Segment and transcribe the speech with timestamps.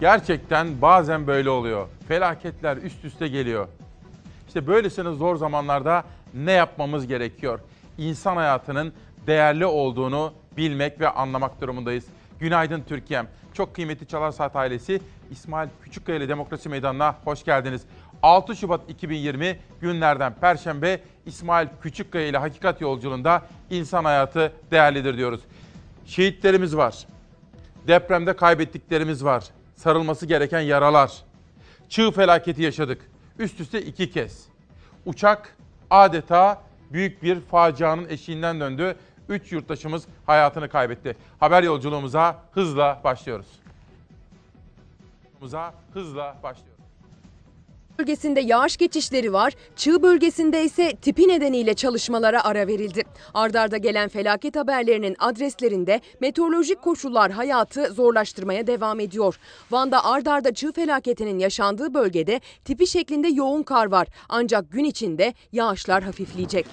[0.00, 1.88] Gerçekten bazen böyle oluyor.
[2.08, 3.68] Felaketler üst üste geliyor.
[4.46, 7.60] İşte böylesine zor zamanlarda ne yapmamız gerekiyor?
[7.98, 8.92] İnsan hayatının
[9.26, 12.04] değerli olduğunu bilmek ve anlamak durumundayız.
[12.40, 13.26] Günaydın Türkiye'm.
[13.54, 17.82] Çok kıymetli Çalar Saat ailesi İsmail Küçükkaya ile Demokrasi Meydanı'na hoş geldiniz.
[18.22, 25.40] 6 Şubat 2020 günlerden Perşembe İsmail Küçükkaya ile Hakikat Yolculuğunda insan hayatı değerlidir diyoruz.
[26.06, 27.06] Şehitlerimiz var.
[27.86, 29.44] Depremde kaybettiklerimiz var.
[29.78, 31.12] Sarılması gereken yaralar.
[31.88, 33.10] Çığ felaketi yaşadık.
[33.38, 34.48] Üst üste iki kez.
[35.06, 35.56] Uçak
[35.90, 38.96] adeta büyük bir facianın eşiğinden döndü.
[39.28, 41.16] Üç yurttaşımız hayatını kaybetti.
[41.40, 43.46] Haber yolculuğumuza hızla başlıyoruz.
[45.94, 46.77] Hızla başlıyoruz.
[47.98, 49.52] Bölgesinde yağış geçişleri var.
[49.76, 53.02] Çığ bölgesinde ise tipi nedeniyle çalışmalara ara verildi.
[53.34, 59.38] Ardarda gelen felaket haberlerinin adreslerinde meteorolojik koşullar hayatı zorlaştırmaya devam ediyor.
[59.70, 64.08] Van'da ardarda çığ felaketinin yaşandığı bölgede tipi şeklinde yoğun kar var.
[64.28, 66.66] Ancak gün içinde yağışlar hafifleyecek.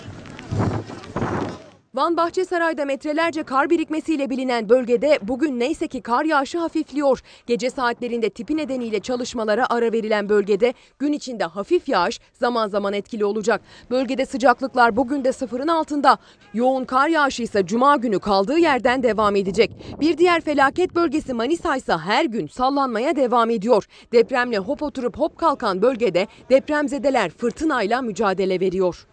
[1.95, 7.21] Van Bahçesaray'da metrelerce kar birikmesiyle bilinen bölgede bugün neyse ki kar yağışı hafifliyor.
[7.47, 13.25] Gece saatlerinde tipi nedeniyle çalışmalara ara verilen bölgede gün içinde hafif yağış zaman zaman etkili
[13.25, 13.61] olacak.
[13.91, 16.17] Bölgede sıcaklıklar bugün de sıfırın altında.
[16.53, 19.71] Yoğun kar yağışı ise cuma günü kaldığı yerden devam edecek.
[19.99, 23.87] Bir diğer felaket bölgesi Manisa ise her gün sallanmaya devam ediyor.
[24.13, 29.07] Depremle hop oturup hop kalkan bölgede depremzedeler fırtınayla mücadele veriyor.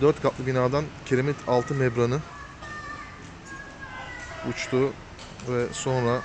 [0.00, 2.20] Dört katlı binadan kiremit altı membranı
[4.48, 4.92] uçtu
[5.48, 6.22] ve sonra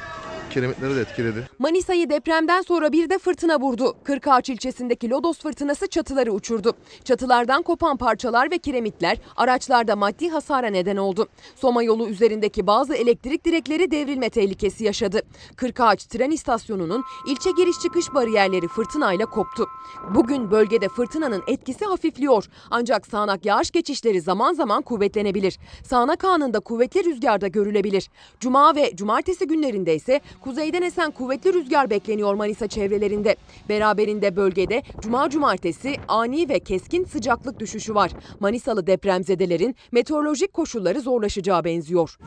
[0.51, 1.47] kiremitleri de etkiledi.
[1.59, 3.95] Manisa'yı depremden sonra bir de fırtına vurdu.
[4.03, 6.73] Kırkağaç ilçesindeki Lodos fırtınası çatıları uçurdu.
[7.03, 11.27] Çatılardan kopan parçalar ve kiremitler araçlarda maddi hasara neden oldu.
[11.55, 15.21] Soma yolu üzerindeki bazı elektrik direkleri devrilme tehlikesi yaşadı.
[15.55, 19.67] Kırkağaç tren istasyonunun ilçe giriş çıkış bariyerleri fırtınayla koptu.
[20.15, 22.45] Bugün bölgede fırtınanın etkisi hafifliyor.
[22.71, 25.59] Ancak sağanak yağış geçişleri zaman zaman kuvvetlenebilir.
[25.83, 28.09] Sağanak anında kuvvetli rüzgarda görülebilir.
[28.39, 33.35] Cuma ve cumartesi günlerinde ise kuzeyden esen kuvvetli rüzgar bekleniyor Manisa çevrelerinde.
[33.69, 38.11] Beraberinde bölgede cuma cumartesi ani ve keskin sıcaklık düşüşü var.
[38.39, 42.17] Manisalı depremzedelerin meteorolojik koşulları zorlaşacağı benziyor.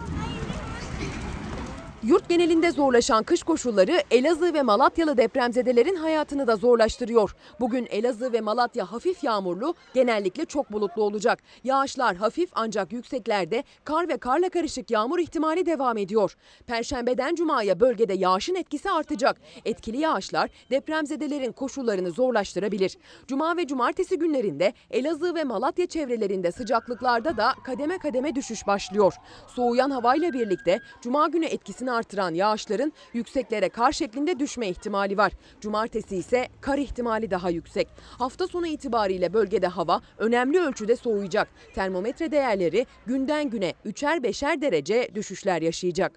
[2.06, 7.36] Yurt genelinde zorlaşan kış koşulları Elazığ ve Malatyalı depremzedelerin hayatını da zorlaştırıyor.
[7.60, 11.38] Bugün Elazığ ve Malatya hafif yağmurlu, genellikle çok bulutlu olacak.
[11.64, 16.36] Yağışlar hafif ancak yükseklerde kar ve karla karışık yağmur ihtimali devam ediyor.
[16.66, 19.40] Perşembeden cumaya bölgede yağışın etkisi artacak.
[19.64, 22.96] Etkili yağışlar depremzedelerin koşullarını zorlaştırabilir.
[23.26, 29.14] Cuma ve cumartesi günlerinde Elazığ ve Malatya çevrelerinde sıcaklıklarda da kademe kademe düşüş başlıyor.
[29.46, 35.32] Soğuyan havayla birlikte cuma günü etkisini artıran yağışların yükseklere kar şeklinde düşme ihtimali var.
[35.60, 37.88] Cumartesi ise kar ihtimali daha yüksek.
[38.18, 41.48] Hafta sonu itibariyle bölgede hava önemli ölçüde soğuyacak.
[41.74, 46.12] Termometre değerleri günden güne 3'er 5'er derece düşüşler yaşayacak.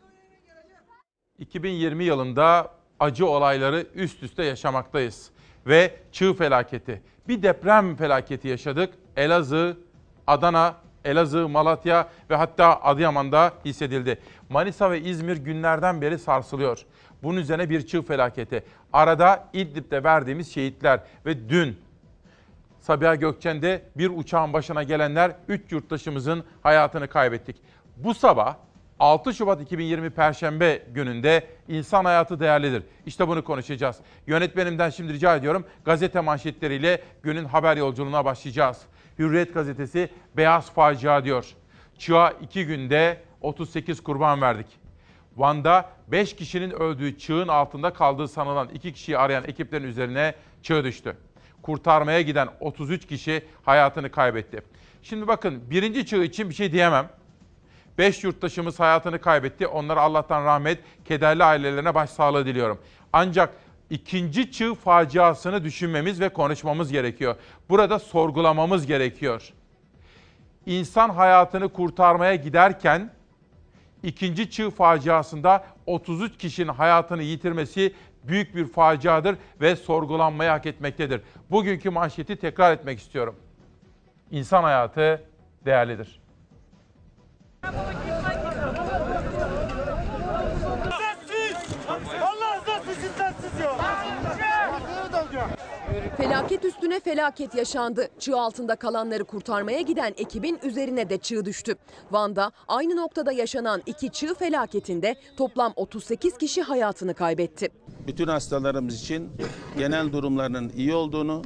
[1.39, 5.29] 2020 yılında acı olayları üst üste yaşamaktayız.
[5.67, 8.93] Ve çığ felaketi, bir deprem felaketi yaşadık.
[9.15, 9.77] Elazığ,
[10.27, 10.75] Adana,
[11.07, 14.19] Elazığ, Malatya ve hatta Adıyaman'da hissedildi.
[14.49, 16.85] Manisa ve İzmir günlerden beri sarsılıyor.
[17.23, 18.63] Bunun üzerine bir çığ felaketi.
[18.93, 21.77] Arada İdlib'de verdiğimiz şehitler ve dün
[22.79, 27.55] Sabiha Gökçen'de bir uçağın başına gelenler 3 yurttaşımızın hayatını kaybettik.
[27.97, 28.55] Bu sabah
[28.99, 32.83] 6 Şubat 2020 Perşembe gününde insan hayatı değerlidir.
[33.05, 33.97] İşte bunu konuşacağız.
[34.27, 38.81] Yönetmenimden şimdi rica ediyorum gazete manşetleriyle günün haber yolculuğuna başlayacağız.
[39.19, 41.45] Hürriyet gazetesi beyaz facia diyor.
[41.97, 44.67] Çığa 2 günde 38 kurban verdik.
[45.37, 51.17] Van'da 5 kişinin öldüğü çığın altında kaldığı sanılan 2 kişiyi arayan ekiplerin üzerine çığ düştü.
[51.61, 54.61] Kurtarmaya giden 33 kişi hayatını kaybetti.
[55.03, 57.09] Şimdi bakın birinci çığ için bir şey diyemem.
[57.97, 59.67] 5 yurttaşımız hayatını kaybetti.
[59.67, 62.79] Onlara Allah'tan rahmet, kederli ailelerine başsağlığı diliyorum.
[63.13, 63.53] Ancak
[63.89, 67.35] ikinci çığ faciasını düşünmemiz ve konuşmamız gerekiyor.
[67.69, 69.53] Burada sorgulamamız gerekiyor.
[70.65, 73.11] İnsan hayatını kurtarmaya giderken
[74.03, 77.93] ikinci çığ faciasında 33 kişinin hayatını yitirmesi
[78.23, 81.21] büyük bir faciadır ve sorgulanmayı hak etmektedir.
[81.51, 83.35] Bugünkü manşeti tekrar etmek istiyorum.
[84.31, 85.23] İnsan hayatı
[85.65, 86.19] değerlidir.
[90.97, 91.75] Sessiz!
[92.21, 93.97] Allah rızası için sessiz ya!
[96.17, 98.07] Felaket üstüne felaket yaşandı.
[98.19, 101.75] Çığ altında kalanları kurtarmaya giden ekibin üzerine de çığ düştü.
[102.11, 107.69] Van'da aynı noktada yaşanan iki çığ felaketinde toplam 38 kişi hayatını kaybetti.
[108.07, 109.29] bütün hastalarımız için
[109.77, 111.41] genel durumlarının iyi olduğunu,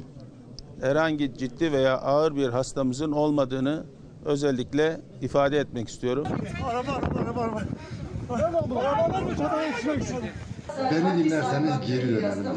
[0.82, 3.84] herhangi ciddi veya ağır bir hastamızın olmadığını
[4.26, 6.28] özellikle ifade etmek istiyorum.
[10.92, 12.56] Beni dinlerseniz geri dönerim dedim.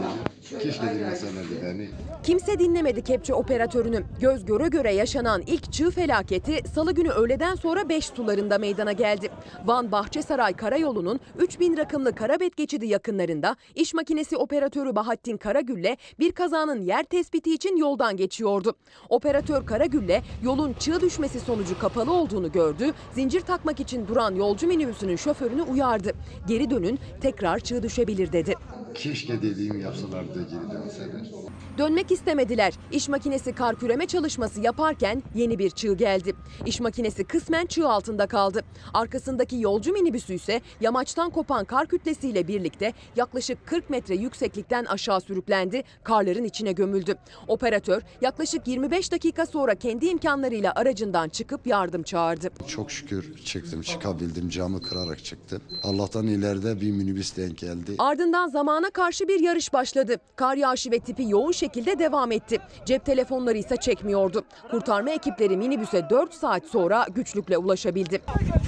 [0.50, 1.88] Keşke dinleselerdi beni.
[2.23, 4.05] Kimse dinlemedi kepçe operatörünü.
[4.20, 9.31] Göz göre göre yaşanan ilk çığ felaketi salı günü öğleden sonra 5 sularında meydana geldi.
[9.64, 16.82] Van Bahçesaray Karayolu'nun 3000 rakımlı Karabet geçidi yakınlarında iş makinesi operatörü Bahattin Karagül'le bir kazanın
[16.82, 18.75] yer tespiti için yoldan geçiyordu.
[19.08, 22.93] Operatör Karagül'le yolun çığ düşmesi sonucu kapalı olduğunu gördü.
[23.14, 26.12] Zincir takmak için duran yolcu minibüsünün şoförünü uyardı.
[26.49, 28.55] Geri dönün tekrar çığ düşebilir dedi.
[28.94, 31.31] Keşke dediğimi yapsalardı da geri dönseler.
[31.78, 32.75] Dönmek istemediler.
[32.92, 36.34] İş makinesi kar küreme çalışması yaparken yeni bir çığ geldi.
[36.66, 38.64] İş makinesi kısmen çığ altında kaldı.
[38.94, 45.82] Arkasındaki yolcu minibüsü ise yamaçtan kopan kar kütlesiyle birlikte yaklaşık 40 metre yükseklikten aşağı sürüklendi.
[46.04, 47.14] Karların içine gömüldü.
[47.48, 52.50] Operatör yaklaşık 25 dakika sonra kendi imkanlarıyla aracından çıkıp yardım çağırdı.
[52.66, 54.48] Çok şükür çıktım, çıkabildim.
[54.48, 55.62] Camı kırarak çıktım.
[55.82, 57.94] Allah'tan ileride bir minibüs denk geldi.
[57.98, 60.16] Ardından zamana karşı bir yarış başladı.
[60.37, 62.59] Kar yağışı ve tipi yoğun şekilde devam etti.
[62.85, 64.44] Cep telefonları ise çekmiyordu.
[64.71, 68.21] Kurtarma ekipleri minibüse 4 saat sonra güçlükle ulaşabildi.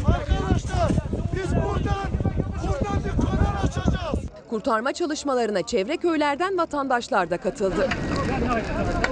[0.07, 0.91] Arkadaşlar
[1.35, 2.07] biz buradan
[2.63, 4.19] buradan bir kanal açacağız.
[4.51, 7.89] Kurtarma çalışmalarına çevre köylerden vatandaşlar da katıldı.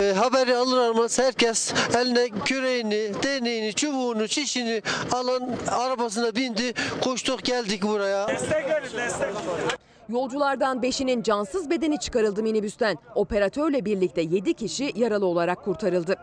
[0.01, 4.83] E, haberi alır almaz herkes eline küreğini, değneğini, çubuğunu, çişini
[5.13, 6.75] alan arabasına bindi.
[7.01, 8.27] Koştuk geldik buraya.
[10.09, 12.97] Yolculardan 5'inin cansız bedeni çıkarıldı minibüsten.
[13.15, 16.15] Operatörle birlikte 7 kişi yaralı olarak kurtarıldı.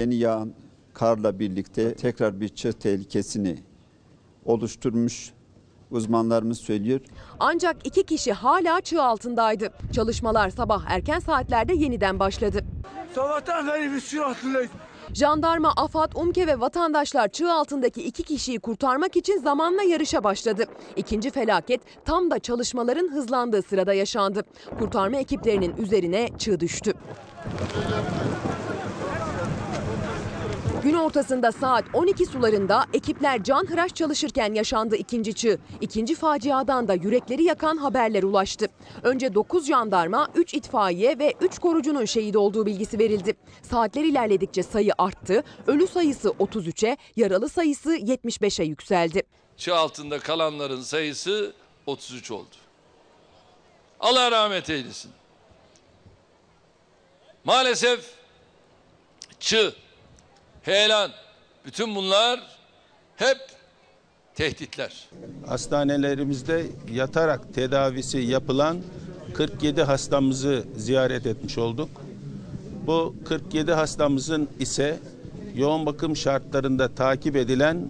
[0.00, 0.52] Yeni yağan
[0.94, 3.58] karla birlikte tekrar bir çığ tehlikesini
[4.44, 5.32] oluşturmuş
[5.90, 7.00] uzmanlarımız söylüyor.
[7.40, 9.70] Ancak iki kişi hala çığ altındaydı.
[9.92, 12.64] Çalışmalar sabah erken saatlerde yeniden başladı.
[13.14, 14.70] Sabahtan beri biz şu altındayız.
[15.14, 20.64] Jandarma, AFAD, UMKE ve vatandaşlar çığ altındaki iki kişiyi kurtarmak için zamanla yarışa başladı.
[20.96, 24.42] İkinci felaket tam da çalışmaların hızlandığı sırada yaşandı.
[24.78, 26.94] Kurtarma ekiplerinin üzerine çığ düştü.
[30.82, 35.58] Gün ortasında saat 12 sularında ekipler canhıraş çalışırken yaşandı ikinci çığ.
[35.80, 38.66] İkinci faciadan da yürekleri yakan haberler ulaştı.
[39.02, 43.36] Önce 9 jandarma, 3 itfaiye ve 3 korucunun şehit olduğu bilgisi verildi.
[43.62, 45.44] Saatler ilerledikçe sayı arttı.
[45.66, 49.22] Ölü sayısı 33'e, yaralı sayısı 75'e yükseldi.
[49.56, 51.52] çığ altında kalanların sayısı
[51.86, 52.56] 33 oldu.
[54.00, 55.10] Allah rahmet eylesin.
[57.44, 58.10] Maalesef
[59.40, 59.74] çığ,
[60.66, 61.10] heyelan,
[61.66, 62.40] bütün bunlar
[63.16, 63.38] hep
[64.34, 65.08] tehditler.
[65.46, 68.78] Hastanelerimizde yatarak tedavisi yapılan
[69.34, 71.88] 47 hastamızı ziyaret etmiş olduk.
[72.86, 74.98] Bu 47 hastamızın ise
[75.54, 77.88] yoğun bakım şartlarında takip edilen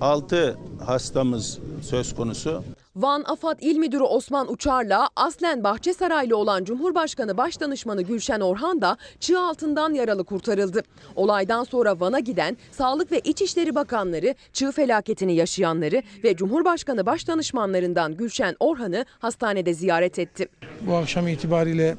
[0.00, 0.56] 6
[0.86, 2.64] hastamız söz konusu.
[2.96, 9.40] Van AFAD İl Müdürü Osman Uçar'la aslen Bahçesaraylı olan Cumhurbaşkanı Başdanışmanı Gülşen Orhan da çığ
[9.40, 10.82] altından yaralı kurtarıldı.
[11.16, 18.56] Olaydan sonra Van'a giden Sağlık ve İçişleri Bakanları çığ felaketini yaşayanları ve Cumhurbaşkanı Başdanışmanlarından Gülşen
[18.60, 20.48] Orhan'ı hastanede ziyaret etti.
[20.80, 21.96] Bu akşam itibariyle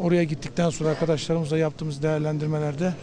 [0.00, 2.94] oraya gittikten sonra arkadaşlarımızla yaptığımız değerlendirmelerde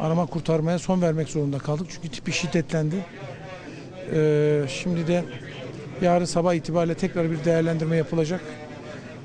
[0.00, 1.86] arama kurtarmaya son vermek zorunda kaldık.
[1.90, 2.96] Çünkü tipi şiddetlendi.
[4.12, 5.24] Ee, şimdi de
[6.02, 8.40] yarın sabah itibariyle tekrar bir değerlendirme yapılacak.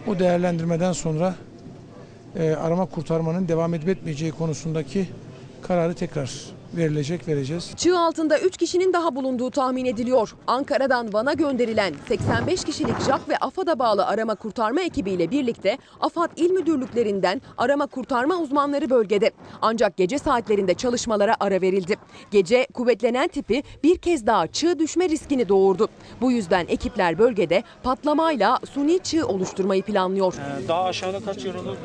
[0.08, 1.36] O değerlendirmeden sonra
[2.36, 5.08] e, arama kurtarmanın devam edip etmeyeceği konusundaki
[5.62, 6.32] kararı tekrar
[6.78, 7.72] verilecek, vereceğiz.
[7.76, 10.36] Çığ altında 3 kişinin daha bulunduğu tahmin ediliyor.
[10.48, 16.52] Ankara'dan Van'a gönderilen 85 kişilik JAK ve AFAD'a bağlı arama kurtarma ekibiyle birlikte AFAD il
[16.52, 19.32] müdürlüklerinden arama kurtarma uzmanları bölgede.
[19.62, 21.96] Ancak gece saatlerinde çalışmalara ara verildi.
[22.32, 25.88] Gece kuvvetlenen tipi bir kez daha çığ düşme riskini doğurdu.
[26.22, 30.34] Bu yüzden ekipler bölgede patlamayla suni çığ oluşturmayı planlıyor.
[30.68, 31.78] Daha aşağıda kaç yer olur?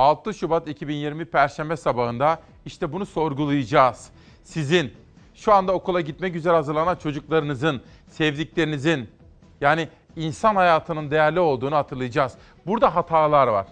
[0.00, 4.10] 6 Şubat 2020 Perşembe sabahında işte bunu sorgulayacağız.
[4.44, 4.92] Sizin
[5.34, 9.10] şu anda okula gitmek üzere hazırlanan çocuklarınızın, sevdiklerinizin
[9.60, 12.34] yani insan hayatının değerli olduğunu hatırlayacağız.
[12.66, 13.66] Burada hatalar var.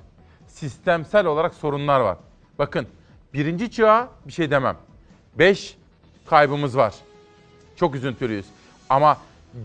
[0.47, 2.17] Sistemsel olarak sorunlar var.
[2.59, 2.87] Bakın
[3.35, 4.77] birinci çığa bir şey demem.
[5.39, 5.77] 5
[6.27, 6.95] kaybımız var.
[7.77, 8.47] Çok üzüntülüyüz.
[8.91, 9.19] Ama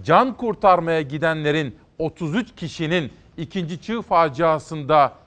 [0.04, 5.23] can kurtarmaya gidenlerin 33 kişinin ikinci çığ faciasında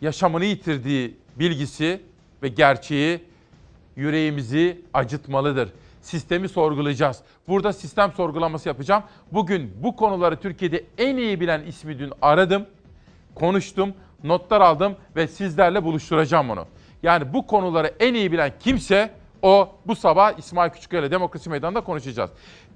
[0.00, 2.00] yaşamını yitirdiği bilgisi
[2.42, 3.24] ve gerçeği
[3.96, 5.72] yüreğimizi acıtmalıdır.
[6.02, 7.20] Sistemi sorgulayacağız.
[7.48, 9.02] Burada sistem sorgulaması yapacağım.
[9.32, 12.66] Bugün bu konuları Türkiye'de en iyi bilen ismi dün aradım,
[13.34, 16.66] konuştum, notlar aldım ve sizlerle buluşturacağım onu.
[17.02, 19.10] Yani bu konuları en iyi bilen kimse
[19.42, 22.30] o bu sabah İsmail Küçüköy ile Demokrasi Meydanı'nda konuşacağız.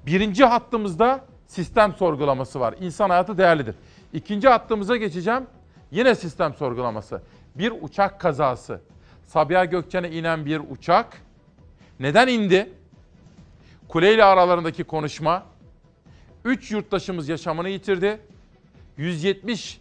[0.07, 2.75] Birinci hattımızda sistem sorgulaması var.
[2.81, 3.75] İnsan hayatı değerlidir.
[4.13, 5.47] İkinci hattımıza geçeceğim.
[5.91, 7.23] Yine sistem sorgulaması.
[7.55, 8.81] Bir uçak kazası.
[9.27, 11.23] Sabiha Gökçen'e inen bir uçak
[12.01, 12.73] neden indi?
[13.89, 15.47] Kule ile aralarındaki konuşma.
[16.45, 18.21] 3 yurttaşımız yaşamını yitirdi.
[18.97, 19.81] 170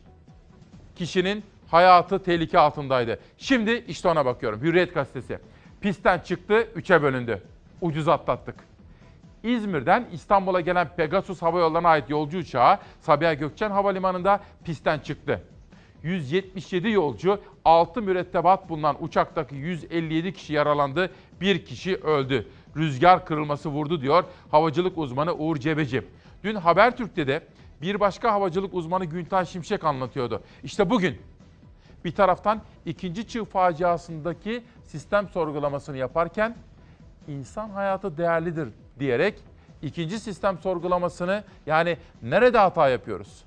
[0.96, 3.20] kişinin hayatı tehlike altındaydı.
[3.38, 4.62] Şimdi işte ona bakıyorum.
[4.62, 5.40] Hürriyet gazetesi.
[5.82, 7.44] Pistten çıktı, 3'e bölündü.
[7.82, 8.56] Ucuz atlattık.
[9.44, 15.42] İzmir'den İstanbul'a gelen Pegasus Hava Yolları'na ait yolcu uçağı Sabiha Gökçen Havalimanı'nda pistten çıktı.
[16.04, 21.12] 177 yolcu, 6 mürettebat bulunan uçaktaki 157 kişi yaralandı,
[21.42, 22.48] bir kişi öldü.
[22.78, 26.04] Rüzgar kırılması vurdu diyor havacılık uzmanı Uğur Cebeci.
[26.44, 27.44] Dün Habertürk'te de
[27.82, 30.44] bir başka havacılık uzmanı Güntay Şimşek anlatıyordu.
[30.64, 31.18] İşte bugün
[32.06, 36.56] bir taraftan ikinci çığ faciasındaki sistem sorgulamasını yaparken
[37.28, 39.40] insan hayatı değerlidir diyerek
[39.82, 43.44] ikinci sistem sorgulamasını yani nerede hata yapıyoruz?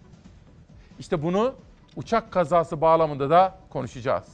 [0.98, 1.54] İşte bunu
[1.96, 4.24] uçak kazası bağlamında da konuşacağız.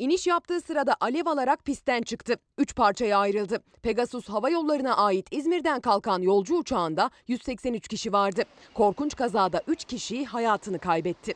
[0.00, 2.34] İniş yaptığı sırada alev alarak pistten çıktı.
[2.58, 3.58] Üç parçaya ayrıldı.
[3.82, 8.42] Pegasus Hava Yolları'na ait İzmir'den kalkan yolcu uçağında 183 kişi vardı.
[8.74, 11.34] Korkunç kazada 3 kişi hayatını kaybetti.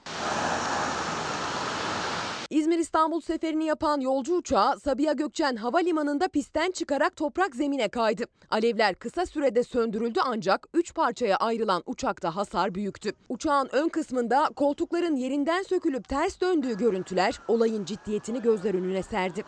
[2.53, 8.25] İzmir-İstanbul seferini yapan yolcu uçağı Sabiha Gökçen Havalimanı'nda pistten çıkarak toprak zemine kaydı.
[8.51, 13.13] Alevler kısa sürede söndürüldü ancak 3 parçaya ayrılan uçakta hasar büyüktü.
[13.29, 19.45] Uçağın ön kısmında koltukların yerinden sökülüp ters döndüğü görüntüler olayın ciddiyetini gözler önüne serdi.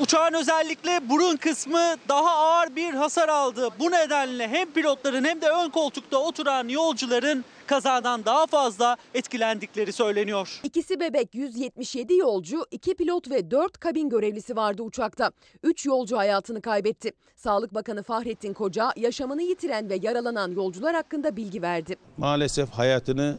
[0.00, 3.68] Uçağın özellikle burun kısmı daha ağır bir hasar aldı.
[3.78, 10.60] Bu nedenle hem pilotların hem de ön koltukta oturan yolcuların kazadan daha fazla etkilendikleri söyleniyor.
[10.62, 15.30] İkisi bebek 177 yolcu, 2 pilot ve 4 kabin görevlisi vardı uçakta.
[15.62, 17.12] 3 yolcu hayatını kaybetti.
[17.36, 21.96] Sağlık Bakanı Fahrettin Koca yaşamını yitiren ve yaralanan yolcular hakkında bilgi verdi.
[22.16, 23.38] Maalesef hayatını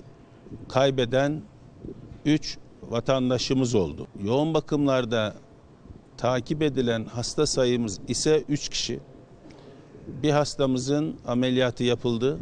[0.70, 1.42] kaybeden
[2.26, 4.08] 3 vatandaşımız oldu.
[4.24, 5.34] Yoğun bakımlarda
[6.20, 9.00] takip edilen hasta sayımız ise 3 kişi.
[10.24, 12.40] Bir hastamızın ameliyatı yapıldı.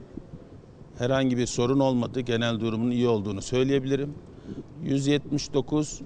[0.98, 2.20] Herhangi bir sorun olmadı.
[2.20, 4.14] Genel durumunun iyi olduğunu söyleyebilirim.
[4.84, 6.02] 179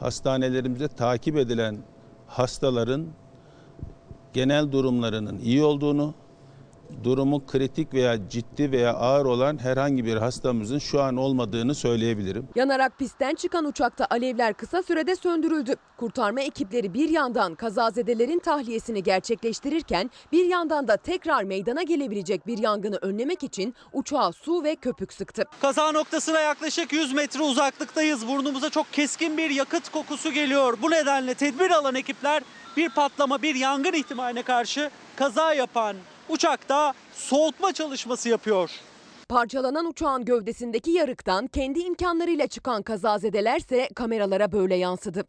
[0.00, 1.78] hastanelerimizde takip edilen
[2.26, 3.06] hastaların
[4.32, 6.14] genel durumlarının iyi olduğunu,
[7.04, 12.48] durumu kritik veya ciddi veya ağır olan herhangi bir hastamızın şu an olmadığını söyleyebilirim.
[12.54, 15.74] Yanarak pistten çıkan uçakta alevler kısa sürede söndürüldü.
[15.96, 22.96] Kurtarma ekipleri bir yandan kazazedelerin tahliyesini gerçekleştirirken bir yandan da tekrar meydana gelebilecek bir yangını
[22.96, 25.44] önlemek için uçağa su ve köpük sıktı.
[25.60, 28.28] Kaza noktasına yaklaşık 100 metre uzaklıktayız.
[28.28, 30.78] Burnumuza çok keskin bir yakıt kokusu geliyor.
[30.82, 32.42] Bu nedenle tedbir alan ekipler
[32.76, 35.96] bir patlama, bir yangın ihtimaline karşı kaza yapan
[36.28, 38.70] uçakta soğutma çalışması yapıyor.
[39.28, 45.24] Parçalanan uçağın gövdesindeki yarıktan kendi imkanlarıyla çıkan kazazedelerse kameralara böyle yansıdı.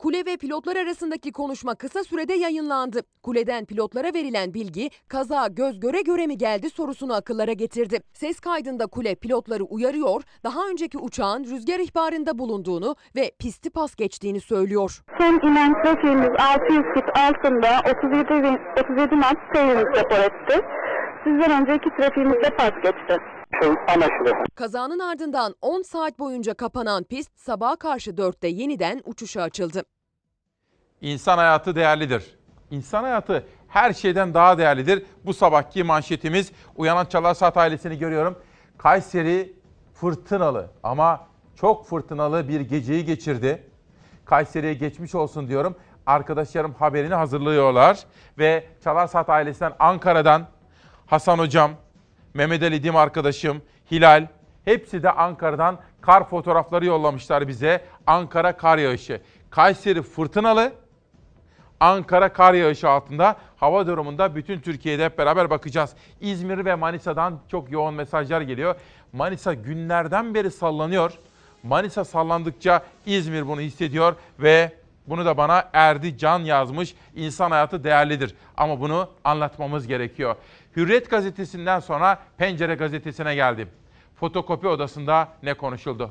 [0.00, 3.00] Kule ve pilotlar arasındaki konuşma kısa sürede yayınlandı.
[3.22, 8.00] Kuleden pilotlara verilen bilgi kaza göz göre göre mi geldi sorusunu akıllara getirdi.
[8.12, 14.40] Ses kaydında kule pilotları uyarıyor, daha önceki uçağın rüzgar ihbarında bulunduğunu ve pisti pas geçtiğini
[14.40, 15.02] söylüyor.
[15.18, 20.60] Son inen trafiğimiz 600 fit altında 37, bin- 37 knot seyrimiz rapor etti.
[21.24, 23.16] Sizden önce iki trafiğimiz de pas geçti.
[23.88, 24.32] Anlaşıldı.
[24.54, 29.82] Kazanın ardından 10 saat boyunca kapanan pist sabaha karşı 4'te yeniden uçuşa açıldı.
[31.00, 32.36] İnsan hayatı değerlidir.
[32.70, 35.06] İnsan hayatı her şeyden daha değerlidir.
[35.24, 38.38] Bu sabahki manşetimiz Uyanan Çalar Saat ailesini görüyorum.
[38.78, 39.52] Kayseri
[39.94, 41.26] fırtınalı ama
[41.56, 43.66] çok fırtınalı bir geceyi geçirdi.
[44.24, 45.76] Kayseri'ye geçmiş olsun diyorum.
[46.06, 47.98] Arkadaşlarım haberini hazırlıyorlar.
[48.38, 50.46] Ve Çalar Saat ailesinden Ankara'dan
[51.06, 51.70] Hasan Hocam,
[52.34, 54.26] Mehmet Ali Dim arkadaşım, Hilal
[54.64, 57.84] hepsi de Ankara'dan kar fotoğrafları yollamışlar bize.
[58.06, 59.20] Ankara kar yağışı.
[59.50, 60.72] Kayseri fırtınalı
[61.80, 65.90] Ankara kar yağışı altında hava durumunda bütün Türkiye'de hep beraber bakacağız.
[66.20, 68.74] İzmir ve Manisa'dan çok yoğun mesajlar geliyor.
[69.12, 71.12] Manisa günlerden beri sallanıyor.
[71.62, 74.72] Manisa sallandıkça İzmir bunu hissediyor ve
[75.06, 76.94] bunu da bana Erdi Can yazmış.
[77.14, 80.36] İnsan hayatı değerlidir ama bunu anlatmamız gerekiyor.
[80.76, 83.68] Hürriyet gazetesinden sonra Pencere gazetesine geldim.
[84.20, 86.10] Fotokopi odasında ne konuşuldu?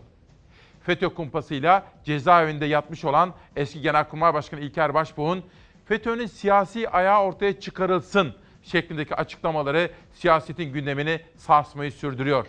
[0.84, 5.44] FETÖ kumpasıyla cezaevinde yatmış olan eski Genelkurmay Başkanı İlker Başbuğ'un
[5.86, 12.48] FETÖ'nün siyasi ayağı ortaya çıkarılsın şeklindeki açıklamaları siyasetin gündemini sarsmayı sürdürüyor.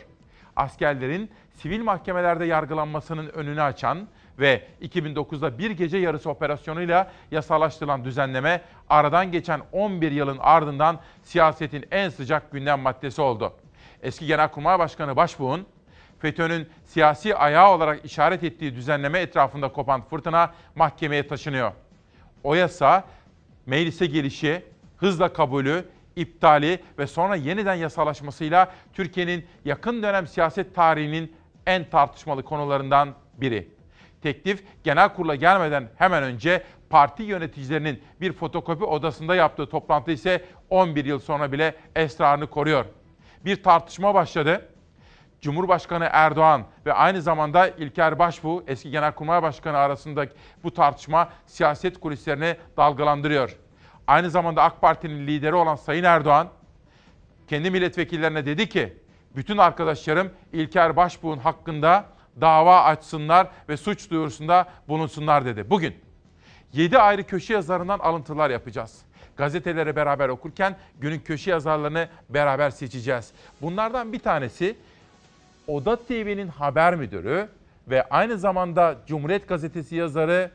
[0.57, 4.09] Askerlerin sivil mahkemelerde yargılanmasının önünü açan
[4.41, 12.09] ve 2009'da bir gece yarısı operasyonuyla yasalaştırılan düzenleme aradan geçen 11 yılın ardından siyasetin en
[12.09, 13.53] sıcak gündem maddesi oldu.
[14.03, 15.67] Eski Genelkurmay Başkanı Başbuğ'un
[16.19, 21.73] FETÖ'nün siyasi ayağı olarak işaret ettiği düzenleme etrafında kopan fırtına mahkemeye taşınıyor.
[22.45, 23.05] O yasa
[23.67, 24.65] meclise gelişi,
[24.97, 25.85] hızla kabulü,
[26.17, 33.69] iptali ve sonra yeniden yasalaşmasıyla Türkiye'nin yakın dönem siyaset tarihinin en tartışmalı konularından biri.
[34.23, 41.05] Teklif genel kurula gelmeden hemen önce parti yöneticilerinin bir fotokopi odasında yaptığı toplantı ise 11
[41.05, 42.85] yıl sonra bile esrarını koruyor.
[43.45, 44.67] Bir tartışma başladı.
[45.41, 50.35] Cumhurbaşkanı Erdoğan ve aynı zamanda İlker Başbuğ, eski Genelkurmay Başkanı arasındaki
[50.65, 53.57] bu tartışma siyaset kulislerini dalgalandırıyor.
[54.07, 56.49] Aynı zamanda AK Parti'nin lideri olan Sayın Erdoğan,
[57.49, 58.99] kendi milletvekillerine dedi ki,
[59.37, 62.05] bütün arkadaşlarım İlker Başbuğ'un hakkında
[62.41, 65.71] dava açsınlar ve suç duyurusunda bulunsunlar dedi.
[65.71, 65.95] Bugün
[66.73, 69.03] 7 ayrı köşe yazarından alıntılar yapacağız.
[69.37, 73.33] Gazeteleri beraber okurken günün köşe yazarlarını beraber seçeceğiz.
[73.63, 74.77] Bunlardan bir tanesi
[75.67, 77.49] Oda TV'nin haber müdürü
[77.89, 80.51] ve aynı zamanda Cumhuriyet Gazetesi yazarı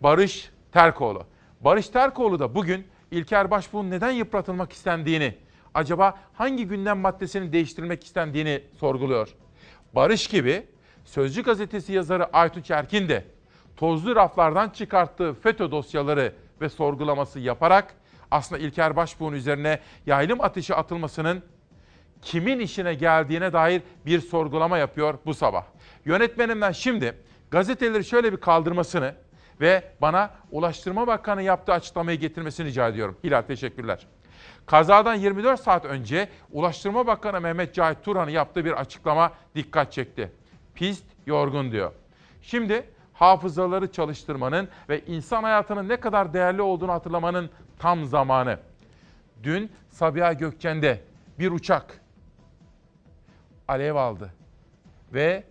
[0.00, 1.26] Barış Terkoğlu.
[1.60, 5.34] Barış Terkoğlu da bugün İlker Başbuğ'un neden yıpratılmak istendiğini,
[5.74, 9.28] acaba hangi gündem maddesinin değiştirilmek istendiğini sorguluyor.
[9.94, 10.66] Barış gibi
[11.04, 13.24] Sözcü Gazetesi yazarı Aytunç Erkin de
[13.76, 17.94] tozlu raflardan çıkarttığı FETÖ dosyaları ve sorgulaması yaparak
[18.30, 21.42] aslında İlker Başbuğ'un üzerine yaylım ateşi atılmasının
[22.22, 25.64] kimin işine geldiğine dair bir sorgulama yapıyor bu sabah.
[26.04, 27.14] Yönetmenimden şimdi
[27.50, 29.14] gazeteleri şöyle bir kaldırmasını
[29.60, 33.16] ve bana Ulaştırma Bakanı yaptığı açıklamayı getirmesini rica ediyorum.
[33.24, 34.06] Hilal teşekkürler.
[34.70, 40.32] Kazadan 24 saat önce Ulaştırma Bakanı Mehmet Cahit Turhan'ın yaptığı bir açıklama dikkat çekti.
[40.74, 41.92] Pist yorgun diyor.
[42.42, 48.58] Şimdi hafızaları çalıştırmanın ve insan hayatının ne kadar değerli olduğunu hatırlamanın tam zamanı.
[49.42, 51.00] Dün Sabiha Gökçen'de
[51.38, 52.00] bir uçak
[53.68, 54.34] alev aldı
[55.12, 55.44] ve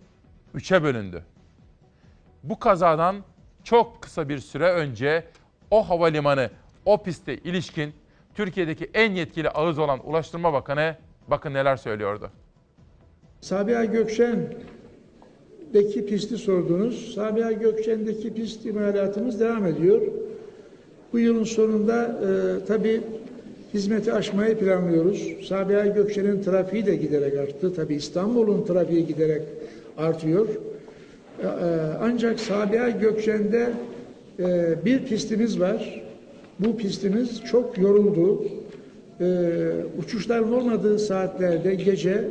[0.54, 1.24] üçe bölündü.
[2.42, 3.16] Bu kazadan
[3.64, 5.28] çok kısa bir süre önce
[5.70, 6.50] o havalimanı,
[6.84, 7.94] o piste ilişkin
[8.34, 10.96] Türkiye'deki en yetkili ağız olan Ulaştırma Bakanı
[11.28, 12.30] bakın neler söylüyordu.
[13.40, 17.14] Sabiha Gökçen'deki pisti sordunuz.
[17.14, 20.00] Sabiha Gökçen'deki pist imalatımız devam ediyor.
[21.12, 22.06] Bu yılın sonunda e,
[22.66, 23.00] tabii
[23.74, 25.46] hizmeti aşmayı planlıyoruz.
[25.48, 27.74] Sabiha Gökçen'in trafiği de giderek arttı.
[27.74, 29.42] Tabii İstanbul'un trafiği giderek
[29.98, 30.48] artıyor.
[30.48, 30.54] E,
[32.00, 33.72] ancak Sabiha Gökçen'de
[34.38, 36.02] e, bir pistimiz var.
[36.64, 38.44] Bu pistimiz çok yoruldu.
[39.20, 39.26] E,
[39.98, 42.28] uçuşların olmadığı saatlerde gece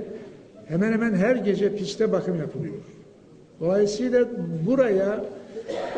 [0.67, 2.73] hemen hemen her gece piste bakım yapılıyor.
[3.59, 4.25] Dolayısıyla
[4.67, 5.25] buraya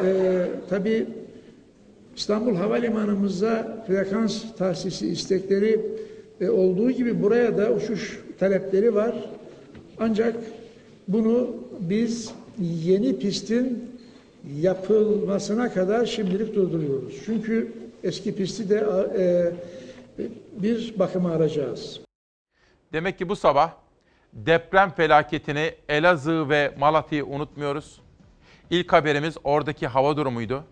[0.06, 1.06] e, tabii
[2.15, 5.80] İstanbul Havalimanımıza frekans tahsisi istekleri
[6.41, 9.30] e, olduğu gibi buraya da uçuş talepleri var.
[10.00, 10.36] Ancak
[11.08, 12.32] bunu biz
[12.86, 13.84] yeni pistin
[14.62, 17.15] yapılmasına kadar şimdilik durduruyoruz.
[17.26, 17.72] Çünkü
[18.04, 18.86] eski pisti de
[19.18, 19.52] e,
[20.62, 22.00] bir bakıma alacağız.
[22.94, 23.72] Demek ki bu sabah
[24.34, 28.02] deprem felaketini Elazığ ve Malatya'yı unutmuyoruz.
[28.70, 30.64] İlk haberimiz oradaki hava durumuydu.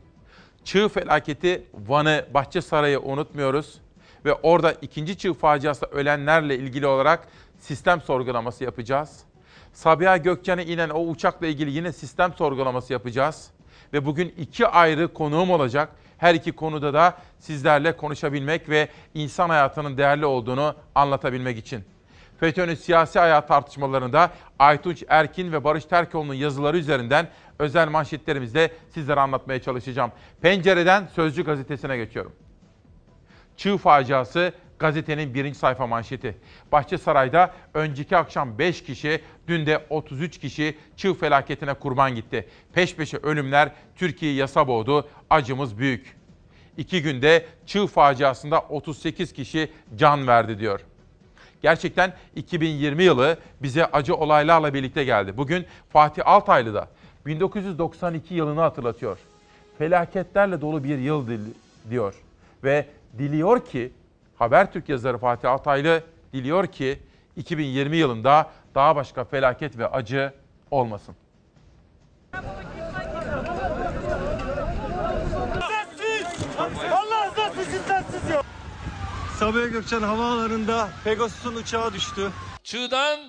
[0.63, 3.81] Çığ felaketi Van'ı, Bahçesaray'ı unutmuyoruz.
[4.25, 7.27] Ve orada ikinci çığ faciası ölenlerle ilgili olarak
[7.59, 9.23] sistem sorgulaması yapacağız.
[9.73, 13.51] Sabiha Gökçen'e inen o uçakla ilgili yine sistem sorgulaması yapacağız.
[13.93, 15.89] Ve bugün iki ayrı konuğum olacak.
[16.19, 21.83] Her iki konuda da sizlerle konuşabilmek ve insan hayatının değerli olduğunu anlatabilmek için.
[22.39, 24.29] FETÖ'nün siyasi ayağı tartışmalarında
[24.59, 27.27] Aytunç Erkin ve Barış Terkoğlu'nun yazıları üzerinden
[27.59, 30.11] özel manşetlerimizle sizlere anlatmaya çalışacağım.
[30.41, 32.31] Pencereden Sözcü gazetesine geçiyorum.
[33.57, 36.37] Çığ faciası gazetenin birinci sayfa manşeti.
[36.71, 42.47] Bahçesaray'da önceki akşam 5 kişi, dün de 33 kişi çığ felaketine kurban gitti.
[42.73, 46.15] Peş peşe ölümler Türkiye'yi yasa boğdu, acımız büyük.
[46.77, 50.81] İki günde çığ faciasında 38 kişi can verdi diyor.
[51.61, 55.37] Gerçekten 2020 yılı bize acı olaylarla birlikte geldi.
[55.37, 56.87] Bugün Fatih Altaylı da
[57.25, 59.17] 1992 yılını hatırlatıyor.
[59.77, 61.27] Felaketlerle dolu bir yıl
[61.89, 62.15] diyor.
[62.63, 62.85] Ve
[63.17, 63.91] diliyor ki
[64.39, 66.99] Habertürk yazarı Fatih Altaylı diliyor ki
[67.35, 70.33] 2020 yılında daha başka felaket ve acı
[70.71, 71.15] olmasın.
[76.91, 78.45] Allah için sessiz yok.
[79.39, 82.31] Sabiha Gökçen havaalanında Pegasus'un uçağı düştü.
[82.63, 83.19] Çığ'dan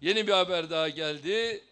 [0.00, 1.64] yeni bir haber daha geldi.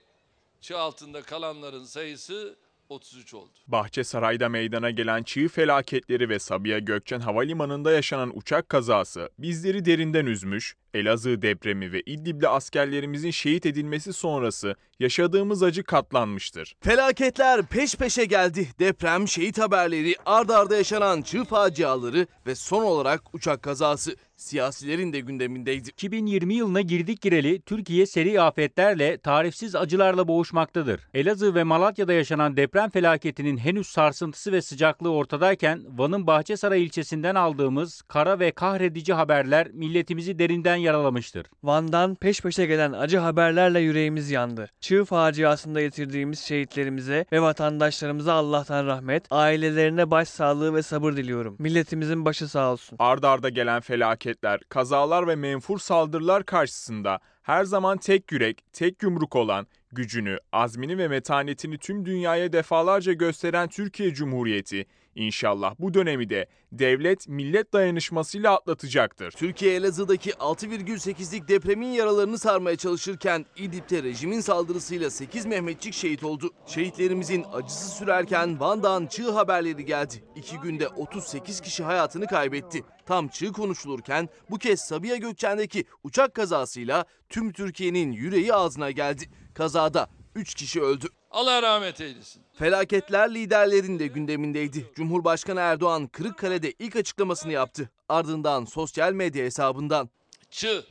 [0.60, 2.56] Çığ altında kalanların sayısı
[2.88, 3.50] 33 oldu.
[3.66, 10.76] Bahçesaray'da meydana gelen çığ felaketleri ve Sabiha Gökçen Havalimanı'nda yaşanan uçak kazası bizleri derinden üzmüş,
[10.94, 16.76] Elazığ depremi ve İdlib'li askerlerimizin şehit edilmesi sonrası yaşadığımız acı katlanmıştır.
[16.80, 18.68] Felaketler peş peşe geldi.
[18.78, 24.16] Deprem, şehit haberleri, ard arda yaşanan çığ faciaları ve son olarak uçak kazası.
[24.36, 25.88] Siyasilerin de gündemindeydi.
[25.88, 31.00] 2020 yılına girdik gireli Türkiye seri afetlerle, tarifsiz acılarla boğuşmaktadır.
[31.14, 38.02] Elazığ ve Malatya'da yaşanan deprem felaketinin henüz sarsıntısı ve sıcaklığı ortadayken Van'ın Bahçesaray ilçesinden aldığımız
[38.02, 41.46] kara ve kahredici haberler milletimizi derinden yaralamıştır.
[41.62, 44.70] Van'dan peş peşe gelen acı haberlerle yüreğimiz yandı.
[44.80, 51.56] Çığ faciasında yitirdiğimiz şehitlerimize ve vatandaşlarımıza Allah'tan rahmet, ailelerine başsağlığı ve sabır diliyorum.
[51.58, 52.96] Milletimizin başı sağ olsun.
[52.98, 53.80] Arda arda gelen
[54.26, 60.98] felaketler, kazalar ve menfur saldırılar karşısında her zaman tek yürek, tek yumruk olan, gücünü, azmini
[60.98, 64.86] ve metanetini tüm dünyaya defalarca gösteren Türkiye Cumhuriyeti
[65.16, 69.30] inşallah bu dönemi de devlet millet dayanışmasıyla atlatacaktır.
[69.30, 76.50] Türkiye Elazığ'daki 6,8'lik depremin yaralarını sarmaya çalışırken İdlib'de rejimin saldırısıyla 8 Mehmetçik şehit oldu.
[76.66, 80.24] Şehitlerimizin acısı sürerken Van'dan çığ haberleri geldi.
[80.36, 82.84] İki günde 38 kişi hayatını kaybetti.
[83.06, 89.24] Tam çığ konuşulurken bu kez Sabiha Gökçen'deki uçak kazasıyla tüm Türkiye'nin yüreği ağzına geldi.
[89.54, 91.06] Kazada 3 kişi öldü.
[91.36, 92.42] Allah rahmet eylesin.
[92.52, 94.90] Felaketler liderlerin de gündemindeydi.
[94.94, 97.90] Cumhurbaşkanı Erdoğan Kırıkkale'de ilk açıklamasını yaptı.
[98.08, 100.10] Ardından sosyal medya hesabından.
[100.50, 100.84] Çığ,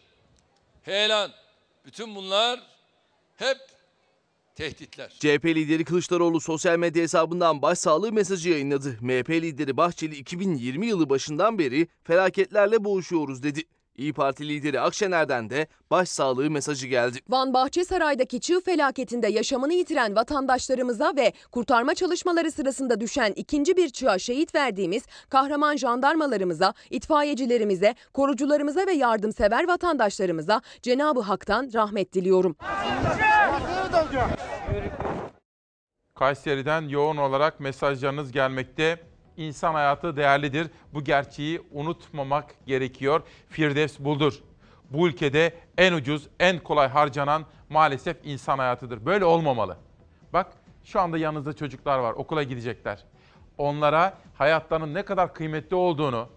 [0.82, 1.32] heyelan,
[1.86, 2.60] bütün bunlar
[3.36, 3.58] hep
[4.56, 5.10] tehditler.
[5.10, 8.98] CHP lideri Kılıçdaroğlu sosyal medya hesabından başsağlığı mesajı yayınladı.
[9.02, 13.64] MHP lideri Bahçeli 2020 yılı başından beri felaketlerle boğuşuyoruz dedi.
[13.98, 17.20] İyi Parti lideri Akşener'den de başsağlığı mesajı geldi.
[17.30, 24.20] Van Bahçesaray'daki çığ felaketinde yaşamını yitiren vatandaşlarımıza ve kurtarma çalışmaları sırasında düşen ikinci bir çığa
[24.20, 32.56] şehit verdiğimiz kahraman jandarmalarımıza, itfaiyecilerimize, korucularımıza ve yardımsever vatandaşlarımıza Cenab-ı Hak'tan rahmet diliyorum.
[36.16, 39.15] Kayseri'den yoğun olarak mesajlarınız gelmekte.
[39.38, 40.68] İnsan hayatı değerlidir.
[40.94, 43.22] Bu gerçeği unutmamak gerekiyor.
[43.50, 44.34] Firdevs Buldur.
[44.90, 49.06] Bu ülkede en ucuz, en kolay harcanan maalesef insan hayatıdır.
[49.06, 49.78] Böyle olmamalı.
[50.34, 50.48] Bak
[50.84, 53.04] şu anda yanınızda çocuklar var, okula gidecekler.
[53.58, 56.30] Onlara hayatlarının ne kadar kıymetli olduğunu,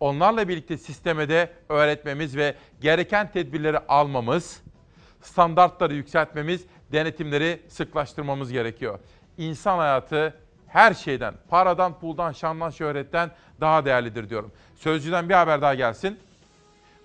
[0.00, 4.62] onlarla birlikte sisteme de öğretmemiz ve gereken tedbirleri almamız,
[5.22, 8.98] standartları yükseltmemiz, denetimleri sıklaştırmamız gerekiyor.
[9.38, 10.34] İnsan hayatı
[10.68, 14.52] her şeyden, paradan, puldan, şandan, şöhretten daha değerlidir diyorum.
[14.76, 16.18] Sözcüden bir haber daha gelsin.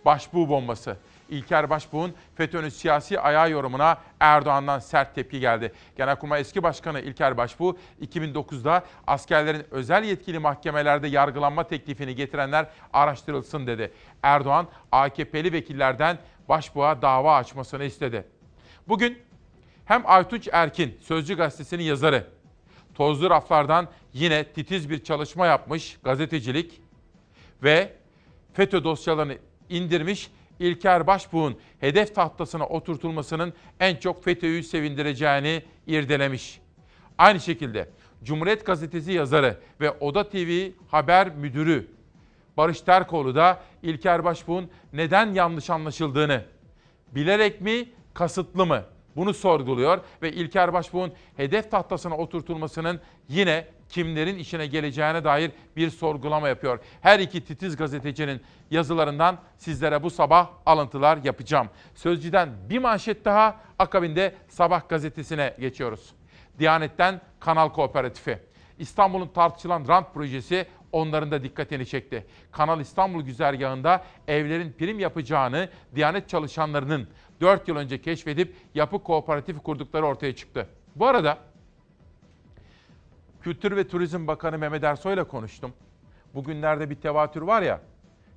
[0.06, 0.98] Başbuğ bombası.
[1.30, 5.74] İlker Başbuğ'un FETÖ'nün siyasi ayağı yorumuna Erdoğan'dan sert tepki geldi.
[5.98, 13.92] Genelkurmay eski başkanı İlker Başbuğ 2009'da askerlerin özel yetkili mahkemelerde yargılanma teklifini getirenler araştırılsın dedi.
[14.24, 16.18] Erdoğan AKP'li vekillerden
[16.50, 18.28] Başbuğ'a dava açmasını istedi.
[18.88, 19.18] Bugün
[19.86, 22.28] hem Aytunç Erkin, Sözcü Gazetesi'nin yazarı,
[22.96, 26.82] tozlu raflardan yine titiz bir çalışma yapmış gazetecilik
[27.64, 27.94] ve
[28.54, 29.38] FETÖ dosyalarını
[29.70, 36.62] indirmiş İlker Başbuğ'un hedef tahtasına oturtulmasının en çok FETÖ'yü sevindireceğini irdelemiş.
[37.18, 37.90] Aynı şekilde
[38.24, 41.88] Cumhuriyet Gazetesi yazarı ve Oda TV haber müdürü
[42.58, 46.44] Barış Terkoğlu da İlker Başbuğ'un neden yanlış anlaşıldığını,
[47.12, 48.84] bilerek mi, kasıtlı mı
[49.16, 56.50] bunu sorguluyor ve İlker Başbuğ'un hedef tahtasına oturtulmasının yine kimlerin işine geleceğine dair bir sorgulama
[56.50, 56.80] yapıyor.
[57.02, 61.70] Her iki titiz gazetecinin yazılarından sizlere bu sabah alıntılar yapacağım.
[61.96, 66.14] Sözcüden bir manşet daha akabinde Sabah gazetesine geçiyoruz.
[66.60, 68.40] Diyanet'ten Kanal Kooperatifi.
[68.80, 72.26] İstanbul'un tartışılan rant projesi onların da dikkatini çekti.
[72.52, 77.08] Kanal İstanbul güzergahında evlerin prim yapacağını Diyanet çalışanlarının
[77.42, 80.68] 4 yıl önce keşfedip yapı kooperatifi kurdukları ortaya çıktı.
[80.96, 81.38] Bu arada
[83.42, 85.74] Kültür ve Turizm Bakanı Mehmet Ersoy'la konuştum.
[86.34, 87.82] Bugünlerde bir tevatür var ya,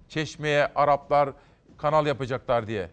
[0.08, 1.30] Çeşme'ye Araplar
[1.78, 2.90] kanal yapacaklar diye.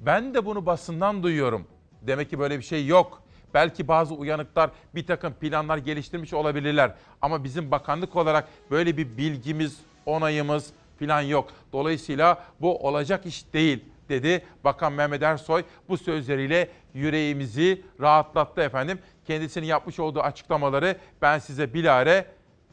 [0.00, 1.66] Ben de bunu basından duyuyorum.
[2.02, 3.22] Demek ki böyle bir şey yok.
[3.54, 6.94] Belki bazı uyanıklar bir takım planlar geliştirmiş olabilirler.
[7.22, 11.50] Ama bizim bakanlık olarak böyle bir bilgimiz, onayımız falan yok.
[11.72, 15.64] Dolayısıyla bu olacak iş değil dedi Bakan Mehmet Ersoy.
[15.88, 18.98] Bu sözleriyle yüreğimizi rahatlattı efendim.
[19.26, 22.26] Kendisinin yapmış olduğu açıklamaları ben size bilare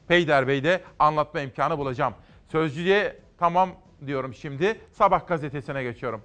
[0.08, 2.14] Peyder Bey'de anlatma imkanı bulacağım.
[2.52, 3.70] Sözcüye tamam
[4.08, 4.82] diyorum şimdi.
[4.92, 6.22] Sabah gazetesine geçiyorum.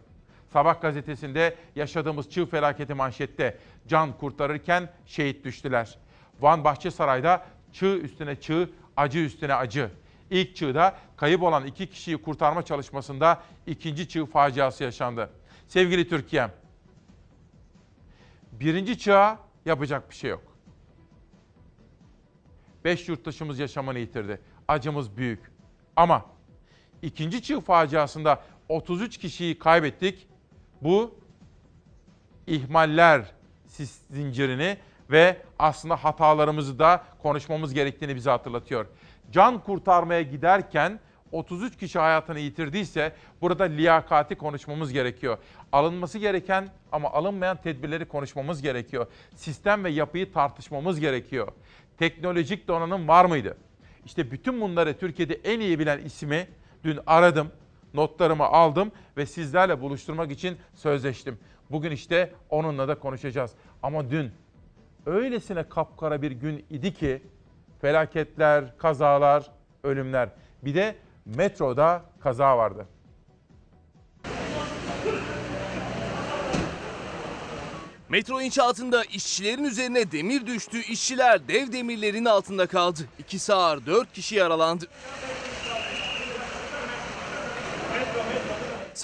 [0.52, 5.98] Sabah gazetesinde yaşadığımız çığ felaketi manşette can kurtarırken şehit düştüler.
[6.40, 9.90] Van Bahçesaray'da çığ üstüne çığ, acı üstüne acı.
[10.30, 15.30] İlk çığda kayıp olan iki kişiyi kurtarma çalışmasında ikinci çığ faciası yaşandı.
[15.68, 16.50] Sevgili Türkiye'm,
[18.52, 20.42] birinci çığa yapacak bir şey yok.
[22.84, 24.40] Beş yurttaşımız yaşamını yitirdi.
[24.68, 25.40] Acımız büyük.
[25.96, 26.24] Ama
[27.02, 30.28] ikinci çığ faciasında 33 kişiyi kaybettik.
[30.82, 31.14] Bu
[32.46, 33.32] ihmaller
[34.10, 34.76] zincirini
[35.10, 38.86] ve aslında hatalarımızı da konuşmamız gerektiğini bize hatırlatıyor.
[39.32, 41.00] Can kurtarmaya giderken
[41.32, 45.38] 33 kişi hayatını yitirdiyse burada liyakati konuşmamız gerekiyor.
[45.72, 49.06] Alınması gereken ama alınmayan tedbirleri konuşmamız gerekiyor.
[49.34, 51.48] Sistem ve yapıyı tartışmamız gerekiyor.
[51.98, 53.56] Teknolojik donanım var mıydı?
[54.04, 56.48] İşte bütün bunları Türkiye'de en iyi bilen ismi
[56.84, 57.50] dün aradım,
[57.94, 61.38] notlarımı aldım ve sizlerle buluşturmak için sözleştim.
[61.70, 63.50] Bugün işte onunla da konuşacağız.
[63.82, 64.30] Ama dün
[65.06, 67.22] öylesine kapkara bir gün idi ki
[67.80, 69.50] felaketler, kazalar,
[69.84, 70.28] ölümler.
[70.62, 72.86] Bir de metroda kaza vardı.
[78.08, 80.78] Metro inşaatında işçilerin üzerine demir düştü.
[80.78, 83.00] İşçiler dev demirlerin altında kaldı.
[83.18, 84.86] İki sağır dört kişi yaralandı.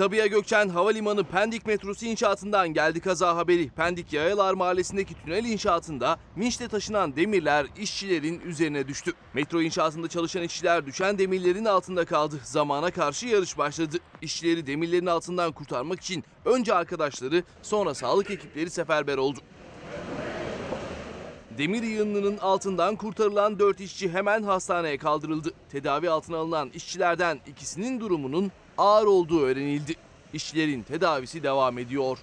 [0.02, 3.70] Sabiha Gökçen Havalimanı Pendik metrosu inşaatından geldi kaza haberi.
[3.70, 9.12] Pendik Yayalar Mahallesi'ndeki tünel inşaatında vinçle taşınan demirler işçilerin üzerine düştü.
[9.34, 12.40] Metro inşaatında çalışan işçiler düşen demirlerin altında kaldı.
[12.44, 13.96] Zamana karşı yarış başladı.
[14.22, 19.38] İşçileri demirlerin altından kurtarmak için önce arkadaşları sonra sağlık ekipleri seferber oldu.
[21.58, 25.52] Demir yığınının altından kurtarılan 4 işçi hemen hastaneye kaldırıldı.
[25.72, 29.94] Tedavi altına alınan işçilerden ikisinin durumunun ağır olduğu öğrenildi.
[30.32, 32.18] İşçilerin tedavisi devam ediyor.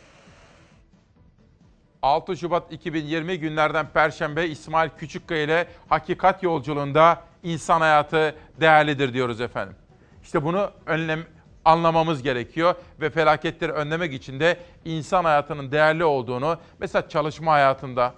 [2.02, 9.76] 6 Şubat 2020 günlerden Perşembe İsmail Küçükkaya ile Hakikat Yolculuğunda insan hayatı değerlidir diyoruz efendim.
[10.24, 11.24] İşte bunu önlem
[11.66, 18.14] anlamamız gerekiyor ve felaketleri önlemek için de insan hayatının değerli olduğunu mesela çalışma hayatında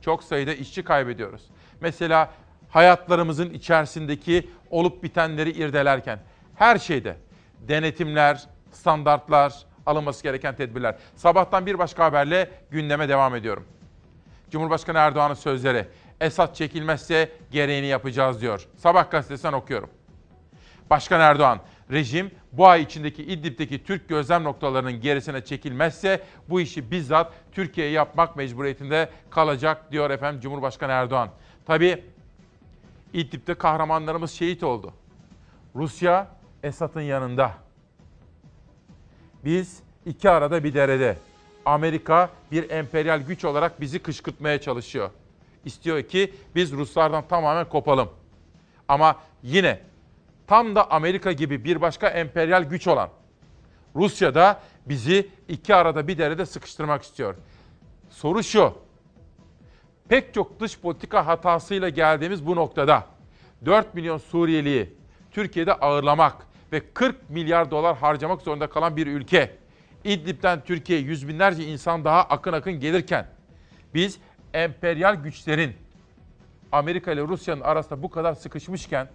[0.00, 1.42] çok sayıda işçi kaybediyoruz.
[1.80, 2.30] Mesela
[2.68, 6.18] hayatlarımızın içerisindeki olup bitenleri irdelerken
[6.54, 7.16] her şeyde
[7.68, 9.54] denetimler, standartlar,
[9.86, 10.96] alınması gereken tedbirler.
[11.16, 13.64] Sabahtan bir başka haberle gündeme devam ediyorum.
[14.50, 15.86] Cumhurbaşkanı Erdoğan'ın sözleri.
[16.20, 18.66] Esad çekilmezse gereğini yapacağız diyor.
[18.76, 19.90] Sabah gazetesinden okuyorum.
[20.90, 27.32] Başkan Erdoğan, rejim bu ay içindeki İdlib'deki Türk gözlem noktalarının gerisine çekilmezse bu işi bizzat
[27.52, 31.30] Türkiye'ye yapmak mecburiyetinde kalacak diyor efendim Cumhurbaşkanı Erdoğan.
[31.66, 32.04] Tabii
[33.12, 34.92] İdlib'de kahramanlarımız şehit oldu.
[35.74, 36.28] Rusya
[36.62, 37.54] Esad'ın yanında.
[39.44, 41.16] Biz iki arada bir derede.
[41.64, 45.10] Amerika bir emperyal güç olarak bizi kışkırtmaya çalışıyor.
[45.64, 48.10] İstiyor ki biz Ruslardan tamamen kopalım.
[48.88, 49.80] Ama yine
[50.46, 53.08] tam da Amerika gibi bir başka emperyal güç olan
[53.96, 57.34] Rusya da bizi iki arada bir derede sıkıştırmak istiyor.
[58.10, 58.74] Soru şu.
[60.08, 63.06] Pek çok dış politika hatasıyla geldiğimiz bu noktada
[63.64, 64.94] 4 milyon Suriyeliyi
[65.30, 69.56] Türkiye'de ağırlamak ve 40 milyar dolar harcamak zorunda kalan bir ülke.
[70.04, 73.26] İdlib'den Türkiye'ye yüz binlerce insan daha akın akın gelirken
[73.94, 74.18] biz
[74.54, 75.74] emperyal güçlerin
[76.72, 79.08] Amerika ile Rusya'nın arasında bu kadar sıkışmışken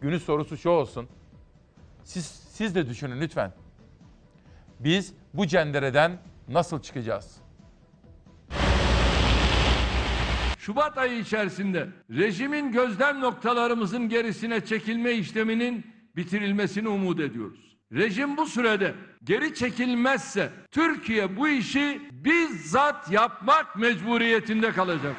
[0.00, 1.08] günün sorusu şu olsun.
[2.04, 3.52] Siz, siz de düşünün lütfen.
[4.80, 7.36] Biz bu cendereden nasıl çıkacağız?
[10.58, 17.76] Şubat ayı içerisinde rejimin gözlem noktalarımızın gerisine çekilme işleminin bitirilmesini umut ediyoruz.
[17.92, 18.94] Rejim bu sürede
[19.24, 25.16] geri çekilmezse Türkiye bu işi bizzat yapmak mecburiyetinde kalacak.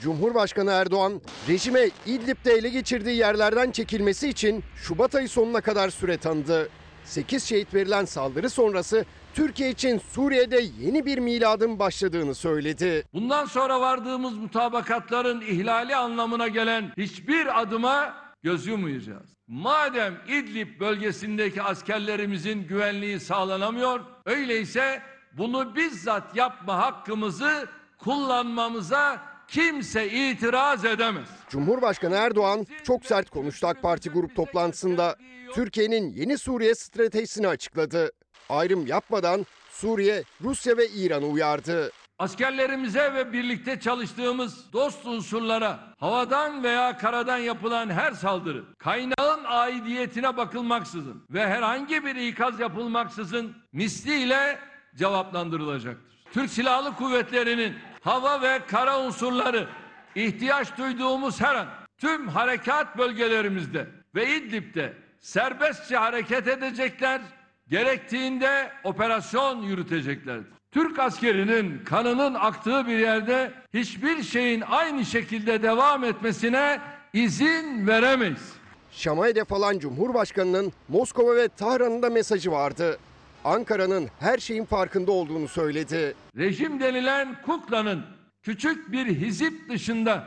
[0.00, 6.68] Cumhurbaşkanı Erdoğan, rejime İdlib'de ele geçirdiği yerlerden çekilmesi için Şubat ayı sonuna kadar süre tanıdı.
[7.04, 13.04] 8 şehit verilen saldırı sonrası Türkiye için Suriye'de yeni bir miladın başladığını söyledi.
[13.14, 19.36] Bundan sonra vardığımız mutabakatların ihlali anlamına gelen hiçbir adıma göz yumayacağız.
[19.46, 31.28] Madem İdlib bölgesindeki askerlerimizin güvenliği sağlanamıyor, öyleyse bunu bizzat yapma hakkımızı kullanmamıza kimse itiraz edemez.
[31.48, 35.16] Cumhurbaşkanı Erdoğan çok sert konuştu AK Parti grup toplantısında.
[35.54, 38.10] Türkiye'nin yeni Suriye stratejisini açıkladı.
[38.48, 41.90] Ayrım yapmadan Suriye, Rusya ve İran'ı uyardı.
[42.18, 51.24] Askerlerimize ve birlikte çalıştığımız dost unsurlara havadan veya karadan yapılan her saldırı kaynağın aidiyetine bakılmaksızın
[51.30, 54.58] ve herhangi bir ikaz yapılmaksızın misliyle
[54.96, 56.08] cevaplandırılacaktır.
[56.32, 59.68] Türk Silahlı Kuvvetleri'nin hava ve kara unsurları
[60.14, 61.66] ihtiyaç duyduğumuz her an
[61.98, 67.20] tüm harekat bölgelerimizde ve İdlib'de serbestçe hareket edecekler,
[67.68, 70.57] gerektiğinde operasyon yürüteceklerdir.
[70.70, 76.80] Türk askerinin kanının aktığı bir yerde hiçbir şeyin aynı şekilde devam etmesine
[77.12, 78.52] izin veremeyiz.
[78.92, 82.98] Şam'a hedef alan Cumhurbaşkanı'nın Moskova ve Tahran'ın da mesajı vardı.
[83.44, 86.14] Ankara'nın her şeyin farkında olduğunu söyledi.
[86.36, 88.02] Rejim denilen kuklanın
[88.42, 90.24] küçük bir hizip dışında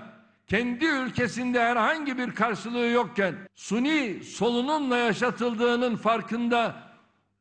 [0.48, 6.76] kendi ülkesinde herhangi bir karşılığı yokken suni solunumla yaşatıldığının farkında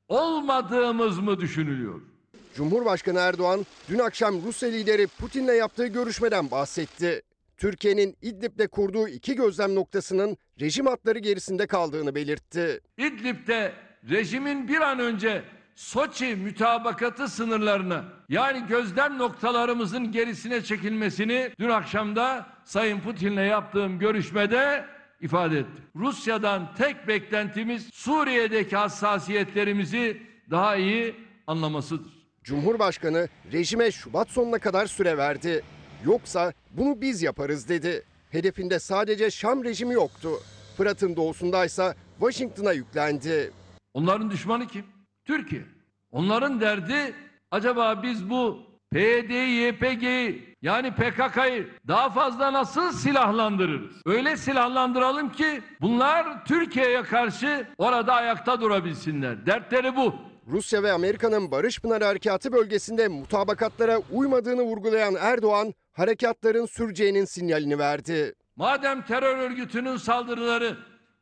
[0.08, 2.09] olmadığımız mı düşünülüyor?
[2.54, 7.22] Cumhurbaşkanı Erdoğan dün akşam Rusya lideri Putin'le yaptığı görüşmeden bahsetti.
[7.56, 12.80] Türkiye'nin İdlib'de kurduğu iki gözlem noktasının rejim hatları gerisinde kaldığını belirtti.
[12.98, 13.72] İdlib'de
[14.10, 15.42] rejimin bir an önce
[15.74, 24.84] Soçi mütabakatı sınırlarına yani gözlem noktalarımızın gerisine çekilmesini dün akşamda Sayın Putin'le yaptığım görüşmede
[25.20, 25.84] ifade ettim.
[25.96, 31.14] Rusya'dan tek beklentimiz Suriye'deki hassasiyetlerimizi daha iyi
[31.46, 32.19] anlamasıdır.
[32.50, 35.62] Cumhurbaşkanı rejime Şubat sonuna kadar süre verdi.
[36.04, 38.02] Yoksa bunu biz yaparız dedi.
[38.30, 40.28] Hedefinde sadece Şam rejimi yoktu.
[40.76, 43.50] Fırat'ın doğusundaysa Washington'a yüklendi.
[43.94, 44.84] Onların düşmanı kim?
[45.24, 45.62] Türkiye.
[46.10, 47.14] Onların derdi
[47.50, 48.58] acaba biz bu
[48.92, 53.96] PYD'yi, YPG'yi yani PKK'yı daha fazla nasıl silahlandırırız?
[54.06, 59.46] Öyle silahlandıralım ki bunlar Türkiye'ye karşı orada ayakta durabilsinler.
[59.46, 60.29] Dertleri bu.
[60.50, 68.34] Rusya ve Amerika'nın Barış Pınarı Harekatı bölgesinde mutabakatlara uymadığını vurgulayan Erdoğan, harekatların süreceğinin sinyalini verdi.
[68.56, 70.76] Madem terör örgütünün saldırıları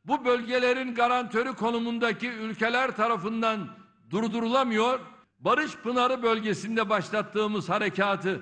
[0.04, 3.68] bu bölgelerin garantörü konumundaki ülkeler tarafından
[4.10, 5.00] durdurulamıyor,
[5.38, 8.40] Barış Pınarı bölgesinde başlattığımız harekatı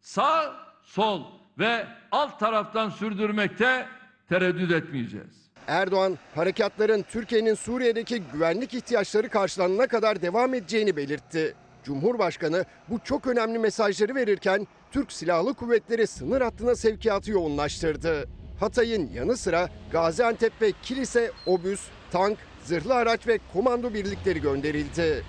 [0.00, 1.22] sağ, sol
[1.58, 3.86] ve alt taraftan sürdürmekte
[4.28, 5.41] tereddüt etmeyeceğiz.
[5.66, 11.54] Erdoğan, harekatların Türkiye'nin Suriye'deki güvenlik ihtiyaçları karşılanana kadar devam edeceğini belirtti.
[11.84, 18.28] Cumhurbaşkanı bu çok önemli mesajları verirken Türk Silahlı Kuvvetleri sınır hattına sevkiyatı yoğunlaştırdı.
[18.60, 25.24] Hatay'ın yanı sıra Gaziantep ve Kilis'e obüs, tank, zırhlı araç ve komando birlikleri gönderildi.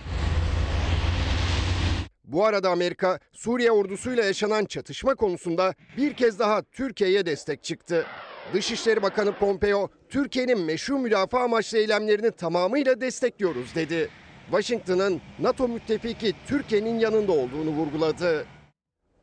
[2.23, 8.05] Bu arada Amerika, Suriye ordusuyla yaşanan çatışma konusunda bir kez daha Türkiye'ye destek çıktı.
[8.53, 14.09] Dışişleri Bakanı Pompeo, Türkiye'nin meşru müdafaa amaçlı eylemlerini tamamıyla destekliyoruz dedi.
[14.45, 18.45] Washington'ın NATO müttefiki Türkiye'nin yanında olduğunu vurguladı.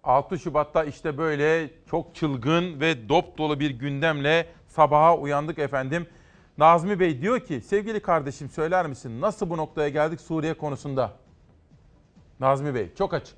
[0.05, 6.07] 6 Şubat'ta işte böyle çok çılgın ve dop dolu bir gündemle sabaha uyandık efendim.
[6.59, 11.13] Nazmi Bey diyor ki sevgili kardeşim söyler misin nasıl bu noktaya geldik Suriye konusunda?
[12.41, 13.37] Nazmi Bey çok açık.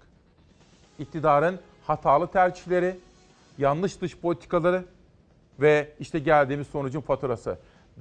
[0.99, 2.97] İktidarın hatalı tercihleri,
[3.59, 4.85] yanlış dış politikaları
[5.63, 7.59] ve işte geldiğimiz sonucun faturası.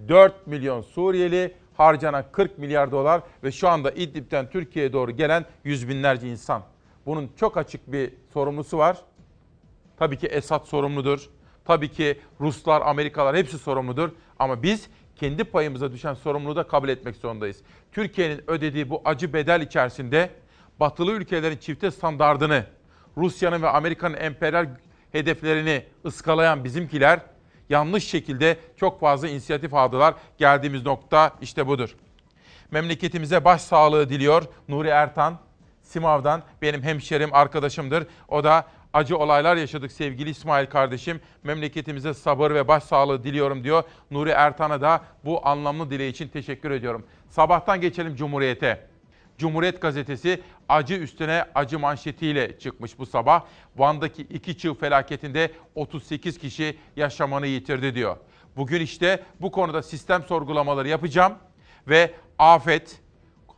[0.07, 5.89] 4 milyon Suriyeli, harcanan 40 milyar dolar ve şu anda İdlib'den Türkiye'ye doğru gelen yüz
[5.89, 6.63] binlerce insan.
[7.05, 8.97] Bunun çok açık bir sorumlusu var.
[9.97, 11.29] Tabii ki Esad sorumludur.
[11.65, 14.09] Tabii ki Ruslar, Amerikalılar hepsi sorumludur.
[14.39, 17.61] Ama biz kendi payımıza düşen sorumluluğu da kabul etmek zorundayız.
[17.91, 20.29] Türkiye'nin ödediği bu acı bedel içerisinde
[20.79, 22.65] batılı ülkelerin çifte standardını,
[23.17, 24.67] Rusya'nın ve Amerika'nın emperyal
[25.11, 27.19] hedeflerini ıskalayan bizimkiler
[27.71, 30.13] yanlış şekilde çok fazla inisiyatif aldılar.
[30.37, 31.95] Geldiğimiz nokta işte budur.
[32.71, 35.39] Memleketimize başsağlığı diliyor Nuri Ertan.
[35.81, 38.07] Simav'dan benim hemşerim, arkadaşımdır.
[38.27, 41.21] O da acı olaylar yaşadık sevgili İsmail kardeşim.
[41.43, 43.83] Memleketimize sabır ve başsağlığı diliyorum diyor.
[44.11, 47.05] Nuri Ertan'a da bu anlamlı dileği için teşekkür ediyorum.
[47.29, 48.90] Sabahtan geçelim Cumhuriyet'e.
[49.41, 53.45] Cumhuriyet gazetesi acı üstüne acı manşetiyle çıkmış bu sabah.
[53.75, 58.17] Van'daki iki çığ felaketinde 38 kişi yaşamını yitirdi diyor.
[58.55, 61.33] Bugün işte bu konuda sistem sorgulamaları yapacağım
[61.87, 63.01] ve afet,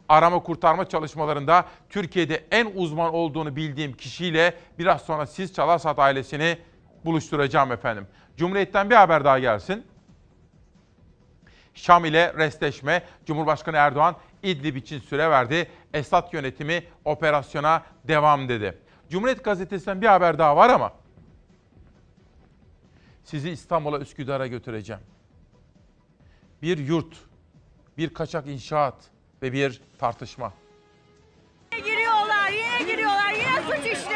[0.09, 6.57] arama kurtarma çalışmalarında Türkiye'de en uzman olduğunu bildiğim kişiyle biraz sonra siz Çalarsat ailesini
[7.05, 8.07] buluşturacağım efendim.
[8.37, 9.85] Cumhuriyet'ten bir haber daha gelsin.
[11.73, 13.03] Şam ile restleşme.
[13.25, 15.69] Cumhurbaşkanı Erdoğan İdlib için süre verdi.
[15.93, 18.77] Esad yönetimi operasyona devam dedi.
[19.09, 20.93] Cumhuriyet gazetesinden bir haber daha var ama
[23.23, 25.01] sizi İstanbul'a Üsküdar'a götüreceğim.
[26.61, 27.15] Bir yurt,
[27.97, 28.95] bir kaçak inşaat
[29.41, 30.53] ve bir tartışma.
[31.71, 34.12] Giriyorlar, yine giriyorlar, yine suç işleniyor.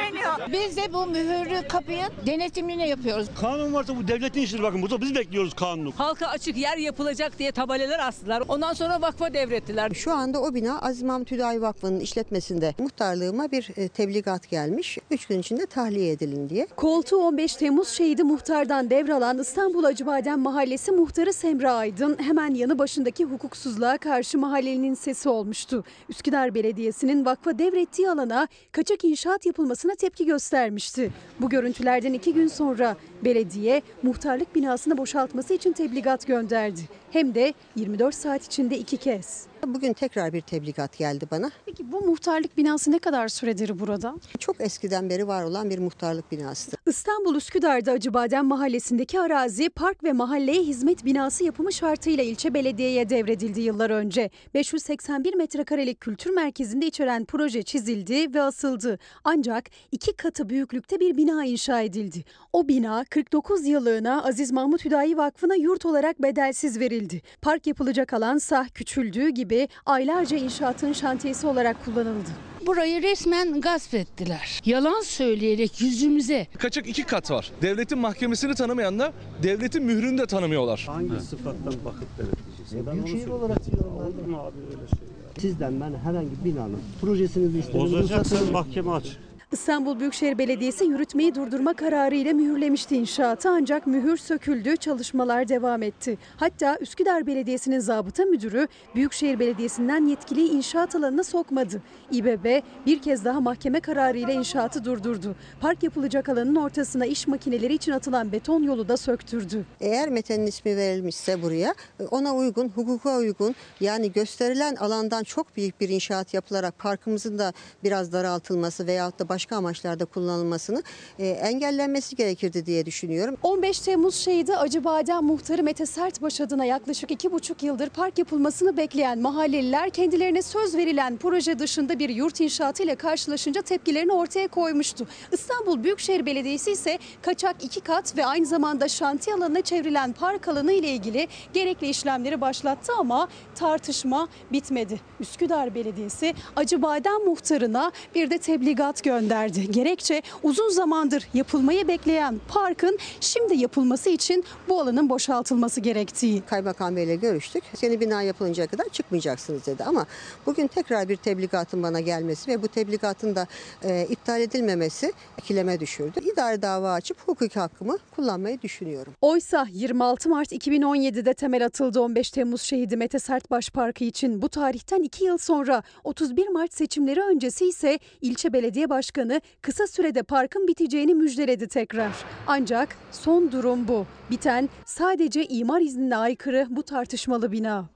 [0.52, 3.28] Biz de bu mühürlü kapıyı denetimini yapıyoruz.
[3.42, 5.94] Kanun varsa bu devletin işidir bakın burada biz bekliyoruz kanunu.
[5.98, 8.44] Halka açık yer yapılacak diye tabelalar astılar.
[8.48, 9.92] Ondan sonra vakfa devrettiler.
[9.92, 14.98] Şu anda o bina Aziz Mahmut Hüdayi Vakfı'nın işletmesinde muhtarlığıma bir e, tebligat gelmiş.
[15.12, 16.68] 3 gün içinde tahliye edilin diye.
[16.76, 23.26] Koltuğu 15 Temmuz şehidi muhtardan devralan İstanbul Acıbadem Mahallesi muhtarı Semra Aydın hemen yanı başındaki
[23.26, 25.84] hukuksuzluğa karşı mahallenin sesi olmuştu.
[26.10, 31.12] Üsküdar Belediyesi'nin vakfa devrettiği alana kaçak inşaat yapılmasına tepki göstermişti.
[31.40, 36.82] Bu görüntülerden iki gün sonra belediye muhtarlık binasını boşaltması için tebligat gönderdi.
[37.12, 39.48] Hem de 24 saat içinde iki kez.
[39.74, 41.52] Bugün tekrar bir tebligat geldi bana.
[41.66, 44.16] Peki bu muhtarlık binası ne kadar süredir burada?
[44.40, 46.80] Çok eskiden beri var olan bir muhtarlık binasıdır.
[46.86, 53.62] İstanbul Üsküdar'da Acıbadem Mahallesi'ndeki arazi park ve mahalleye hizmet binası yapımı şartıyla ilçe belediyeye devredildi
[53.62, 54.30] yıllar önce.
[54.54, 59.00] 581 metrekarelik kültür merkezinde içeren proje çizildi ve asıldı.
[59.24, 62.24] Ancak iki katı büyüklükte bir bina inşa edildi.
[62.54, 67.22] O bina 49 yıllığına Aziz Mahmut Hüdayi Vakfı'na yurt olarak bedelsiz verildi.
[67.42, 72.30] Park yapılacak alansa küçüldüğü gibi aylarca inşaatın şantiyesi olarak kullanıldı.
[72.66, 74.62] Burayı resmen gasp ettiler.
[74.66, 76.48] Yalan söyleyerek yüzümüze.
[76.58, 77.52] Kaçak iki kat var.
[77.62, 79.12] Devletin mahkemesini tanımayanlar
[79.44, 80.84] devletin mührünü de tanımıyorlar.
[80.88, 82.94] Hangi sıfattan bakıp denetleyeceğiz?
[82.94, 85.42] Büyükşehir olarak Olur mu abi öyle şey ya?
[85.42, 87.80] Sizden ben herhangi bir binanın projesini istedim.
[87.80, 89.06] Bozacaksan mahkeme aç.
[89.52, 96.18] İstanbul Büyükşehir Belediyesi yürütmeyi durdurma kararı ile mühürlemişti inşaatı ancak mühür söküldü, çalışmalar devam etti.
[96.38, 101.82] Hatta Üsküdar Belediyesi'nin zabıta müdürü Büyükşehir Belediyesi'nden yetkiliyi inşaat alanına sokmadı.
[102.12, 105.36] İBB bir kez daha mahkeme kararı ile inşaatı durdurdu.
[105.62, 109.66] Park yapılacak alanın ortasına iş makineleri için atılan beton yolu da söktürdü.
[109.80, 111.76] Eğer Mete'nin ismi verilmişse buraya
[112.12, 118.14] ona uygun, hukuka uygun yani gösterilen alandan çok büyük bir inşaat yapılarak parkımızın da biraz
[118.14, 120.84] daraltılması veyahut da başka amaçlarda kullanılmasını
[121.20, 123.38] e, engellenmesi gerekirdi diye düşünüyorum.
[123.44, 129.20] 15 Temmuz şehidi Acıbadem muhtarı Mete Sertbaş adına yaklaşık iki buçuk yıldır park yapılmasını bekleyen
[129.20, 135.08] mahalleliler kendilerine söz verilen proje dışında bir yurt inşaatı ile karşılaşınca tepkilerini ortaya koymuştu.
[135.32, 140.72] İstanbul Büyükşehir Belediyesi ise kaçak iki kat ve aynı zamanda şantiye alanına çevrilen park alanı
[140.72, 145.00] ile ilgili gerekli işlemleri başlattı ama tartışma bitmedi.
[145.20, 149.27] Üsküdar Belediyesi Acıbadem muhtarına bir de tebligat gönderdi.
[149.72, 156.42] Gerekçe uzun zamandır yapılmayı bekleyen parkın şimdi yapılması için bu alanın boşaltılması gerektiği.
[156.42, 157.64] Kaymakam Bey'le görüştük.
[157.82, 160.06] Yeni bina yapılıncaya kadar çıkmayacaksınız dedi ama
[160.46, 163.48] bugün tekrar bir tebligatın bana gelmesi ve bu tebligatın da
[163.84, 166.20] e, iptal edilmemesi ikileme düşürdü.
[166.34, 169.14] İdari dava açıp hukuki hakkımı kullanmayı düşünüyorum.
[169.22, 174.42] Oysa 26 Mart 2017'de temel atıldı 15 Temmuz şehidi Mete Sertbaş Parkı için.
[174.42, 179.17] Bu tarihten 2 yıl sonra 31 Mart seçimleri öncesi ise ilçe belediye başkanı
[179.62, 182.12] kısa sürede parkın biteceğini müjdeledi tekrar.
[182.48, 184.06] Ancak son durum bu.
[184.32, 187.90] Biten sadece imar iznine aykırı bu tartışmalı bina.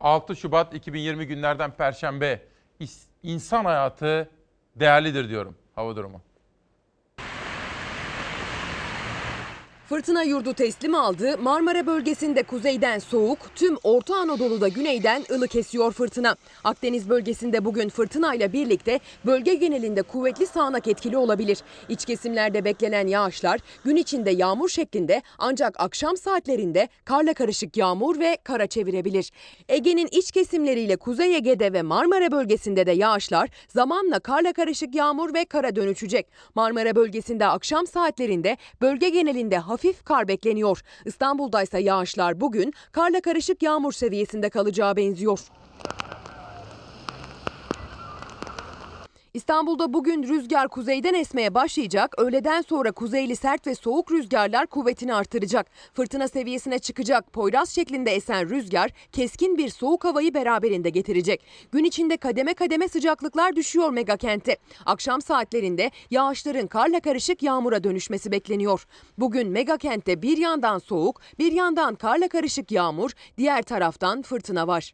[0.00, 2.42] 6 Şubat 2020 günlerden Perşembe.
[3.22, 4.30] İnsan hayatı
[4.76, 6.20] değerlidir diyorum hava durumu.
[9.88, 11.38] Fırtına yurdu teslim aldı.
[11.38, 16.36] Marmara bölgesinde kuzeyden soğuk, tüm Orta Anadolu'da güneyden ılık esiyor fırtına.
[16.64, 21.58] Akdeniz bölgesinde bugün fırtınayla birlikte bölge genelinde kuvvetli sağanak etkili olabilir.
[21.88, 28.38] İç kesimlerde beklenen yağışlar gün içinde yağmur şeklinde ancak akşam saatlerinde karla karışık yağmur ve
[28.44, 29.30] kara çevirebilir.
[29.68, 35.44] Ege'nin iç kesimleriyle Kuzey Ege'de ve Marmara bölgesinde de yağışlar zamanla karla karışık yağmur ve
[35.44, 36.26] kara dönüşecek.
[36.54, 40.80] Marmara bölgesinde akşam saatlerinde bölge genelinde hafif kar bekleniyor.
[41.04, 45.40] İstanbul'da ise yağışlar bugün karla karışık yağmur seviyesinde kalacağı benziyor.
[49.38, 52.14] İstanbul'da bugün rüzgar kuzeyden esmeye başlayacak.
[52.18, 55.66] Öğleden sonra kuzeyli sert ve soğuk rüzgarlar kuvvetini artıracak.
[55.94, 57.32] Fırtına seviyesine çıkacak.
[57.32, 61.44] Poyraz şeklinde esen rüzgar keskin bir soğuk havayı beraberinde getirecek.
[61.72, 64.56] Gün içinde kademe kademe sıcaklıklar düşüyor mega kentte.
[64.86, 68.86] Akşam saatlerinde yağışların karla karışık yağmura dönüşmesi bekleniyor.
[69.18, 74.92] Bugün mega kentte bir yandan soğuk, bir yandan karla karışık yağmur, diğer taraftan fırtına var.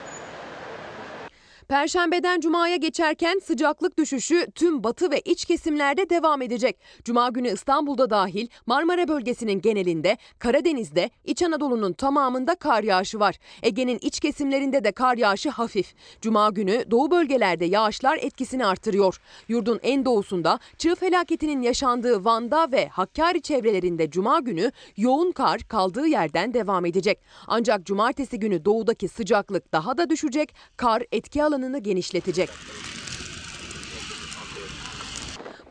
[1.68, 6.76] Perşembeden cumaya geçerken sıcaklık düşüşü tüm batı ve iç kesimlerde devam edecek.
[7.04, 13.38] Cuma günü İstanbul'da dahil Marmara bölgesinin genelinde, Karadeniz'de, İç Anadolu'nun tamamında kar yağışı var.
[13.62, 15.94] Ege'nin iç kesimlerinde de kar yağışı hafif.
[16.20, 19.20] Cuma günü doğu bölgelerde yağışlar etkisini artırıyor.
[19.48, 26.06] Yurdun en doğusunda çığ felaketinin yaşandığı Van'da ve Hakkari çevrelerinde cuma günü yoğun kar kaldığı
[26.06, 27.18] yerden devam edecek.
[27.46, 32.50] Ancak cumartesi günü doğudaki sıcaklık daha da düşecek, kar etki alanını genişletecek.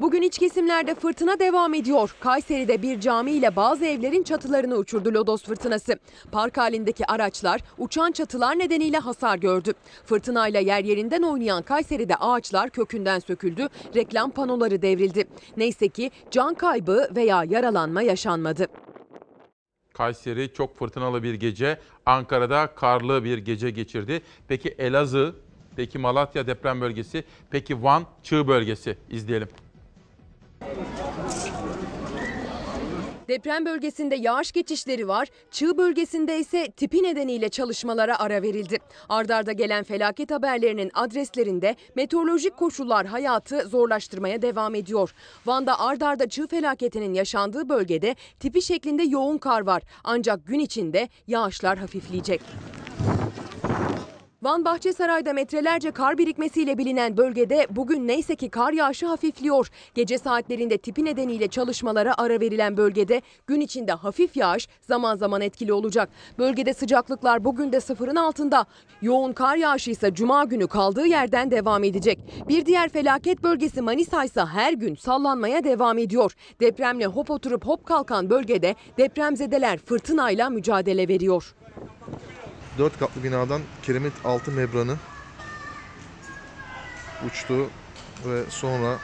[0.01, 2.15] Bugün iç kesimlerde fırtına devam ediyor.
[2.19, 5.99] Kayseri'de bir cami ile bazı evlerin çatılarını uçurdu lodos fırtınası.
[6.31, 9.73] Park halindeki araçlar uçan çatılar nedeniyle hasar gördü.
[10.05, 15.23] Fırtınayla yer yerinden oynayan Kayseri'de ağaçlar kökünden söküldü, reklam panoları devrildi.
[15.57, 18.67] Neyse ki can kaybı veya yaralanma yaşanmadı.
[19.93, 24.21] Kayseri çok fırtınalı bir gece, Ankara'da karlı bir gece geçirdi.
[24.47, 25.35] Peki Elazığ,
[25.75, 29.47] peki Malatya deprem bölgesi, peki Van çığ bölgesi izleyelim.
[33.27, 35.27] Deprem bölgesinde yağış geçişleri var.
[35.51, 38.77] Çığ bölgesinde ise tipi nedeniyle çalışmalara ara verildi.
[39.09, 45.13] Ardarda gelen felaket haberlerinin adreslerinde meteorolojik koşullar hayatı zorlaştırmaya devam ediyor.
[45.45, 49.83] Van'da ardarda çığ felaketinin yaşandığı bölgede tipi şeklinde yoğun kar var.
[50.03, 52.41] Ancak gün içinde yağışlar hafifleyecek.
[54.43, 59.69] Van Bahçesaray'da metrelerce kar birikmesiyle bilinen bölgede bugün neyse ki kar yağışı hafifliyor.
[59.95, 65.73] Gece saatlerinde tipi nedeniyle çalışmalara ara verilen bölgede gün içinde hafif yağış zaman zaman etkili
[65.73, 66.09] olacak.
[66.37, 68.65] Bölgede sıcaklıklar bugün de sıfırın altında.
[69.01, 72.19] Yoğun kar yağışı ise cuma günü kaldığı yerden devam edecek.
[72.47, 76.35] Bir diğer felaket bölgesi Manisa ise her gün sallanmaya devam ediyor.
[76.61, 81.55] Depremle hop oturup hop kalkan bölgede depremzedeler fırtınayla mücadele veriyor.
[82.77, 84.97] Dört katlı binadan kiremit altı membranı
[87.25, 87.69] uçtu
[88.25, 88.99] ve sonra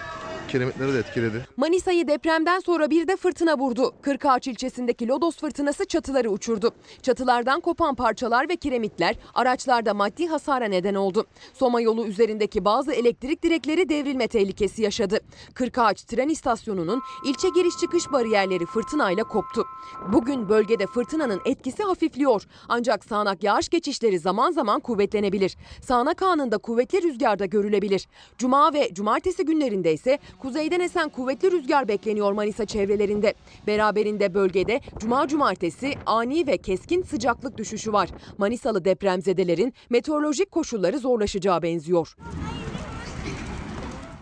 [0.50, 1.45] kiremitleri de etkiledi.
[1.58, 3.93] Manisa'yı depremden sonra bir de fırtına vurdu.
[4.02, 6.72] Kırkağaç ilçesindeki Lodos fırtınası çatıları uçurdu.
[7.02, 11.26] Çatılardan kopan parçalar ve kiremitler araçlarda maddi hasara neden oldu.
[11.54, 15.20] Soma yolu üzerindeki bazı elektrik direkleri devrilme tehlikesi yaşadı.
[15.54, 19.66] Kırkağaç tren istasyonunun ilçe giriş çıkış bariyerleri fırtınayla koptu.
[20.14, 22.43] Bugün bölgede fırtınanın etkisi hafifliyor.
[22.70, 25.58] Ancak sağanak yağış geçişleri zaman zaman kuvvetlenebilir.
[25.82, 28.08] Sağanak anında kuvvetli rüzgarda görülebilir.
[28.38, 33.33] Cuma ve cumartesi günlerinde ise kuzeyden esen kuvvetli rüzgar bekleniyor Manisa çevrelerinde.
[33.67, 38.09] Beraberinde bölgede cuma cumartesi ani ve keskin sıcaklık düşüşü var.
[38.37, 42.15] Manisalı depremzedelerin meteorolojik koşulları zorlaşacağı benziyor.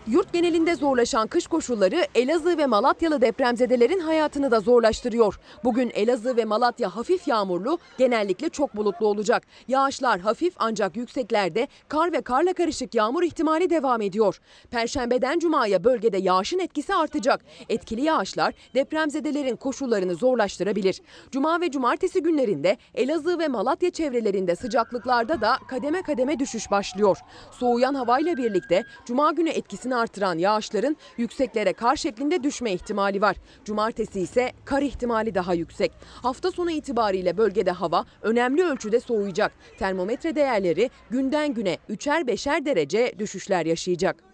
[0.08, 5.40] Yurt genelinde zorlaşan kış koşulları Elazığ ve Malatyalı depremzedelerin hayatını da zorlaştırıyor.
[5.64, 9.42] Bugün Elazığ ve Malatya hafif yağmurlu, genellikle çok bulutlu olacak.
[9.68, 14.40] Yağışlar hafif ancak yükseklerde kar ve karla karışık yağmur ihtimali devam ediyor.
[14.70, 17.40] Perşembeden cumaya bölgede yağışın etkisi artacak.
[17.68, 21.00] Etkili yağışlar depremzedelerin koşullarını zorlaştırabilir.
[21.30, 27.18] Cuma ve cumartesi günlerinde Elazığ ve Malatya çevrelerinde sıcaklıklarda da kademe kademe düşüş başlıyor.
[27.50, 33.36] Soğuyan havayla birlikte cuma günü etkisini artıran yağışların yükseklere kar şeklinde düşme ihtimali var.
[33.64, 35.92] Cumartesi ise kar ihtimali daha yüksek.
[36.22, 39.52] Hafta sonu itibariyle bölgede hava önemli ölçüde soğuyacak.
[39.78, 44.28] Termometre değerleri günden güne 3'er 5'er derece düşüşler yaşayacak.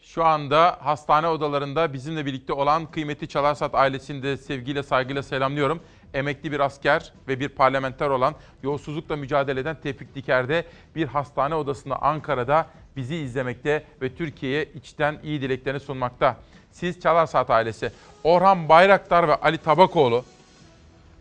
[0.00, 5.80] Şu anda hastane odalarında bizimle birlikte olan kıymetli Çalarsat ailesini de sevgiyle saygıyla selamlıyorum.
[6.16, 10.64] Emekli bir asker ve bir parlamenter olan yolsuzlukla mücadele eden Tevfik Diker'de
[10.94, 16.36] bir hastane odasında Ankara'da bizi izlemekte ve Türkiye'ye içten iyi dileklerini sunmakta.
[16.72, 17.92] Siz Çalarsat ailesi,
[18.24, 20.24] Orhan Bayraktar ve Ali Tabakoğlu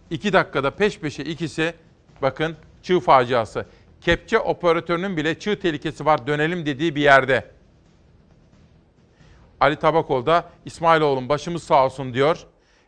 [0.09, 1.73] 2 dakikada peş peşe ikisi
[2.21, 3.65] bakın çığ faciası.
[4.01, 7.51] Kepçe operatörünün bile çığ tehlikesi var dönelim dediği bir yerde.
[9.59, 12.45] Ali Tabakoğlu da İsmailoğlu'nun başımız sağ olsun diyor.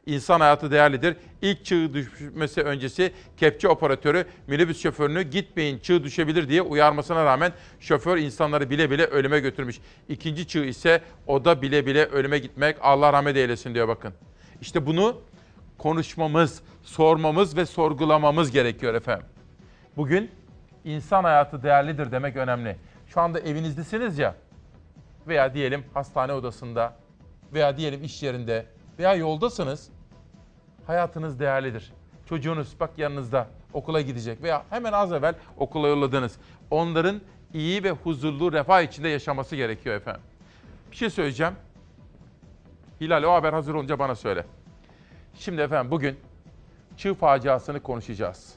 [0.07, 1.17] İnsan hayatı değerlidir.
[1.41, 8.17] İlk çığ düşmesi öncesi kepçe operatörü minibüs şoförünü gitmeyin çığ düşebilir diye uyarmasına rağmen şoför
[8.17, 9.79] insanları bile bile ölüme götürmüş.
[10.09, 14.13] İkinci çığ ise o da bile bile ölüme gitmek Allah rahmet eylesin diyor bakın.
[14.61, 15.21] İşte bunu
[15.77, 19.25] konuşmamız, sormamız ve sorgulamamız gerekiyor efendim.
[19.97, 20.31] Bugün
[20.85, 22.77] insan hayatı değerlidir demek önemli.
[23.07, 24.35] Şu anda evinizdesiniz ya.
[25.27, 26.95] veya diyelim hastane odasında
[27.53, 28.65] veya diyelim iş yerinde
[28.99, 29.89] veya yoldasınız.
[30.87, 31.93] Hayatınız değerlidir.
[32.25, 36.37] Çocuğunuz bak yanınızda okula gidecek veya hemen az evvel okula yolladınız.
[36.71, 37.21] Onların
[37.53, 40.21] iyi ve huzurlu refah içinde yaşaması gerekiyor efendim.
[40.91, 41.53] Bir şey söyleyeceğim.
[43.01, 44.45] Hilal o haber hazır olunca bana söyle.
[45.35, 46.19] Şimdi efendim bugün
[46.97, 48.55] çığ faciasını konuşacağız.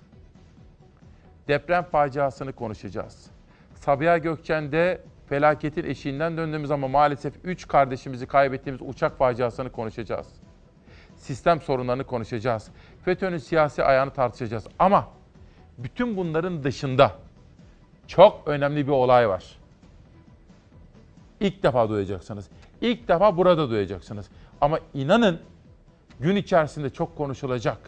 [1.49, 3.31] Deprem faciasını konuşacağız.
[3.75, 10.40] Sabiha Gökçen'de felaketin eşiğinden döndüğümüz ama maalesef 3 kardeşimizi kaybettiğimiz uçak faciasını konuşacağız.
[11.21, 12.69] Sistem sorunlarını konuşacağız.
[13.05, 14.65] FETÖ'nün siyasi ayağını tartışacağız.
[14.79, 15.09] Ama
[15.79, 17.13] bütün bunların dışında
[18.07, 19.45] çok önemli bir olay var.
[21.41, 22.49] İlk defa duyacaksınız.
[22.81, 24.27] İlk defa burada duyacaksınız.
[24.61, 25.41] Ama inanın
[26.21, 27.79] gün içerisinde çok konuşulacak.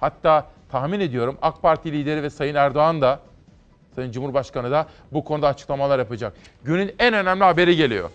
[0.00, 3.20] Hatta tahmin ediyorum AK Parti lideri ve Sayın Erdoğan da
[3.94, 6.32] Sayın Cumhurbaşkanı da bu konuda açıklamalar yapacak.
[6.64, 8.10] Günün en önemli haberi geliyor.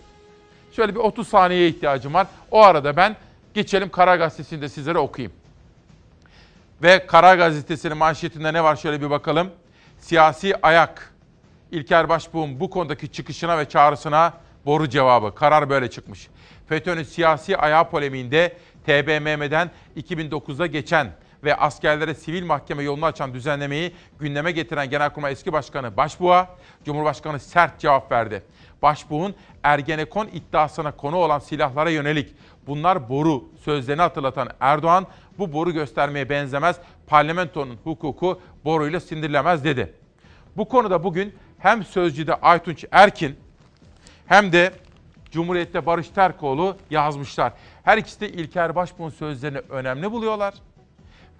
[0.72, 2.26] Şöyle bir 30 saniyeye ihtiyacım var.
[2.50, 3.16] O arada ben
[3.54, 5.32] geçelim Karar Gazetesi'ni de sizlere okuyayım.
[6.82, 9.50] Ve Karar Gazetesi'nin manşetinde ne var şöyle bir bakalım.
[9.98, 11.12] Siyasi ayak.
[11.70, 14.32] İlker Başbuğ'un bu konudaki çıkışına ve çağrısına
[14.66, 15.34] boru cevabı.
[15.34, 16.28] Karar böyle çıkmış.
[16.68, 21.12] FETÖ'nün siyasi ayağı polemiğinde TBMM'den 2009'da geçen
[21.44, 26.48] ve askerlere sivil mahkeme yolunu açan düzenlemeyi gündeme getiren Genelkurmay eski başkanı Başbuğ'a
[26.84, 28.42] Cumhurbaşkanı sert cevap verdi.
[28.82, 32.34] Başbuğ'un Ergenekon iddiasına konu olan silahlara yönelik
[32.66, 35.06] bunlar boru sözlerini hatırlatan Erdoğan
[35.38, 39.94] bu boru göstermeye benzemez parlamentonun hukuku boruyla sindirilemez dedi.
[40.56, 43.36] Bu konuda bugün hem Sözcü'de Aytunç Erkin
[44.26, 44.72] hem de
[45.30, 47.52] Cumhuriyet'te Barış Terkoğlu yazmışlar.
[47.82, 50.54] Her ikisi de İlker Başbuğ'un sözlerini önemli buluyorlar.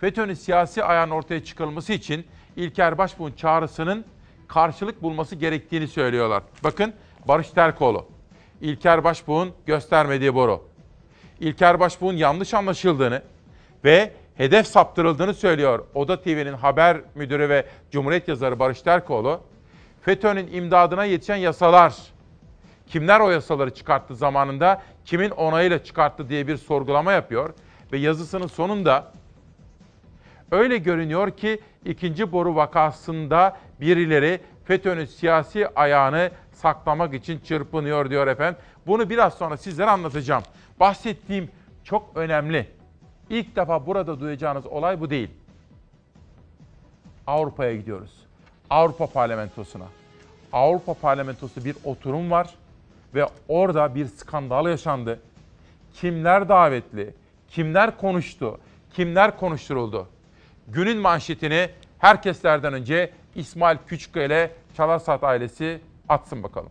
[0.01, 4.05] FETÖ'nün siyasi ayağın ortaya çıkarılması için İlker Başbuğ'un çağrısının
[4.49, 6.43] karşılık bulması gerektiğini söylüyorlar.
[6.65, 6.93] Bakın
[7.29, 8.07] Barış Terkoğlu,
[8.61, 10.72] İlker Başbuğ'un göstermediği boru.
[11.43, 13.23] İlker Başbuğ'un yanlış anlaşıldığını
[13.85, 15.85] ve hedef saptırıldığını söylüyor.
[15.95, 19.41] Oda TV'nin haber müdürü ve Cumhuriyet yazarı Barış Terkoğlu.
[20.03, 21.95] FETÖ'nün imdadına yetişen yasalar,
[22.87, 27.55] kimler o yasaları çıkarttı zamanında, kimin onayıyla çıkarttı diye bir sorgulama yapıyor.
[27.93, 29.13] Ve yazısının sonunda
[30.51, 38.61] öyle görünüyor ki ikinci boru vakasında birileri FETÖ'nün siyasi ayağını saklamak için çırpınıyor diyor efendim.
[38.87, 40.43] Bunu biraz sonra sizlere anlatacağım.
[40.81, 41.51] Bahsettiğim
[41.85, 42.69] çok önemli.
[43.31, 45.31] İlk defa burada duyacağınız olay bu değil.
[47.27, 48.11] Avrupa'ya gidiyoruz.
[48.71, 49.87] Avrupa Parlamentosu'na.
[50.53, 52.55] Avrupa Parlamentosu bir oturum var
[53.15, 55.21] ve orada bir skandal yaşandı.
[55.95, 57.15] Kimler davetli,
[57.49, 58.61] kimler konuştu,
[58.95, 60.09] kimler konuşturuldu?
[60.69, 66.71] Günün manşetini herkeslerden önce İsmail Küçükkaya ile Çalarsat ailesi atsın bakalım.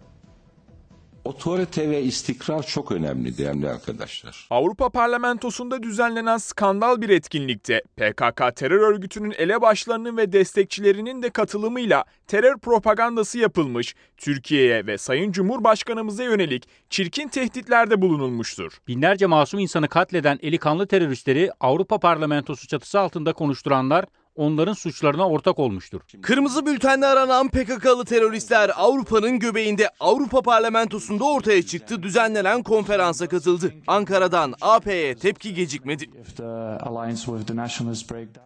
[1.26, 4.48] Otorite ve istikrar çok önemli değerli arkadaşlar.
[4.50, 12.58] Avrupa Parlamentosu'nda düzenlenen skandal bir etkinlikte PKK terör örgütünün elebaşlarının ve destekçilerinin de katılımıyla terör
[12.58, 18.78] propagandası yapılmış, Türkiye'ye ve Sayın Cumhurbaşkanımıza yönelik çirkin tehditlerde bulunulmuştur.
[18.88, 24.06] Binlerce masum insanı katleden eli kanlı teröristleri Avrupa Parlamentosu çatısı altında konuşturanlar
[24.36, 26.02] onların suçlarına ortak olmuştur.
[26.22, 33.74] Kırmızı bültenle aranan PKK'lı teröristler Avrupa'nın göbeğinde Avrupa Parlamentosu'nda ortaya çıktı, düzenlenen konferansa katıldı.
[33.88, 36.10] Ankara'dan AP'ye tepki gecikmedi.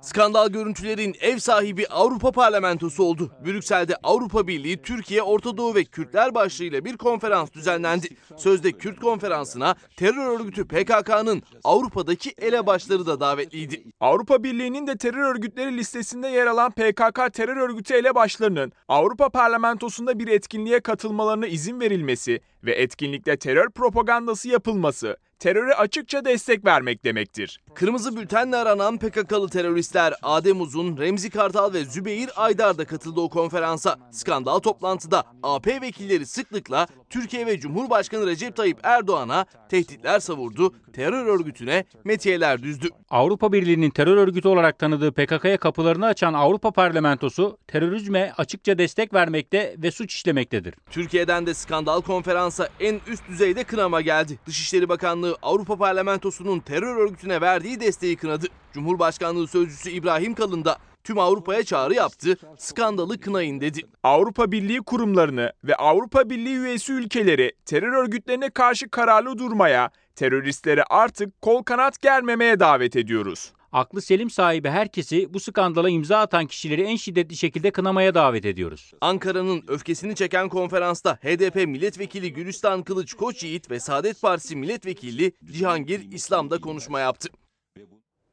[0.02, 3.32] Skandal görüntülerin ev sahibi Avrupa Parlamentosu oldu.
[3.46, 8.08] Brüksel'de Avrupa Birliği, Türkiye, Orta Doğu ve Kürtler başlığıyla bir konferans düzenlendi.
[8.38, 13.84] Sözde Kürt konferansına terör örgütü PKK'nın Avrupa'daki elebaşları da davetliydi.
[14.00, 20.28] Avrupa Birliği'nin de terör örgütleri listesinde yer alan PKK terör örgütü elebaşlarının Avrupa Parlamentosu'nda bir
[20.28, 27.60] etkinliğe katılmalarına izin verilmesi ve etkinlikte terör propagandası yapılması teröre açıkça destek vermek demektir.
[27.76, 33.30] Kırmızı bültenle aranan PKK'lı teröristler Adem Uzun, Remzi Kartal ve Zübeyir Aydar da katıldı o
[33.30, 33.98] konferansa.
[34.12, 41.86] Skandal toplantıda AP vekilleri sıklıkla Türkiye ve Cumhurbaşkanı Recep Tayyip Erdoğan'a tehditler savurdu, terör örgütüne
[42.04, 42.88] metiyeler düzdü.
[43.10, 49.76] Avrupa Birliği'nin terör örgütü olarak tanıdığı PKK'ya kapılarını açan Avrupa Parlamentosu terörizme açıkça destek vermekte
[49.78, 50.76] ve suç işlemektedir.
[50.90, 54.40] Türkiye'den de skandal konferansa en üst düzeyde kınama geldi.
[54.48, 58.48] Dışişleri Bakanlığı Avrupa Parlamentosu'nun terör örgütüne verdiği desteği kınadı.
[58.74, 63.82] Cumhurbaşkanlığı Sözcüsü İbrahim Kalın da tüm Avrupa'ya çağrı yaptı, skandalı kınayın dedi.
[64.04, 71.42] Avrupa Birliği kurumlarını ve Avrupa Birliği üyesi ülkeleri terör örgütlerine karşı kararlı durmaya, teröristlere artık
[71.42, 73.54] kol kanat germemeye davet ediyoruz.
[73.72, 78.92] Aklı selim sahibi herkesi bu skandala imza atan kişileri en şiddetli şekilde kınamaya davet ediyoruz.
[79.02, 86.62] Ankara'nın öfkesini çeken konferansta HDP milletvekili Gülistan Kılıç Koçyiğit ve Saadet Partisi milletvekili Cihangir İslam'da
[86.62, 87.30] konuşma yaptı.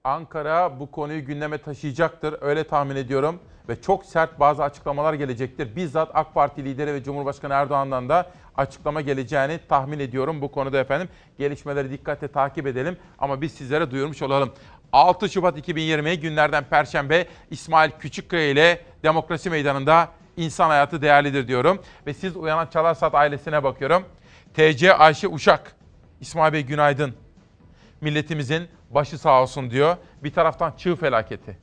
[0.05, 2.36] Ankara bu konuyu gündeme taşıyacaktır.
[2.40, 3.40] Öyle tahmin ediyorum.
[3.68, 5.76] Ve çok sert bazı açıklamalar gelecektir.
[5.76, 11.09] Bizzat AK Parti lideri ve Cumhurbaşkanı Erdoğan'dan da açıklama geleceğini tahmin ediyorum bu konuda efendim.
[11.38, 14.53] Gelişmeleri dikkatle takip edelim ama biz sizlere duyurmuş olalım.
[14.92, 21.82] 6 Şubat 2020 günlerden Perşembe İsmail Küçükkaya ile Demokrasi Meydanı'nda insan hayatı değerlidir diyorum.
[22.07, 24.05] Ve siz Uyanan Çalarsat ailesine bakıyorum.
[24.55, 25.76] TC Ayşe Uşak.
[26.20, 27.14] İsmail Bey günaydın.
[28.00, 29.97] Milletimizin başı sağ olsun diyor.
[30.24, 31.59] Bir taraftan çığ felaketi.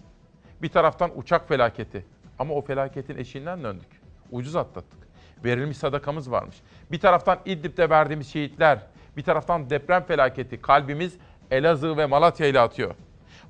[0.62, 2.06] Bir taraftan uçak felaketi.
[2.40, 4.02] Ama o felaketin eşiğinden döndük.
[4.32, 5.00] Ucuz atlattık.
[5.46, 6.56] Verilmiş sadakamız varmış.
[6.92, 8.80] Bir taraftan İdlib'de verdiğimiz şehitler.
[9.18, 10.62] Bir taraftan deprem felaketi.
[10.62, 11.18] Kalbimiz
[11.52, 12.96] Elazığ ve Malatya ile atıyor.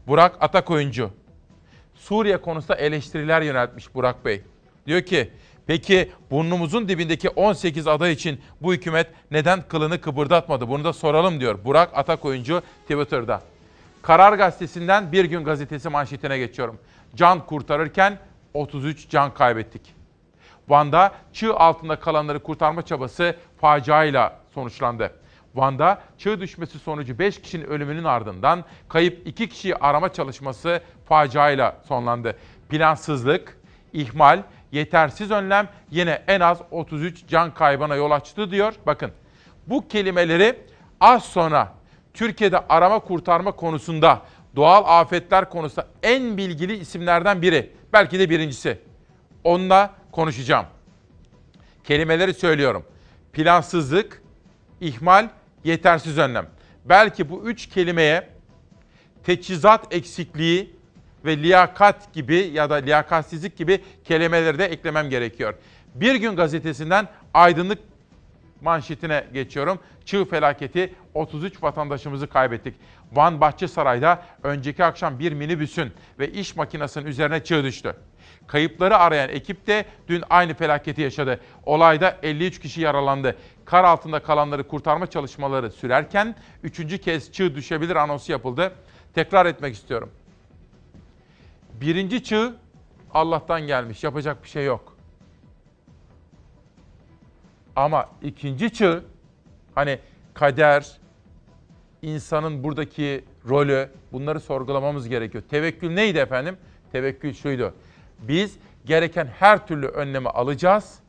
[0.08, 1.12] Burak Atakoyuncu.
[1.96, 4.42] Suriye konusunda eleştiriler yöneltmiş Burak Bey.
[4.88, 5.32] Diyor ki
[5.68, 10.68] peki burnumuzun dibindeki 18 aday için bu hükümet neden kılını kıpırdatmadı?
[10.68, 13.42] Bunu da soralım diyor Burak Atakoyuncu Twitter'da.
[14.02, 16.80] Karar Gazetesi'nden Bir Gün Gazetesi manşetine geçiyorum.
[17.16, 18.18] Can kurtarırken
[18.54, 19.96] 33 can kaybettik.
[20.68, 25.14] Van'da çığ altında kalanları kurtarma çabası faciayla sonuçlandı.
[25.56, 32.36] Van'da çığ düşmesi sonucu 5 kişinin ölümünün ardından kayıp 2 kişiyi arama çalışması faciayla sonlandı.
[32.70, 33.58] Plansızlık,
[33.94, 38.74] ihmal, yetersiz önlem yine en az 33 can kaybına yol açtı diyor.
[38.86, 39.12] Bakın
[39.68, 40.60] bu kelimeleri
[41.02, 41.79] az sonra
[42.14, 44.22] Türkiye'de arama kurtarma konusunda,
[44.56, 47.72] doğal afetler konusunda en bilgili isimlerden biri.
[47.94, 48.78] Belki de birincisi.
[49.44, 50.66] Onunla konuşacağım.
[51.84, 52.86] Kelimeleri söylüyorum.
[53.34, 54.22] Plansızlık,
[54.82, 55.30] ihmal,
[55.64, 56.48] yetersiz önlem.
[56.86, 58.30] Belki bu üç kelimeye
[59.24, 60.76] teçhizat eksikliği
[61.26, 65.54] ve liyakat gibi ya da liyakatsizlik gibi kelimeleri de eklemem gerekiyor.
[65.96, 67.80] Bir gün gazetesinden aydınlık
[68.62, 69.80] manşetine geçiyorum.
[70.06, 72.76] Çığ felaketi 33 vatandaşımızı kaybettik.
[73.12, 77.96] Van Bahçesaray'da önceki akşam bir minibüsün ve iş makinesinin üzerine çığ düştü.
[78.48, 81.40] Kayıpları arayan ekip de dün aynı felaketi yaşadı.
[81.66, 83.36] Olayda 53 kişi yaralandı.
[83.66, 88.72] Kar altında kalanları kurtarma çalışmaları sürerken üçüncü kez çığ düşebilir anonsu yapıldı.
[89.16, 90.12] Tekrar etmek istiyorum.
[91.82, 92.56] Birinci çığ
[93.14, 94.04] Allah'tan gelmiş.
[94.04, 94.99] Yapacak bir şey yok.
[97.80, 99.04] Ama ikinci çığ
[99.76, 100.00] hani
[100.34, 100.98] kader,
[102.02, 105.44] insanın buradaki rolü bunları sorgulamamız gerekiyor.
[105.50, 106.58] Tevekkül neydi efendim?
[106.92, 107.74] Tevekkül şuydu.
[108.20, 111.00] Biz gereken her türlü önlemi alacağız.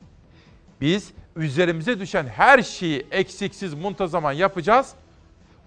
[0.80, 4.94] Biz üzerimize düşen her şeyi eksiksiz muntazaman yapacağız.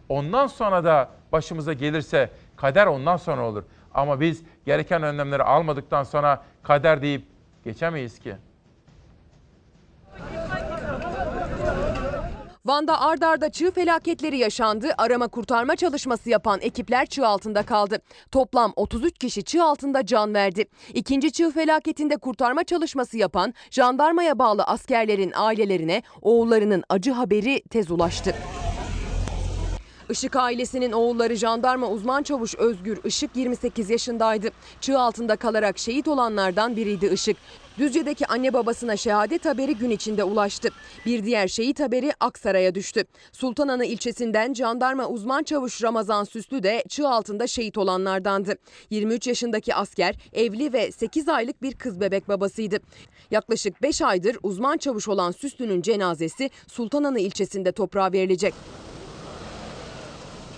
[0.10, 3.64] Ondan sonra da başımıza gelirse kader ondan sonra olur.
[3.94, 7.24] Ama biz gereken önlemleri almadıktan sonra kader deyip
[7.64, 8.36] geçemeyiz ki.
[12.66, 14.94] Van'da ard arda çığ felaketleri yaşandı.
[14.98, 18.00] Arama kurtarma çalışması yapan ekipler çığ altında kaldı.
[18.32, 20.66] Toplam 33 kişi çığ altında can verdi.
[20.94, 28.36] İkinci çığ felaketinde kurtarma çalışması yapan jandarmaya bağlı askerlerin ailelerine oğullarının acı haberi tez ulaştı.
[30.10, 34.50] Işık ailesinin oğulları jandarma uzman çavuş Özgür Işık 28 yaşındaydı.
[34.82, 37.38] Çığ altında kalarak şehit olanlardan biriydi Işık.
[37.78, 40.70] Düzce'deki anne babasına şehadet haberi gün içinde ulaştı.
[41.06, 43.04] Bir diğer şehit haberi Aksaray'a düştü.
[43.32, 48.56] Sultananı ilçesinden jandarma uzman çavuş Ramazan Süslü de çığ altında şehit olanlardandı.
[48.90, 52.80] 23 yaşındaki asker evli ve 8 aylık bir kız bebek babasıydı.
[53.32, 58.54] Yaklaşık 5 aydır uzman çavuş olan Süslü'nün cenazesi Sultananı ilçesinde toprağa verilecek.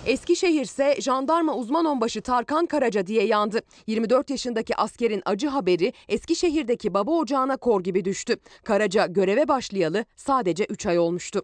[0.06, 3.60] Eskişehir ise jandarma uzman onbaşı Tarkan Karaca diye yandı.
[3.86, 8.36] 24 yaşındaki askerin acı haberi Eskişehir'deki baba ocağına kor gibi düştü.
[8.64, 11.42] Karaca göreve başlayalı sadece 3 ay olmuştu.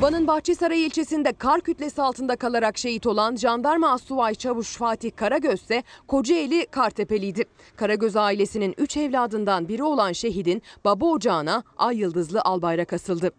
[0.00, 5.82] Van'ın Bahçesaray ilçesinde kar kütlesi altında kalarak şehit olan jandarma asubay çavuş Fatih Karagöz ise
[6.08, 7.44] Kocaeli Kartepeliydi.
[7.76, 13.30] Karagöz ailesinin 3 evladından biri olan şehidin baba ocağına ay yıldızlı albayrak asıldı.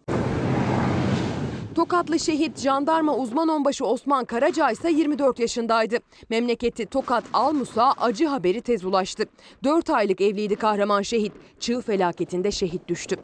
[1.76, 5.96] Tokatlı şehit jandarma uzman onbaşı Osman Karaca ise 24 yaşındaydı.
[6.30, 9.24] Memleketi Tokat Almus'a acı haberi tez ulaştı.
[9.64, 11.32] 4 aylık evliydi kahraman şehit.
[11.60, 13.16] Çığ felaketinde şehit düştü.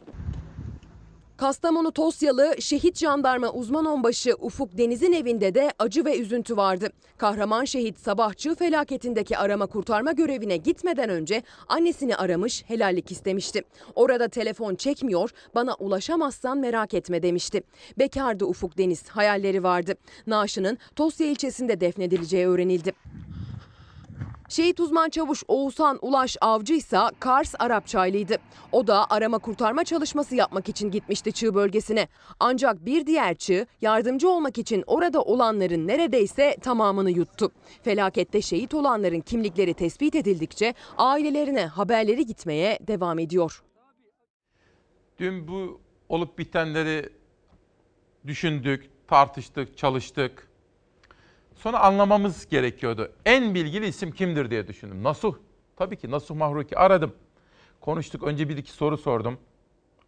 [1.37, 6.89] Kastamonu Tosyalı şehit jandarma uzman onbaşı Ufuk Deniz'in evinde de acı ve üzüntü vardı.
[7.17, 13.61] Kahraman şehit sabah çığ felaketindeki arama kurtarma görevine gitmeden önce annesini aramış, helallik istemişti.
[13.95, 17.63] Orada telefon çekmiyor, bana ulaşamazsan merak etme demişti.
[17.99, 19.93] Bekardı Ufuk Deniz, hayalleri vardı.
[20.27, 22.93] Naaşının Tosya ilçesinde defnedileceği öğrenildi.
[24.53, 28.37] Şehit uzman çavuş Oğuzhan Ulaş Avcı ise Kars Arapçaylıydı.
[28.71, 32.07] O da arama kurtarma çalışması yapmak için gitmişti Çığ bölgesine.
[32.39, 37.51] Ancak bir diğer Çığ yardımcı olmak için orada olanların neredeyse tamamını yuttu.
[37.83, 43.63] Felakette şehit olanların kimlikleri tespit edildikçe ailelerine haberleri gitmeye devam ediyor.
[45.19, 47.09] Dün bu olup bitenleri
[48.27, 50.52] düşündük, tartıştık, çalıştık.
[51.63, 53.11] Sonra anlamamız gerekiyordu.
[53.25, 55.03] En bilgili isim kimdir diye düşündüm.
[55.03, 55.35] Nasuh.
[55.75, 57.13] Tabii ki Nasuh Mahruki aradım.
[57.81, 58.23] Konuştuk.
[58.23, 59.37] Önce bir iki soru sordum.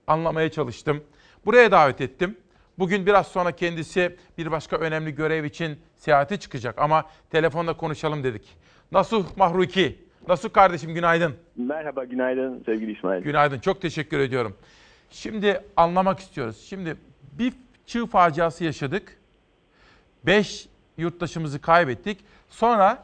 [0.08, 1.03] Anlamaya çalıştım.
[1.45, 2.38] Buraya davet ettim.
[2.80, 8.58] Bugün biraz sonra kendisi bir başka önemli görev için seyahate çıkacak ama telefonda konuşalım dedik.
[8.91, 9.99] Nasuh Mahruki.
[10.28, 11.36] Nasuh kardeşim günaydın.
[11.56, 13.24] Merhaba, günaydın sevgili İsmail.
[13.24, 14.56] Günaydın, çok teşekkür ediyorum.
[15.10, 16.66] Şimdi anlamak istiyoruz.
[16.70, 16.97] Şimdi
[17.32, 17.53] bir
[17.86, 19.18] çığ faciası yaşadık.
[20.26, 20.68] Beş
[20.98, 22.18] yurttaşımızı kaybettik.
[22.50, 23.04] Sonra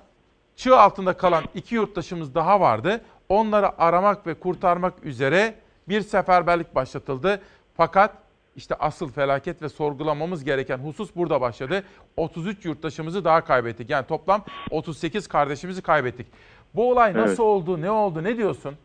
[0.55, 3.01] çığ altında kalan iki yurttaşımız daha vardı.
[3.29, 5.53] Onları aramak ve kurtarmak üzere
[5.89, 7.41] bir seferberlik başlatıldı.
[7.77, 8.11] Fakat
[8.55, 11.83] işte asıl felaket ve sorgulamamız gereken husus burada başladı.
[12.17, 13.89] 33 yurttaşımızı daha kaybettik.
[13.89, 16.27] Yani toplam 38 kardeşimizi kaybettik.
[16.75, 17.39] Bu olay nasıl Evet.
[17.39, 18.75] oldu, ne oldu, ne diyorsun?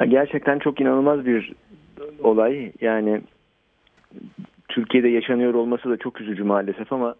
[0.00, 1.52] Ya gerçekten çok inanılmaz bir
[2.22, 2.72] olay.
[2.80, 3.20] Yani
[4.68, 7.14] Türkiye'de yaşanıyor olması da çok üzücü maalesef ama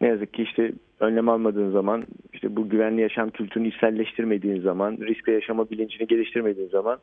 [0.00, 5.32] ne yazık ki işte önlem almadığın zaman, işte bu güvenli yaşam kültürünü içselleştirmediğin zaman, riskle
[5.32, 6.98] yaşama bilincini geliştirmediğin zaman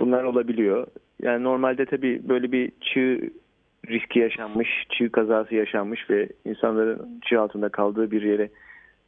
[0.00, 0.86] bunlar olabiliyor.
[1.22, 3.30] Yani normalde tabii böyle bir çığ
[3.88, 8.48] riski yaşanmış, çığ kazası yaşanmış ve insanların çığ altında kaldığı bir yere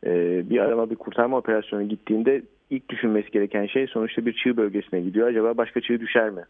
[0.07, 5.01] e, bir arama bir kurtarma operasyonu gittiğinde ilk düşünmesi gereken şey sonuçta bir çığ bölgesine
[5.01, 5.29] gidiyor.
[5.29, 6.43] Acaba başka çığ düşer mi?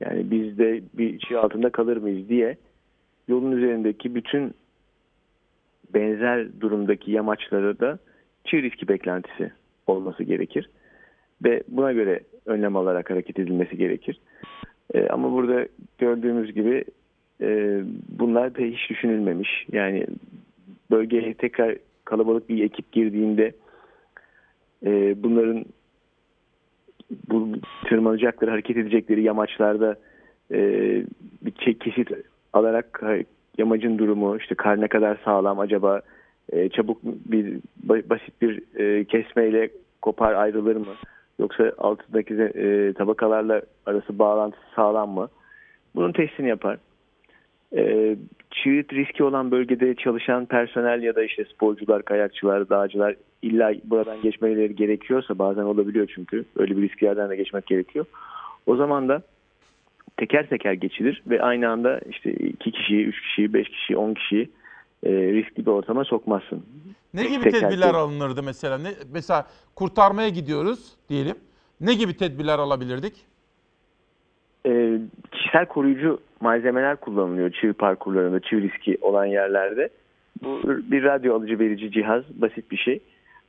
[0.00, 2.56] Yani biz de bir çığ altında kalır mıyız diye
[3.28, 4.54] yolun üzerindeki bütün
[5.94, 7.98] benzer durumdaki yamaçlara da
[8.44, 9.52] çığ riski beklentisi
[9.86, 10.70] olması gerekir.
[11.44, 14.20] Ve buna göre önlem alarak hareket edilmesi gerekir.
[14.94, 15.66] E, ama burada
[15.98, 16.84] gördüğümüz gibi
[17.40, 19.66] e, bunlar da hiç düşünülmemiş.
[19.72, 20.06] Yani
[20.90, 23.52] bölgeye tekrar kalabalık bir ekip girdiğinde
[24.86, 25.64] e, bunların
[27.28, 27.48] bu
[27.88, 29.96] tırmanacakları, hareket edecekleri yamaçlarda
[30.50, 30.58] e,
[31.42, 32.08] bir çek kesit
[32.52, 33.02] alarak
[33.58, 36.00] yamacın durumu, işte kar ne kadar sağlam acaba
[36.52, 39.70] e, çabuk bir ba- basit bir e, kesmeyle
[40.02, 40.94] kopar ayrılır mı?
[41.38, 45.28] Yoksa altındaki e, tabakalarla arası bağlantısı sağlam mı?
[45.94, 46.78] Bunun testini yapar.
[47.76, 48.16] E,
[48.50, 54.76] çığ riski olan bölgede çalışan personel ya da işte sporcular, kayakçılar, dağcılar illa buradan geçmeleri
[54.76, 58.04] gerekiyorsa bazen olabiliyor çünkü öyle bir risklerden de geçmek gerekiyor.
[58.66, 59.22] O zaman da
[60.18, 64.50] teker teker geçilir ve aynı anda işte iki kişiyi, üç kişiyi, beş kişiyi, on kişiyi
[65.02, 66.66] e, riskli bir ortama sokmazsın.
[67.14, 68.78] Ne gibi Teker tedbirler tek- alınırdı mesela?
[68.78, 71.36] Ne, mesela kurtarmaya gidiyoruz diyelim.
[71.80, 73.14] Ne gibi tedbirler alabilirdik?
[74.66, 74.98] e,
[75.32, 79.88] kişisel koruyucu malzemeler kullanılıyor çığ parkurlarında, çığ riski olan yerlerde.
[80.42, 83.00] Bu bir radyo alıcı verici cihaz, basit bir şey.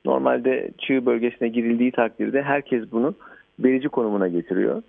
[0.05, 3.15] Normalde çığ bölgesine girildiği takdirde herkes bunu
[3.59, 4.83] verici konumuna getiriyor.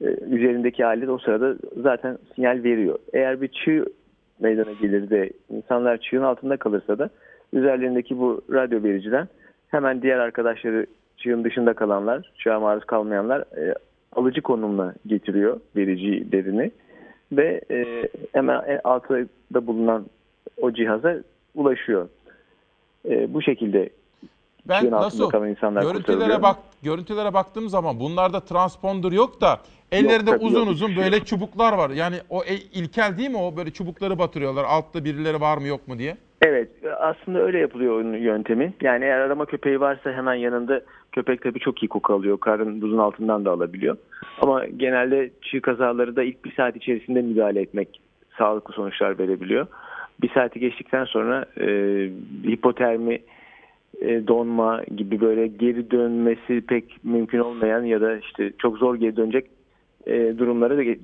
[0.00, 2.98] E, üzerindeki alet o sırada zaten sinyal veriyor.
[3.12, 3.84] Eğer bir çığ
[4.40, 7.10] meydana gelir de insanlar çığın altında kalırsa da
[7.52, 9.28] üzerlerindeki bu radyo vericiden
[9.68, 10.86] hemen diğer arkadaşları
[11.16, 13.74] çığın dışında kalanlar, çığa maruz kalmayanlar e,
[14.12, 16.70] alıcı konumuna getiriyor vericilerini
[17.32, 19.26] ve e, hemen en altta
[19.66, 20.06] bulunan
[20.60, 21.16] o cihaza
[21.54, 22.08] ulaşıyor.
[23.08, 23.90] E, bu şekilde
[24.68, 25.30] Ben nasıl
[25.62, 29.58] görüntülere bak görüntülere baktığım zaman bunlarda transponder yok da
[29.92, 31.26] ellerinde tabii, uzun yok, uzun böyle yok.
[31.26, 31.90] çubuklar var.
[31.90, 35.88] Yani o e- ilkel değil mi o böyle çubukları batırıyorlar altta birileri var mı yok
[35.88, 36.16] mu diye.
[36.42, 36.68] Evet
[37.00, 38.72] aslında öyle yapılıyor onun yöntemi.
[38.80, 40.80] Yani eğer arama köpeği varsa hemen yanında
[41.12, 42.40] köpek tabii çok iyi koku alıyor.
[42.40, 43.96] Karın buzun altından da alabiliyor.
[44.40, 48.00] Ama genelde çığ kazaları da ilk bir saat içerisinde müdahale etmek
[48.38, 49.66] sağlıklı sonuçlar verebiliyor.
[50.22, 51.66] Bir saati geçtikten sonra e,
[52.46, 53.18] hipotermi,
[54.00, 59.46] donma gibi böyle geri dönmesi pek mümkün olmayan ya da işte çok zor geri dönecek
[60.06, 60.98] e, durumlara da ge-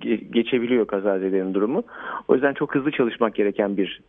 [0.00, 1.82] ge- geçebiliyor kazazelerin durumu.
[2.28, 4.00] O yüzden çok hızlı çalışmak gereken bir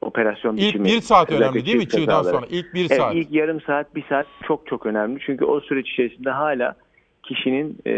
[0.00, 0.84] operasyon İlk biçimi.
[0.84, 2.46] bir saat Özellikle önemli değil mi çığdan sonra?
[2.50, 3.14] İlk bir Evet, saat.
[3.14, 5.20] ilk yarım saat, bir saat çok çok önemli.
[5.26, 6.74] Çünkü o süreç içerisinde hala
[7.22, 7.92] kişinin e,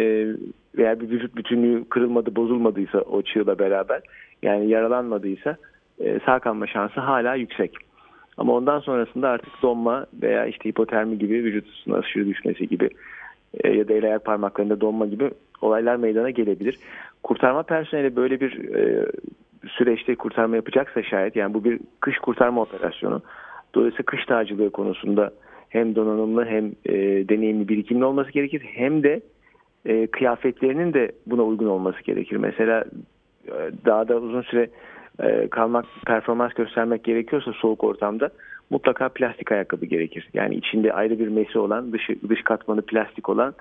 [0.79, 4.01] veya bir vücut bütünlüğü kırılmadı, bozulmadıysa o çığla beraber
[4.43, 5.57] yani yaralanmadıysa
[6.01, 7.88] e, sağ kalma şansı hala yüksek.
[8.39, 12.89] Ama ondan sonrasında artık donma veya işte hipotermi gibi vücut ısısının aşırı düşmesi gibi
[13.65, 15.31] e, ya da el ayak parmaklarında donma gibi
[15.61, 16.79] olaylar meydana gelebilir.
[17.23, 19.07] Kurtarma personeli böyle bir e,
[19.69, 23.23] süreçte kurtarma yapacaksa şayet yani bu bir kış kurtarma operasyonu.
[23.75, 25.31] Dolayısıyla kış tacılığı konusunda
[25.69, 26.95] hem donanımlı hem e,
[27.29, 28.63] deneyimli birikimli olması gerekir.
[28.75, 29.21] Hem de
[29.87, 32.37] e, kıyafetlerinin de buna uygun olması gerekir.
[32.37, 32.85] Mesela
[33.47, 34.69] e, dağda uzun süre
[35.23, 38.31] e, kalmak, performans göstermek gerekiyorsa soğuk ortamda
[38.71, 40.29] mutlaka plastik ayakkabı gerekir.
[40.35, 43.55] Yani içinde ayrı bir mesi olan, dış, dış katmanı plastik olan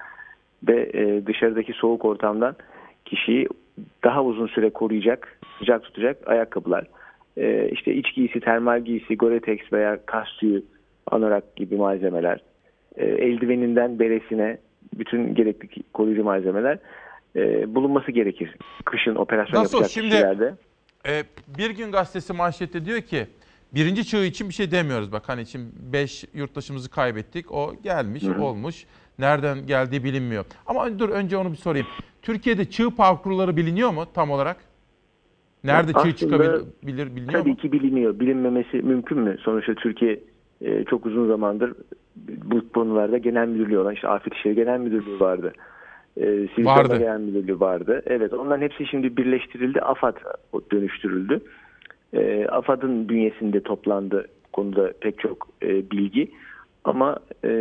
[0.67, 2.55] ve e, dışarıdaki soğuk ortamdan
[3.05, 3.47] kişiyi
[4.03, 6.85] daha uzun süre koruyacak, sıcak tutacak ayakkabılar.
[7.37, 10.63] E, işte iç giysi, termal giysi, Gore-Tex veya kastüyü,
[11.11, 12.39] anorak gibi malzemeler.
[12.95, 14.57] E, eldiveninden beresine
[14.97, 16.77] bütün gerekli koruyucu malzemeler
[17.35, 18.55] e, bulunması gerekir.
[18.85, 19.77] Kışın operasyon Nasıl?
[19.77, 20.53] yapacak Şimdi- kişilerde.
[21.05, 21.23] E,
[21.57, 23.27] bir gün gazetesi manşette diyor ki
[23.75, 25.11] birinci çığ için bir şey demiyoruz.
[25.11, 25.61] Bak hani için
[25.93, 27.51] 5 yurttaşımızı kaybettik.
[27.51, 28.41] O gelmiş, Hı hı.
[28.41, 28.85] olmuş.
[29.19, 30.45] Nereden geldiği bilinmiyor.
[30.65, 31.87] Ama dur önce onu bir sorayım.
[32.21, 34.57] Türkiye'de çığ parkurları biliniyor mu tam olarak?
[35.63, 37.55] Nerede çığ Aslında çıkabilir biliniyor Tabii mu?
[37.57, 38.19] ki biliniyor.
[38.19, 39.37] Bilinmemesi mümkün mü?
[39.39, 40.19] Sonuçta Türkiye
[40.61, 41.73] e, çok uzun zamandır
[42.25, 45.53] bu konularda genel müdürlüğü olan işte Afet İşleri Genel Müdürlüğü vardı.
[46.19, 46.97] E, Vardı.
[46.99, 48.01] Genel Müdürlüğü vardı.
[48.05, 49.81] Evet onların hepsi şimdi birleştirildi.
[49.81, 50.15] AFAD
[50.71, 51.39] dönüştürüldü.
[52.13, 56.31] E, AFAD'ın bünyesinde toplandı konuda pek çok e, bilgi.
[56.83, 57.51] Ama e,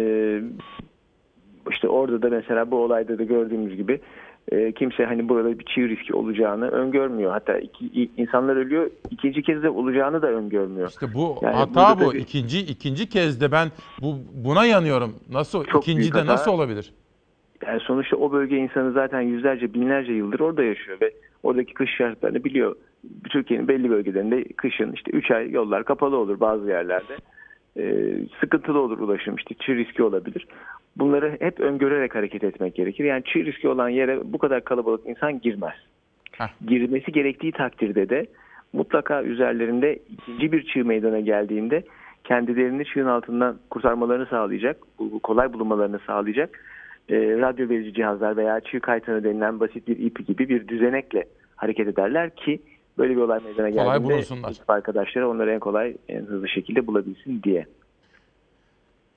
[1.71, 4.01] işte orada da mesela bu olayda da gördüğümüz gibi
[4.53, 7.31] e, kimse hani burada bir çığ riski olacağını öngörmüyor.
[7.31, 8.91] Hatta iki, insanlar ölüyor.
[9.11, 10.89] ikinci kez de olacağını da öngörmüyor.
[10.89, 12.05] İşte bu Yani hata bu.
[12.05, 13.69] tabii- İkinci ikinci kez de ben
[14.03, 15.15] bu buna yanıyorum.
[15.33, 16.33] Nasıl ikinci de hata.
[16.33, 16.93] nasıl olabilir?
[17.67, 21.11] Yani sonuçta o bölge insanı zaten yüzlerce, binlerce yıldır orada yaşıyor ve
[21.43, 22.77] oradaki kış şartlarını biliyor.
[23.31, 27.17] Türkiye'nin belli bölgelerinde kışın işte 3 ay yollar kapalı olur bazı yerlerde.
[27.77, 30.47] Ee, sıkıntılı olur ulaşım işte çığ riski olabilir.
[30.97, 33.05] Bunları hep öngörerek hareket etmek gerekir.
[33.05, 35.75] Yani çığ riski olan yere bu kadar kalabalık insan girmez.
[36.67, 38.27] Girmesi gerektiği takdirde de
[38.73, 41.83] mutlaka üzerlerinde ikinci bir çığ meydana geldiğinde
[42.25, 44.77] kendilerini çığın altından kurtarmalarını sağlayacak,
[45.23, 46.61] kolay bulunmalarını sağlayacak
[47.09, 51.25] e, radyo verici cihazlar veya çığ kaytanı denilen basit bir ip gibi bir düzenekle
[51.57, 52.61] hareket ederler ki
[52.99, 57.67] böyle bir olay meydana geldiğinde ekip arkadaşları onları en kolay en hızlı şekilde bulabilsin diye.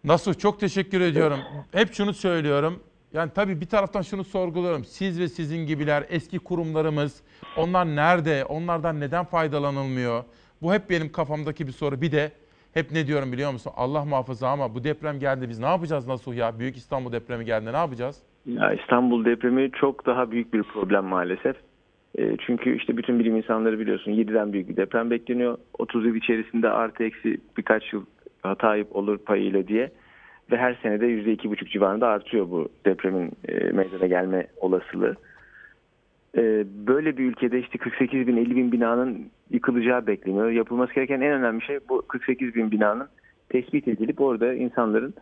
[0.04, 1.40] Nasıl çok teşekkür ediyorum.
[1.72, 2.80] Hep şunu söylüyorum.
[3.14, 4.86] Yani tabii bir taraftan şunu sorguluyorum.
[4.86, 7.22] Siz ve sizin gibiler, eski kurumlarımız,
[7.58, 8.46] onlar nerede?
[8.46, 10.24] Onlardan neden faydalanılmıyor?
[10.62, 12.02] Bu hep benim kafamdaki bir soru.
[12.02, 12.32] Bir de
[12.80, 13.72] hep ne diyorum biliyor musun?
[13.76, 16.60] Allah muhafaza ama bu deprem geldi biz ne yapacağız nasıl ya?
[16.60, 18.24] Büyük İstanbul depremi geldi ne yapacağız?
[18.46, 21.56] Ya İstanbul depremi çok daha büyük bir problem maalesef.
[22.18, 25.58] E, çünkü işte bütün bilim insanları biliyorsun 7'den büyük bir deprem bekleniyor.
[25.80, 28.06] 30 yıl içerisinde artı eksi birkaç yıl
[28.42, 29.92] hata olur payıyla diye.
[30.52, 35.16] Ve her senede %2,5 civarında artıyor bu depremin e, meydana gelme olasılığı.
[36.38, 40.50] E, böyle bir ülkede işte 48 bin 50 bin binanın yıkılacağı bekleniyor.
[40.50, 43.08] Yapılması gereken en önemli şey bu 48 bin binanın
[43.50, 45.14] tespit edilip orada insanların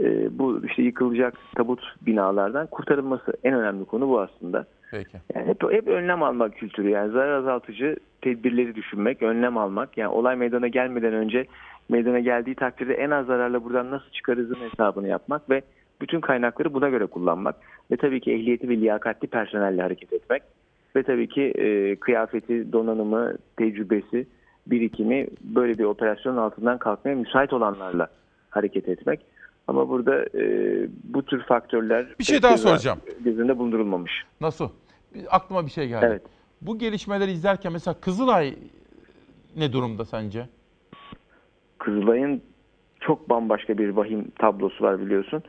[0.00, 4.66] e, bu işte yıkılacak tabut binalardan kurtarılması en önemli konu bu aslında.
[4.90, 5.18] Peki.
[5.34, 9.98] Yani hep, hep önlem almak kültürü yani zarar azaltıcı tedbirleri düşünmek, önlem almak.
[9.98, 11.46] Yani olay meydana gelmeden önce
[11.88, 15.62] meydana geldiği takdirde en az zararla buradan nasıl çıkarızın hesabını yapmak ve
[16.00, 17.56] bütün kaynakları buna göre kullanmak.
[17.90, 20.42] Ve tabii ki ehliyeti ve liyakatli personelle hareket etmek.
[20.96, 24.26] Ve tabii ki e, kıyafeti, donanımı, tecrübesi,
[24.66, 28.08] birikimi böyle bir operasyonun altından kalkmaya müsait olanlarla
[28.50, 29.20] hareket etmek.
[29.68, 30.42] Ama burada e,
[31.04, 32.98] bu tür faktörler Bir şey daha soracağım.
[33.20, 34.12] göz önünde bulundurulmamış.
[34.40, 34.68] Nasıl?
[35.30, 36.06] Aklıma bir şey geldi.
[36.08, 36.22] Evet.
[36.62, 38.54] Bu gelişmeleri izlerken mesela Kızılay
[39.56, 40.46] ne durumda sence?
[41.78, 42.42] Kızılay'ın
[43.00, 45.42] çok bambaşka bir vahim tablosu var biliyorsun.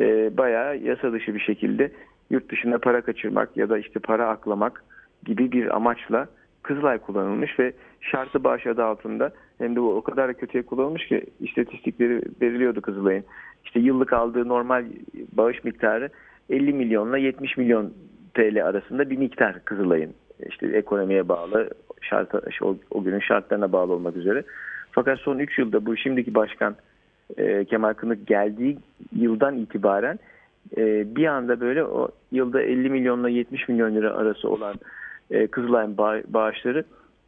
[0.00, 1.92] Ee, bayağı yasa dışı bir şekilde
[2.30, 4.84] yurt dışına para kaçırmak ya da işte para aklamak
[5.24, 6.28] gibi bir amaçla
[6.62, 11.26] Kızılay kullanılmış ve şartlı bağış adı altında hem de bu o kadar kötüye kullanılmış ki
[11.40, 13.24] istatistikleri veriliyordu Kızılay'ın.
[13.64, 14.84] İşte yıllık aldığı normal
[15.32, 16.08] bağış miktarı
[16.50, 17.92] 50 milyonla 70 milyon
[18.34, 20.14] TL arasında bir miktar Kızılay'ın.
[20.48, 21.70] İşte ekonomiye bağlı,
[22.00, 24.42] şart, o, o günün şartlarına bağlı olmak üzere.
[24.90, 26.76] Fakat son 3 yılda bu şimdiki başkan
[27.36, 28.78] e, Kemal Kınık geldiği
[29.16, 30.18] yıldan itibaren
[30.76, 34.74] e, bir anda böyle o yılda 50 milyonla 70 milyon lira arası olan
[35.30, 36.84] e, Kızılay'ın bağ- bağışları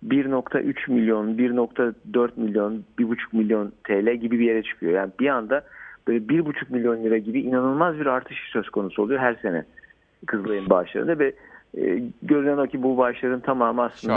[0.08, 4.92] 1.3 milyon, 1.4 milyon, 1.5 milyon TL gibi bir yere çıkıyor.
[4.92, 5.62] Yani bir anda
[6.08, 9.64] böyle 1.5 milyon lira gibi inanılmaz bir artış söz konusu oluyor her sene
[10.26, 11.32] Kızılay'ın bağışlarında ve
[11.78, 14.14] e, görünen o ki bu bağışların tamamı aslında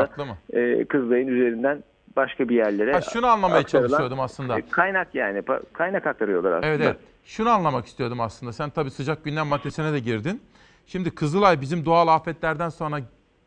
[0.54, 1.84] e, Kızılay'ın üzerinden
[2.18, 4.60] başka bir yerlere Ha, şunu anlamaya aktarılan, çalışıyordum aslında.
[4.60, 6.68] e, Kaynak yani pa- kaynak aktarıyorlar aslında.
[6.68, 6.98] Evet evet.
[7.26, 8.54] Şunu anlamak istiyordum aslında.
[8.54, 10.42] Sen tabii sıcak gündem maddesine de girdin.
[10.88, 13.00] Şimdi Kızılay bizim doğal afetlerden sonra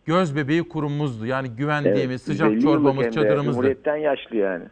[0.04, 1.26] göz bebeği kurumumuzdu.
[1.26, 3.10] Yani güvendiğimiz sıcak 150 yıllık hem çorbamız, de.
[3.10, 3.52] çadırımızdı.
[3.52, 4.64] Cumhuriyetten yaşlı yani.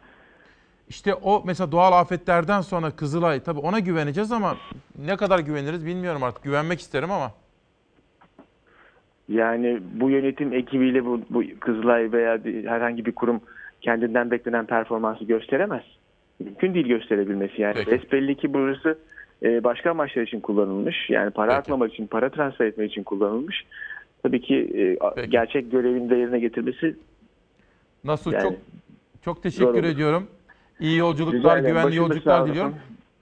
[0.89, 4.57] işte o mesela doğal afetlerden sonra Kızılay tabii ona güveneceğiz ama
[5.05, 6.43] ne kadar güveniriz bilmiyorum artık.
[6.43, 7.31] Güvenmek isterim ama.
[9.29, 13.41] Yani bu yönetim ekibiyle bu, bu Kızılay veya bir- herhangi bir kurum
[13.81, 15.83] kendinden beklenen performansı gösteremez.
[16.39, 17.73] Mümkün değil gösterebilmesi yani.
[17.75, 17.91] Peki.
[17.91, 18.97] Besbelli ki burası
[19.43, 21.09] e, başka amaçlar için kullanılmış.
[21.09, 21.59] Yani para Peki.
[21.59, 23.65] aklamak için, para transfer etmek için kullanılmış.
[24.23, 26.95] Tabii ki e, a- gerçek görevini de yerine getirmesi
[28.03, 28.53] Nasıl Yani çok
[29.25, 30.27] çok teşekkür ediyorum.
[30.79, 31.75] İyi Rica yolculuklar, ederim.
[31.75, 32.75] güvenli yolculuklar diliyorum.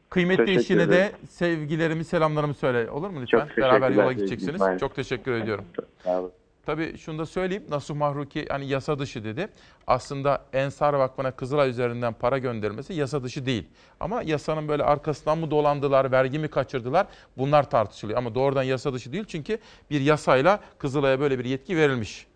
[0.09, 1.11] Kıymetli Teşekkür eşine de ederim.
[1.29, 2.89] sevgilerimi, selamlarımı söyle.
[2.91, 3.39] Olur mu lütfen?
[3.39, 4.61] teşekkürler Beraber yola gideceksiniz.
[4.79, 5.65] Çok teşekkür ediyorum.
[6.03, 6.31] Sağ olun.
[6.68, 7.63] Tabii şunu da söyleyeyim.
[7.70, 9.47] Nasuh Mahruki hani yasa dışı dedi.
[9.88, 13.68] Aslında Ensar Vakfı'na Kızılay üzerinden para göndermesi yasa dışı değil.
[13.99, 17.07] Ama yasanın böyle arkasından mı dolandılar, vergi mi kaçırdılar
[17.38, 18.18] bunlar tartışılıyor.
[18.18, 19.57] Ama doğrudan yasa dışı değil çünkü
[19.89, 22.28] bir yasayla Kızılay'a böyle bir yetki verilmiş.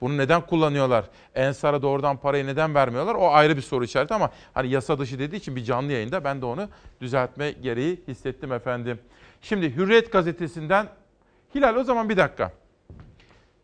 [0.00, 1.04] Bunu neden kullanıyorlar?
[1.34, 3.14] Ensar'a doğrudan parayı neden vermiyorlar?
[3.14, 6.42] O ayrı bir soru işareti ama hani yasa dışı dediği için bir canlı yayında ben
[6.42, 6.68] de onu
[7.00, 8.98] düzeltme gereği hissettim efendim.
[9.42, 10.88] Şimdi Hürriyet gazetesinden
[11.54, 12.52] Hilal o zaman bir dakika.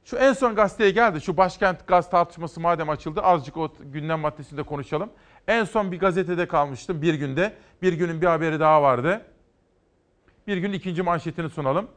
[0.04, 1.20] Şu en son gazeteye geldi.
[1.20, 5.10] Şu başkent gaz tartışması madem açıldı azıcık o gündem maddesinde konuşalım.
[5.48, 7.54] En son bir gazetede kalmıştım bir günde.
[7.82, 9.26] Bir günün bir haberi daha vardı.
[10.46, 11.88] Bir gün ikinci manşetini sunalım.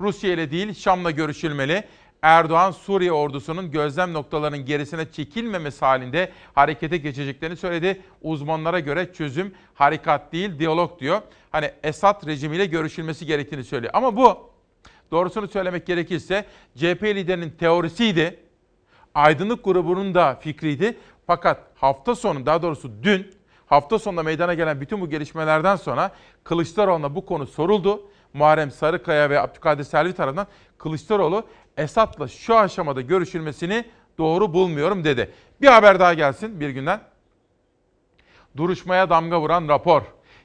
[0.00, 1.84] Rusya ile değil Şam'la görüşülmeli.
[2.22, 8.02] Erdoğan Suriye ordusunun gözlem noktalarının gerisine çekilmemesi halinde harekete geçeceklerini söyledi.
[8.22, 11.22] Uzmanlara göre çözüm harekat değil diyalog diyor.
[11.52, 13.92] Hani Esad rejimiyle görüşülmesi gerektiğini söylüyor.
[13.96, 14.53] Ama bu
[15.10, 16.44] doğrusunu söylemek gerekirse
[16.76, 18.40] CHP liderinin teorisiydi.
[19.14, 20.98] Aydınlık grubunun da fikriydi.
[21.26, 23.34] Fakat hafta sonu daha doğrusu dün
[23.66, 26.10] hafta sonunda meydana gelen bütün bu gelişmelerden sonra
[26.44, 28.02] Kılıçdaroğlu'na bu konu soruldu.
[28.34, 30.46] Muharrem Sarıkaya ve Abdülkadir Selvi tarafından
[30.78, 31.44] Kılıçdaroğlu
[31.76, 33.84] Esad'la şu aşamada görüşülmesini
[34.18, 35.30] doğru bulmuyorum dedi.
[35.60, 37.00] Bir haber daha gelsin bir günden.
[38.56, 40.02] Duruşmaya damga vuran rapor.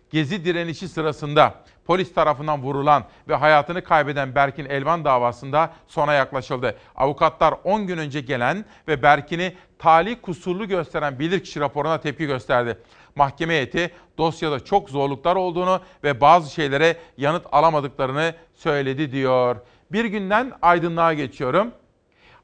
[0.10, 1.56] Gezi direnişi sırasında
[1.90, 6.76] polis tarafından vurulan ve hayatını kaybeden Berkin Elvan davasında sona yaklaşıldı.
[6.96, 12.78] Avukatlar 10 gün önce gelen ve Berkin'i tali kusurlu gösteren bilirkişi raporuna tepki gösterdi.
[13.16, 19.56] Mahkeme heyeti dosyada çok zorluklar olduğunu ve bazı şeylere yanıt alamadıklarını söyledi diyor.
[19.92, 21.72] Bir günden aydınlığa geçiyorum.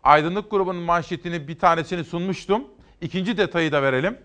[0.03, 2.63] Aydınlık grubunun manşetini bir tanesini sunmuştum.
[3.01, 4.17] İkinci detayı da verelim.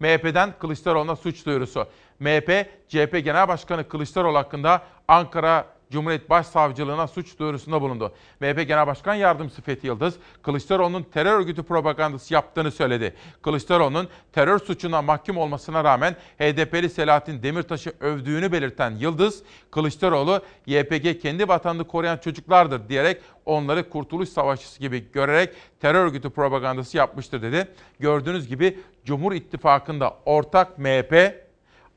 [0.00, 1.86] MHP'den Kılıçdaroğlu'na suç duyurusu.
[2.20, 8.12] MHP, CHP Genel Başkanı Kılıçdaroğlu hakkında Ankara Cumhuriyet Başsavcılığına suç duyurusunda bulundu.
[8.40, 13.14] MHP Genel Başkan Yardımcısı Fethi Yıldız, Kılıçdaroğlu'nun terör örgütü propagandası yaptığını söyledi.
[13.42, 21.48] Kılıçdaroğlu'nun terör suçuna mahkum olmasına rağmen HDP'li Selahattin Demirtaş'ı övdüğünü belirten Yıldız, Kılıçdaroğlu YPG kendi
[21.48, 27.68] vatanını koruyan çocuklardır diyerek onları kurtuluş savaşçısı gibi görerek terör örgütü propagandası yapmıştır dedi.
[28.00, 31.34] Gördüğünüz gibi Cumhur İttifakı'nda ortak MHP,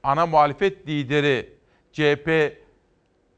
[0.04, 1.54] ana muhalefet lideri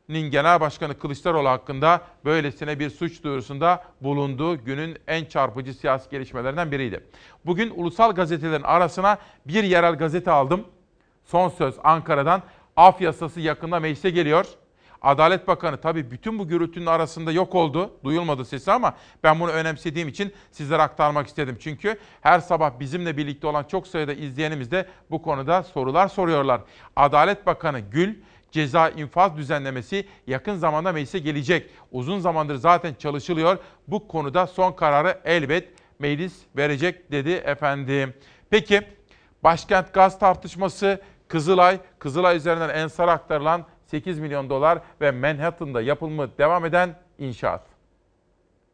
[0.05, 6.71] CHP'nin genel başkanı Kılıçdaroğlu hakkında böylesine bir suç duyurusunda bulunduğu günün en çarpıcı siyasi gelişmelerinden
[6.71, 7.03] biriydi.
[7.45, 10.65] Bugün ulusal gazetelerin arasına bir yerel gazete aldım.
[11.25, 12.41] Son söz Ankara'dan.
[12.75, 14.45] Af yasası yakında meclise geliyor.
[15.01, 17.91] Adalet Bakanı tabii bütün bu gürültünün arasında yok oldu.
[18.03, 18.93] Duyulmadı sesi ama
[19.23, 21.57] ben bunu önemsediğim için sizlere aktarmak istedim.
[21.59, 26.61] Çünkü her sabah bizimle birlikte olan çok sayıda izleyenimiz de bu konuda sorular soruyorlar.
[26.95, 28.15] Adalet Bakanı Gül
[28.55, 31.69] ceza infaz düzenlemesi yakın zamanda meclise gelecek.
[31.91, 33.57] Uzun zamandır zaten çalışılıyor.
[33.87, 38.13] Bu konuda son kararı elbet meclis verecek dedi efendim.
[38.49, 38.81] Peki
[39.43, 46.65] başkent gaz tartışması Kızılay, Kızılay üzerinden Ensar'a aktarılan 8 milyon dolar ve Manhattan'da yapılımı devam
[46.65, 47.61] eden inşaat.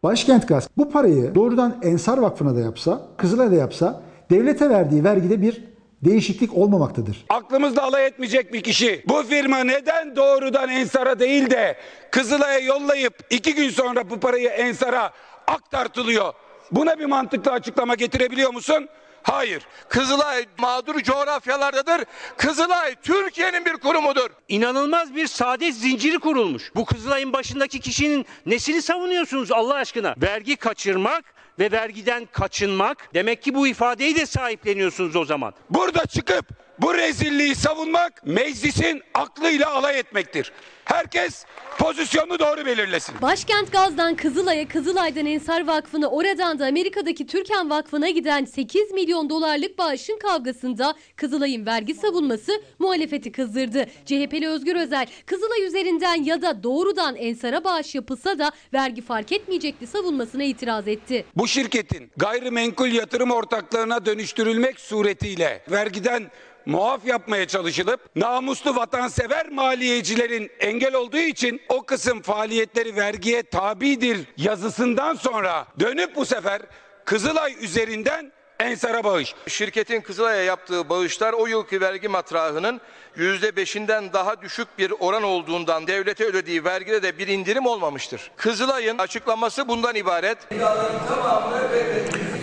[0.03, 5.41] Başkent Gaz bu parayı doğrudan Ensar Vakfı'na da yapsa, Kızılay'a da yapsa devlete verdiği vergide
[5.41, 5.70] bir
[6.05, 7.25] değişiklik olmamaktadır.
[7.29, 9.03] Aklımızda alay etmeyecek bir kişi.
[9.07, 11.77] Bu firma neden doğrudan Ensar'a değil de
[12.11, 15.11] Kızılay'a yollayıp iki gün sonra bu parayı Ensar'a
[15.47, 16.33] aktartılıyor?
[16.71, 18.89] Buna bir mantıklı açıklama getirebiliyor musun?
[19.23, 19.67] Hayır.
[19.89, 22.05] Kızılay mağdur coğrafyalardadır.
[22.37, 24.29] Kızılay Türkiye'nin bir kurumudur.
[24.47, 26.71] İnanılmaz bir saadet zinciri kurulmuş.
[26.75, 30.15] Bu Kızılay'ın başındaki kişinin nesini savunuyorsunuz Allah aşkına?
[30.21, 31.23] Vergi kaçırmak
[31.59, 33.09] ve vergiden kaçınmak.
[33.13, 35.53] Demek ki bu ifadeyi de sahipleniyorsunuz o zaman.
[35.69, 36.45] Burada çıkıp
[36.81, 40.51] Bu rezilliği savunmak meclisin aklıyla alay etmektir.
[40.85, 41.45] Herkes
[41.79, 43.15] pozisyonunu doğru belirlesin.
[43.21, 49.77] Başkent Gaz'dan Kızılay'a, Kızılay'dan Ensar Vakfı'na, oradan da Amerika'daki Türkan Vakfı'na giden 8 milyon dolarlık
[49.77, 53.85] bağışın kavgasında Kızılay'ın vergi savunması muhalefeti kızdırdı.
[54.05, 59.87] CHP'li Özgür Özel, Kızılay üzerinden ya da doğrudan Ensar'a bağış yapılsa da vergi fark etmeyecekti
[59.87, 61.25] savunmasına itiraz etti.
[61.35, 66.31] Bu şirketin gayrimenkul yatırım ortaklarına dönüştürülmek suretiyle vergiden
[66.65, 75.15] muaf yapmaya çalışılıp namuslu vatansever maliyecilerin engel olduğu için o kısım faaliyetleri vergiye tabidir yazısından
[75.15, 76.61] sonra dönüp bu sefer
[77.05, 79.35] Kızılay üzerinden Ensar'a bağış.
[79.47, 82.81] Şirketin Kızılay'a yaptığı bağışlar o yılki vergi matrahının
[83.17, 88.31] %5'inden daha düşük bir oran olduğundan devlete ödediği vergide de bir indirim olmamıştır.
[88.35, 90.37] Kızılay'ın açıklaması bundan ibaret.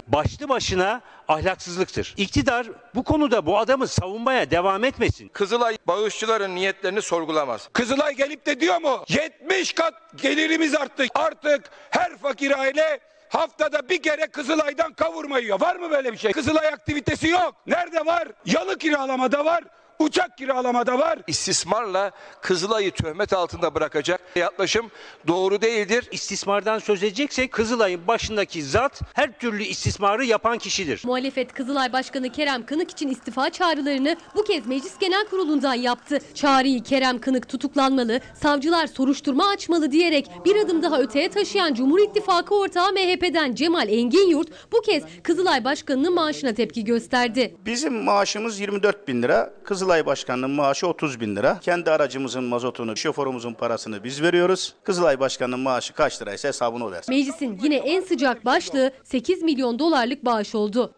[0.08, 2.14] Başlı başına ahlaksızlıktır.
[2.16, 5.28] İktidar bu konuda bu adamı savunmaya devam etmesin.
[5.28, 7.68] Kızılay bağışçıların niyetlerini sorgulamaz.
[7.72, 11.06] Kızılay gelip de diyor mu 70 kat gelirimiz arttı.
[11.14, 15.60] Artık her fakir aile haftada bir kere Kızılay'dan kavurma yiyor.
[15.60, 16.32] Var mı böyle bir şey?
[16.32, 17.54] Kızılay aktivitesi yok.
[17.66, 18.28] Nerede var?
[18.46, 19.64] Yalı kiralamada var.
[19.98, 21.18] Uçak kiralamada var.
[21.26, 22.10] İstismarla
[22.42, 24.90] Kızılay'ı töhmet altında bırakacak yaklaşım
[25.26, 26.08] doğru değildir.
[26.12, 31.02] İstismardan söz edeceksek Kızılay'ın başındaki zat her türlü istismarı yapan kişidir.
[31.04, 36.18] Muhalefet Kızılay Başkanı Kerem Kınık için istifa çağrılarını bu kez Meclis Genel Kurulu'ndan yaptı.
[36.34, 42.54] Çağrıyı Kerem Kınık tutuklanmalı, savcılar soruşturma açmalı diyerek bir adım daha öteye taşıyan Cumhur İttifakı
[42.54, 47.56] ortağı MHP'den Cemal Enginyurt bu kez Kızılay Başkanı'nın maaşına tepki gösterdi.
[47.66, 49.54] Bizim maaşımız 24 bin lira.
[49.64, 51.58] Kızılay Başkanı'nın maaşı 30 bin lira.
[51.60, 54.74] Kendi aracımızın mazotunu, şoförümüzün parasını biz veriyoruz.
[54.84, 57.14] Kızılay Başkanı'nın maaşı kaç liraysa hesabını o versin.
[57.14, 60.94] Meclisin yine en sıcak başlığı 8 milyon dolarlık bağış oldu.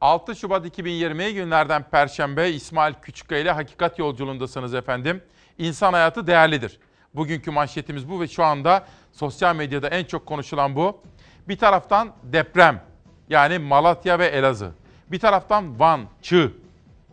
[0.00, 5.22] 6 Şubat 2020 günlerden Perşembe İsmail Küçükkaya ile Hakikat Yolculuğundasınız efendim.
[5.58, 6.78] İnsan hayatı değerlidir.
[7.14, 11.00] Bugünkü manşetimiz bu ve şu anda sosyal medyada en çok konuşulan bu.
[11.48, 12.82] Bir taraftan deprem
[13.28, 14.70] yani Malatya ve Elazığ.
[15.10, 16.52] Bir taraftan Van, Çığ,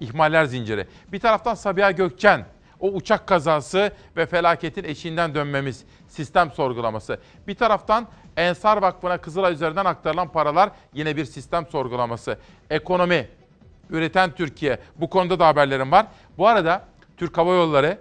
[0.03, 0.87] ihmaller zinciri.
[1.11, 2.45] Bir taraftan Sabiha Gökçen,
[2.79, 7.19] o uçak kazası ve felaketin eşiğinden dönmemiz, sistem sorgulaması.
[7.47, 8.07] Bir taraftan
[8.37, 12.37] Ensar Vakfı'na Kızılay üzerinden aktarılan paralar yine bir sistem sorgulaması.
[12.69, 13.27] Ekonomi,
[13.89, 14.79] üreten Türkiye.
[14.95, 16.05] Bu konuda da haberlerim var.
[16.37, 16.85] Bu arada
[17.17, 17.97] Türk Hava Yolları,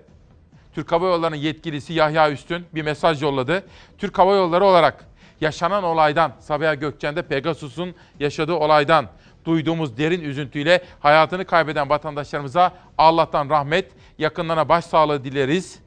[0.74, 3.64] Türk Hava Yolları'nın yetkilisi Yahya Üstün bir mesaj yolladı.
[3.98, 5.04] Türk Hava Yolları olarak
[5.40, 9.08] yaşanan olaydan, Sabiha Gökçen'de Pegasus'un yaşadığı olaydan
[9.44, 15.78] duyduğumuz derin üzüntüyle hayatını kaybeden vatandaşlarımıza Allah'tan rahmet, yakınlarına başsağlığı dileriz.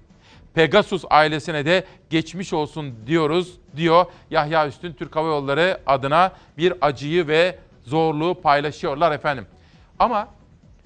[0.53, 7.27] Pegasus ailesine de geçmiş olsun diyoruz diyor Yahya Üstün Türk Hava Yolları adına bir acıyı
[7.27, 9.47] ve zorluğu paylaşıyorlar efendim.
[9.99, 10.27] Ama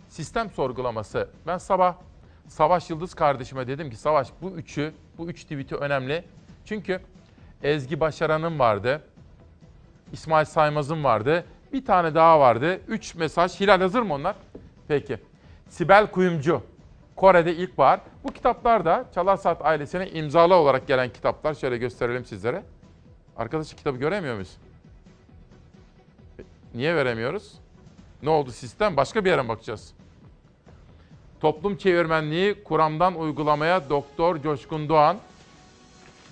[0.07, 1.95] sistem sorgulaması ben sabah
[2.47, 6.23] Savaş Yıldız kardeşime dedim ki Savaş bu üçü bu üç tweet'i önemli.
[6.65, 7.01] Çünkü
[7.63, 9.01] Ezgi Başaran'ın vardı.
[10.13, 11.45] İsmail Saymaz'ın vardı.
[11.73, 12.81] Bir tane daha vardı.
[12.87, 13.59] Üç mesaj.
[13.59, 14.35] Hilal hazır mı onlar?
[14.87, 15.17] Peki.
[15.69, 16.61] Sibel Kuyumcu.
[17.15, 17.99] Kore'de ilkbahar.
[18.23, 21.53] Bu kitaplar da Çalar Saat ailesine imzalı olarak gelen kitaplar.
[21.53, 22.63] Şöyle gösterelim sizlere.
[23.37, 24.57] Arkadaşı kitabı göremiyor muyuz?
[26.73, 27.53] Niye veremiyoruz?
[28.23, 28.97] Ne oldu sistem?
[28.97, 29.93] Başka bir yere mi bakacağız?
[31.39, 35.17] Toplum çevirmenliği kuramdan uygulamaya Doktor Coşkun Doğan.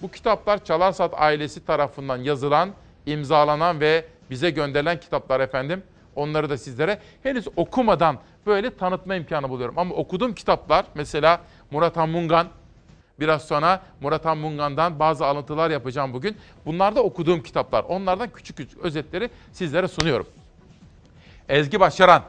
[0.01, 2.69] Bu kitaplar Çalarsat ailesi tarafından yazılan,
[3.05, 5.83] imzalanan ve bize gönderilen kitaplar efendim.
[6.15, 9.79] Onları da sizlere henüz okumadan böyle tanıtma imkanı buluyorum.
[9.79, 11.41] Ama okuduğum kitaplar mesela
[11.71, 12.47] Murat Anmungan,
[13.19, 16.37] biraz sonra Murat Anmungan'dan bazı alıntılar yapacağım bugün.
[16.65, 17.83] Bunlar da okuduğum kitaplar.
[17.83, 20.27] Onlardan küçük küçük özetleri sizlere sunuyorum.
[21.49, 22.23] Ezgi Başaran,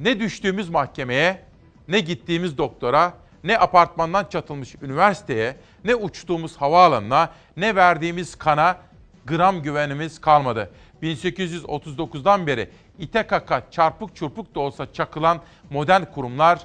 [0.00, 1.42] ne düştüğümüz mahkemeye,
[1.88, 3.12] ne gittiğimiz doktora,
[3.44, 8.76] ne apartmandan çatılmış üniversiteye, ne uçtuğumuz havaalanına, ne verdiğimiz kana
[9.26, 10.70] gram güvenimiz kalmadı.
[11.02, 16.58] 1839'dan beri ite kaka çarpık çurpuk da olsa çakılan modern kurumlar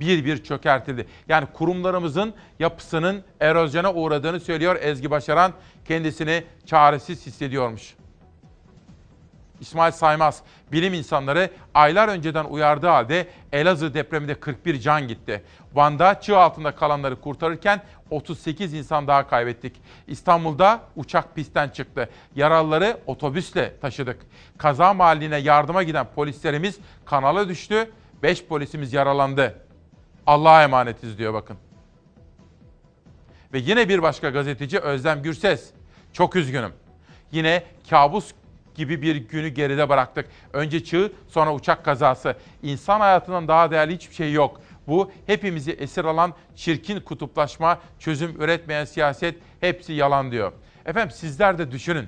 [0.00, 1.06] bir bir çökertildi.
[1.28, 5.52] Yani kurumlarımızın yapısının erozyona uğradığını söylüyor Ezgi Başaran.
[5.84, 7.94] Kendisini çaresiz hissediyormuş.
[9.60, 15.42] İsmail Saymaz, bilim insanları aylar önceden uyardığı halde Elazığ depreminde 41 can gitti.
[15.74, 19.76] Van'da çığ altında kalanları kurtarırken 38 insan daha kaybettik.
[20.06, 22.08] İstanbul'da uçak pistten çıktı.
[22.36, 24.20] Yaralıları otobüsle taşıdık.
[24.58, 27.90] Kaza mahalline yardıma giden polislerimiz kanala düştü.
[28.22, 29.54] 5 polisimiz yaralandı.
[30.26, 31.56] Allah'a emanetiz diyor bakın.
[33.52, 35.70] Ve yine bir başka gazeteci Özlem Gürses.
[36.12, 36.72] Çok üzgünüm.
[37.32, 38.32] Yine kabus
[38.78, 40.26] gibi bir günü geride bıraktık.
[40.52, 42.34] Önce çığ, sonra uçak kazası.
[42.62, 44.60] İnsan hayatından daha değerli hiçbir şey yok.
[44.86, 50.52] Bu hepimizi esir alan çirkin kutuplaşma, çözüm üretmeyen siyaset hepsi yalan diyor.
[50.86, 52.06] Efendim sizler de düşünün.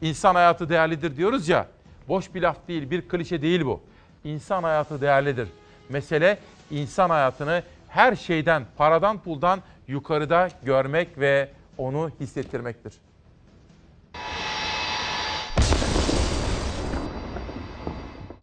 [0.00, 1.66] İnsan hayatı değerlidir diyoruz ya.
[2.08, 3.80] Boş bir laf değil, bir klişe değil bu.
[4.24, 5.48] İnsan hayatı değerlidir.
[5.88, 6.38] Mesele
[6.70, 11.48] insan hayatını her şeyden, paradan puldan yukarıda görmek ve
[11.78, 12.92] onu hissettirmektir.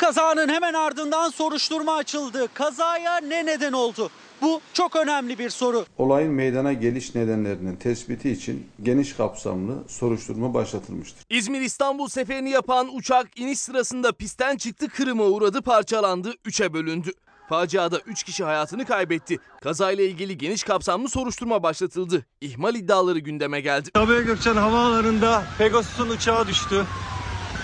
[0.06, 2.48] Kazanın hemen ardından soruşturma açıldı.
[2.54, 4.10] Kazaya ne neden oldu?
[4.42, 5.86] Bu çok önemli bir soru.
[5.98, 11.26] Olayın meydana geliş nedenlerinin tespiti için geniş kapsamlı soruşturma başlatılmıştır.
[11.30, 17.12] İzmir-İstanbul seferini yapan uçak iniş sırasında pistten çıktı, kırıma uğradı, parçalandı, üçe bölündü.
[17.50, 19.40] Faciada 3 kişi hayatını kaybetti.
[19.62, 22.26] Kazayla ilgili geniş kapsamlı soruşturma başlatıldı.
[22.42, 23.90] İhmal iddiaları gündeme geldi.
[23.96, 26.86] Sabiha Gökçen havaalanında Pegasus'un uçağı düştü.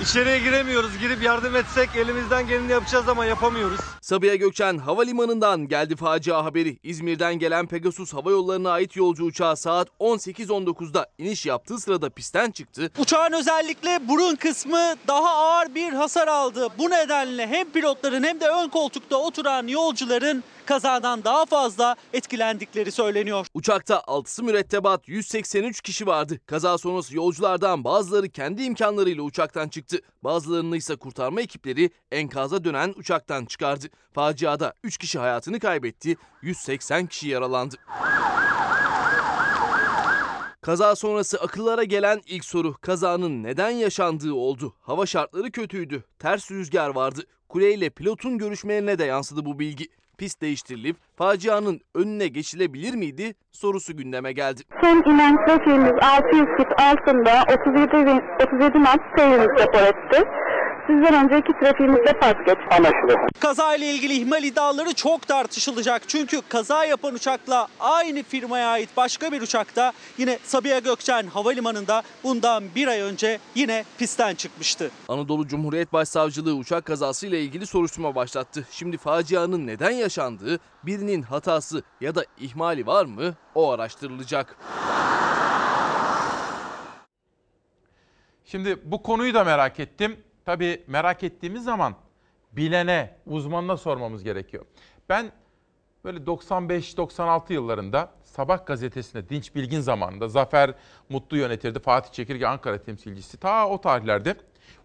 [0.02, 0.98] İçeriye giremiyoruz.
[1.00, 3.80] Girip yardım etsek elimizden geleni yapacağız ama yapamıyoruz.
[4.02, 6.78] Sabiha Gökçen Havalimanı'ndan geldi facia haberi.
[6.84, 12.92] İzmir'den gelen Pegasus Hava Yolları'na ait yolcu uçağı saat 18.19'da iniş yaptığı sırada pistten çıktı.
[13.00, 16.68] Uçağın özellikle burun kısmı daha ağır bir hasar aldı.
[16.78, 23.48] Bu nedenle hem pilotların hem de ön koltukta oturan yolcuların kazadan daha fazla etkilendikleri söyleniyor.
[23.54, 26.40] Uçakta 6'sı mürettebat 183 kişi vardı.
[26.46, 29.98] Kaza sonrası yolculardan bazıları kendi imkanlarıyla uçaktan çıktı.
[30.24, 33.86] Bazılarını ise kurtarma ekipleri enkaza dönen uçaktan çıkardı.
[34.14, 37.76] Faciada 3 kişi hayatını kaybetti, 180 kişi yaralandı.
[40.62, 44.74] Kaza sonrası akıllara gelen ilk soru kazanın neden yaşandığı oldu.
[44.82, 47.22] Hava şartları kötüydü, ters rüzgar vardı.
[47.50, 49.90] Kuleyle pilotun görüşmelerine de yansıdı bu bilgi.
[50.18, 54.62] Pist değiştirilip facianın önüne geçilebilir miydi sorusu gündeme geldi.
[54.82, 60.24] Son inen trafiğimiz 600 fit altında 37, bin- 37 knot seyrimiz rapor etti.
[60.88, 62.58] Sizden önceki trafiğimizde pas geç.
[62.72, 63.16] Anlaşıldı.
[63.40, 66.02] Kaza ile ilgili ihmal iddiaları çok tartışılacak.
[66.08, 72.64] Çünkü kaza yapan uçakla aynı firmaya ait başka bir uçakta yine Sabiha Gökçen Havalimanı'nda bundan
[72.76, 74.92] bir ay önce yine pistten çıkmıştı.
[75.08, 78.68] Anadolu Cumhuriyet Başsavcılığı uçak kazası ile ilgili soruşturma başlattı.
[78.72, 84.58] Şimdi facianın neden yaşandığı, birinin hatası ya da ihmali var mı o araştırılacak.
[88.46, 90.18] Şimdi bu konuyu da merak ettim.
[90.46, 91.96] Tabii merak ettiğimiz zaman
[92.52, 94.66] bilene, uzmanına sormamız gerekiyor.
[95.10, 95.32] Ben
[96.06, 100.74] böyle 95-96 yıllarında Sabah gazetesinde Dinç Bilgin zamanında Zafer
[101.10, 101.80] Mutlu yönetirdi.
[101.80, 103.38] Fatih Çekirge Ankara temsilcisi.
[103.38, 104.36] Ta o tarihlerde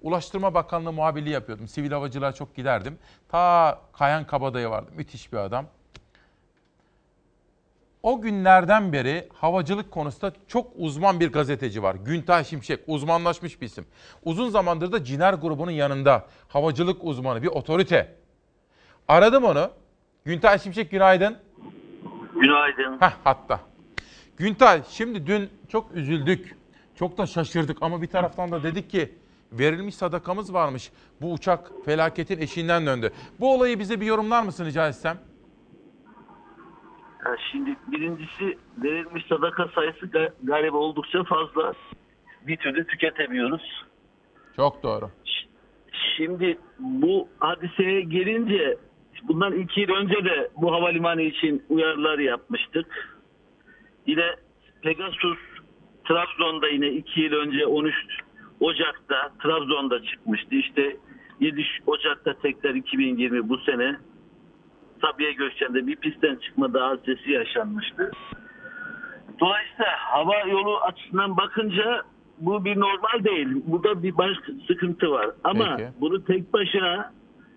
[0.02, 1.68] Ulaştırma Bakanlığı muhabirliği yapıyordum.
[1.68, 2.98] Sivil havacılığa çok giderdim.
[3.28, 4.90] Ta Kayan Kabadayı vardı.
[4.96, 5.66] Müthiş bir adam.
[8.06, 11.96] O günlerden beri havacılık konusunda çok uzman bir gazeteci var.
[12.04, 13.86] Güntay Şimşek, uzmanlaşmış bir isim.
[14.24, 18.14] Uzun zamandır da Ciner grubunun yanında havacılık uzmanı, bir otorite.
[19.08, 19.70] Aradım onu.
[20.24, 21.36] Güntay Şimşek günaydın.
[22.34, 23.00] Günaydın.
[23.00, 23.60] Heh hatta.
[24.36, 26.56] Güntay şimdi dün çok üzüldük.
[26.94, 29.14] Çok da şaşırdık ama bir taraftan da dedik ki
[29.52, 30.90] verilmiş sadakamız varmış.
[31.20, 33.12] Bu uçak felaketin eşiğinden döndü.
[33.40, 35.18] Bu olayı bize bir yorumlar mısın rica etsem?
[37.52, 41.72] Şimdi birincisi verilmiş sadaka sayısı ga- galiba oldukça fazla.
[42.46, 43.84] Bir türlü tüketemiyoruz.
[44.56, 45.10] Çok doğru.
[46.16, 48.76] Şimdi bu hadiseye gelince
[49.22, 53.18] bundan iki yıl önce de bu havalimanı için uyarılar yapmıştık.
[54.06, 54.26] Yine
[54.82, 55.38] Pegasus
[56.08, 57.94] Trabzon'da yine iki yıl önce 13
[58.60, 60.54] Ocak'ta Trabzon'da çıkmıştı.
[60.54, 60.96] İşte
[61.40, 63.96] 7 Ocak'ta tekrar 2020 bu sene
[65.00, 68.10] Sabiha Gökçen'de bir pistten çıkma daha hadisesi yaşanmıştı.
[69.40, 72.02] Dolayısıyla hava yolu açısından bakınca
[72.38, 73.48] bu bir normal değil.
[73.66, 75.30] Burada bir başka sıkıntı var.
[75.44, 75.90] Ama Peki.
[76.00, 77.12] bunu tek başına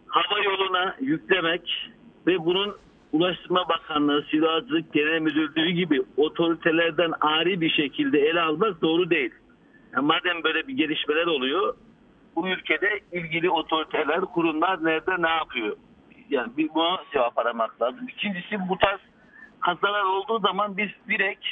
[0.07, 1.91] hava yoluna yüklemek
[2.28, 2.76] ve bunun
[3.11, 9.32] Ulaştırma Bakanlığı, Sivil Havacılık Genel Müdürlüğü gibi otoritelerden ari bir şekilde ele almak doğru değil.
[9.95, 11.76] Ya madem böyle bir gelişmeler oluyor,
[12.36, 15.76] bu ülkede ilgili otoriteler, kurumlar nerede ne yapıyor?
[16.30, 18.07] Yani bir buna cevap aramak lazım.
[18.07, 18.99] İkincisi bu tarz
[19.60, 21.45] kazalar olduğu zaman biz direkt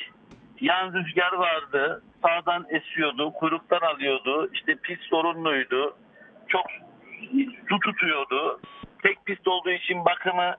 [0.61, 5.95] yan rüzgar vardı, sağdan esiyordu, kuyruktan alıyordu, işte pist sorunluydu,
[6.47, 6.65] çok
[7.69, 8.59] su tutuyordu.
[9.03, 10.55] Tek pist olduğu için bakımı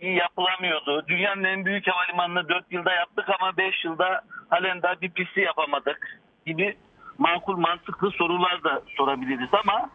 [0.00, 1.04] iyi yapılamıyordu.
[1.08, 6.20] Dünyanın en büyük havalimanını 4 yılda yaptık ama 5 yılda halen daha bir pisti yapamadık
[6.46, 6.76] gibi
[7.18, 9.90] makul mantıklı sorular da sorabiliriz ama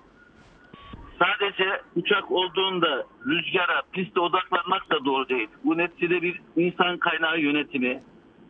[1.20, 5.50] sadece uçak olduğunda rüzgara, piste odaklanmak da doğru değil.
[5.64, 8.04] Bu neticede bir insan kaynağı yönetimi.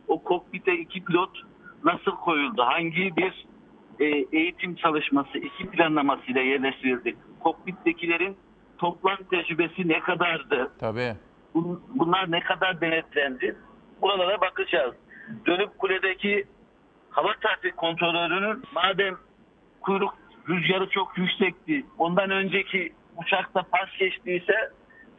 [0.08, 1.30] O kokpite iki pilot
[1.84, 2.62] nasıl koyuldu?
[2.62, 3.46] Hangi bir
[4.00, 7.16] e, eğitim çalışması, ekip planlamasıyla yerleştirildi.
[7.40, 8.38] Kokpittekilerin
[8.78, 10.72] toplam tecrübesi ne kadardı?
[10.80, 11.14] Tabii.
[11.56, 13.56] Bun- Bunlar ne kadar denetlendi?
[14.02, 14.96] Buralara bakacağız.
[15.46, 16.46] Dönüp kuledeki
[17.10, 19.18] hava trafik kontrolörünün madem
[19.82, 20.14] kuyruk
[20.50, 24.54] rüzgarı çok yüksekti, ondan önceki uçakta pas geçtiyse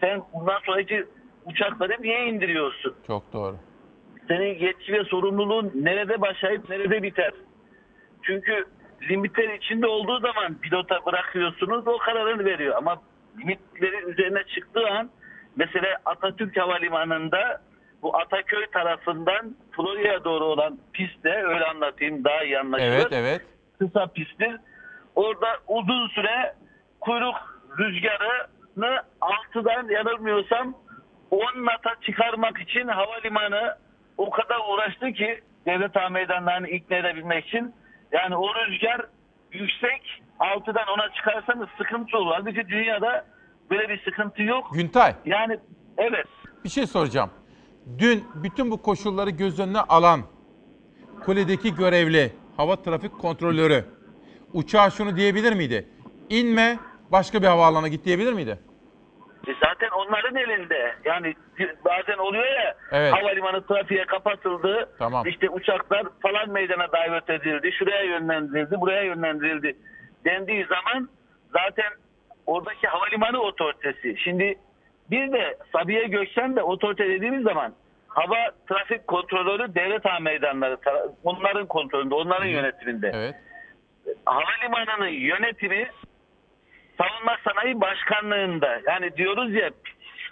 [0.01, 1.05] sen bundan sonraki
[1.45, 2.95] uçakları niye indiriyorsun?
[3.07, 3.57] Çok doğru.
[4.29, 7.33] Senin yetki ve sorumluluğun nerede başlayıp nerede biter?
[8.23, 8.65] Çünkü
[9.11, 12.75] limitler içinde olduğu zaman pilota bırakıyorsunuz o kararını veriyor.
[12.77, 13.03] Ama
[13.39, 15.11] limitlerin üzerine çıktığı an
[15.57, 17.63] mesela Atatürk Havalimanı'nda
[18.03, 22.93] bu Ataköy tarafından Florya'ya doğru olan pistte öyle anlatayım daha iyi anlaşılır.
[22.93, 23.41] Evet, evet.
[23.79, 24.57] Kısa pisttir.
[25.19, 26.55] Orada uzun süre
[27.01, 27.35] kuyruk
[27.79, 30.75] rüzgarını altıdan yanılmıyorsam
[31.31, 33.77] 10 nata çıkarmak için havalimanı
[34.17, 37.75] o kadar uğraştı ki devlet hava meydanlarını ikna edebilmek için.
[38.13, 39.07] Yani o rüzgar
[39.53, 42.33] yüksek altıdan ona çıkarsanız sıkıntı olur.
[42.35, 43.27] Halbuki dünyada
[43.71, 44.71] böyle bir sıkıntı yok.
[44.75, 45.15] Güntay.
[45.25, 45.59] Yani
[45.97, 46.27] evet.
[46.65, 47.31] Bir şey soracağım.
[47.99, 50.21] Dün bütün bu koşulları göz önüne alan
[51.25, 53.98] kuledeki görevli hava trafik kontrolörü
[54.53, 55.87] uçağa şunu diyebilir miydi?
[56.31, 56.79] İnme
[57.13, 58.59] başka bir havaalanına git diyebilir miydi?
[59.49, 60.95] E zaten onların elinde.
[61.05, 61.35] Yani
[61.85, 63.13] bazen oluyor ya Evet.
[63.13, 64.89] havalimanı trafiğe kapatıldı.
[64.99, 65.27] Tamam.
[65.27, 67.73] İşte uçaklar falan meydana davet edildi.
[67.79, 69.77] Şuraya yönlendirildi, buraya yönlendirildi
[70.25, 71.09] dendiği zaman
[71.53, 71.93] zaten
[72.47, 74.17] oradaki havalimanı otoritesi.
[74.25, 74.59] Şimdi
[75.11, 77.75] bir de Sabiha Gökçen de otorite dediğimiz zaman
[78.09, 78.37] hava
[78.69, 80.77] trafik kontrolörü devlet hava meydanları
[81.25, 83.11] onların kontrolünde, onların yönetiminde.
[83.15, 83.35] Evet.
[84.25, 85.91] Havalimanının yönetimi
[86.99, 88.81] Savunma Sanayi Başkanlığı'nda.
[88.87, 89.71] Yani diyoruz ya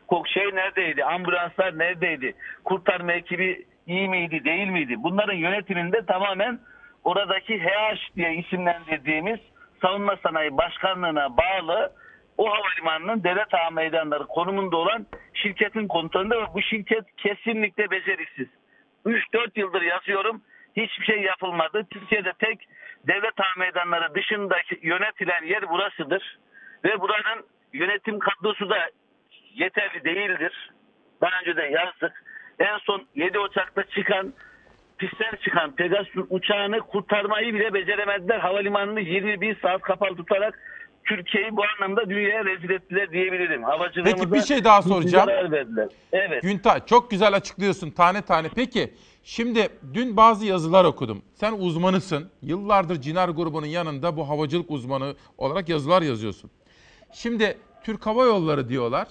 [0.08, 2.34] kok şey neredeydi, ambulanslar neredeydi,
[2.64, 4.94] kurtarma ekibi iyi miydi, değil miydi?
[4.98, 6.58] Bunların yönetiminde tamamen
[7.04, 9.40] oradaki HH diye isimlendirdiğimiz
[9.82, 11.92] Savunma Sanayi Başkanlığı'na bağlı
[12.38, 18.48] o havalimanının devlet hava meydanları konumunda olan şirketin kontrolünde ve bu şirket kesinlikle beceriksiz.
[19.06, 20.42] 3-4 yıldır yazıyorum.
[20.76, 21.86] Hiçbir şey yapılmadı.
[21.90, 22.68] Türkiye'de tek
[23.06, 26.38] devlet meydanları dışındaki yönetilen yer burasıdır.
[26.84, 28.90] Ve buranın yönetim kadrosu da
[29.54, 30.70] yeterli değildir.
[31.20, 32.24] Daha önce de yazdık.
[32.58, 34.32] En son 7 Ocak'ta çıkan
[34.98, 38.38] pistten çıkan Pegasus uçağını kurtarmayı bile beceremediler.
[38.38, 40.58] Havalimanını 21 saat kapalı tutarak
[41.04, 43.62] Türkiye'yi bu anlamda dünyaya rezil ettiler diyebilirim.
[44.04, 45.28] Peki bir şey daha soracağım.
[46.12, 46.42] Evet.
[46.42, 48.48] Güntay çok güzel açıklıyorsun tane tane.
[48.56, 48.94] Peki
[49.26, 51.22] şimdi dün bazı yazılar okudum.
[51.34, 52.30] Sen uzmanısın.
[52.42, 56.50] Yıllardır Cinar grubunun yanında bu havacılık uzmanı olarak yazılar yazıyorsun.
[57.12, 59.08] Şimdi Türk Hava Yolları diyorlar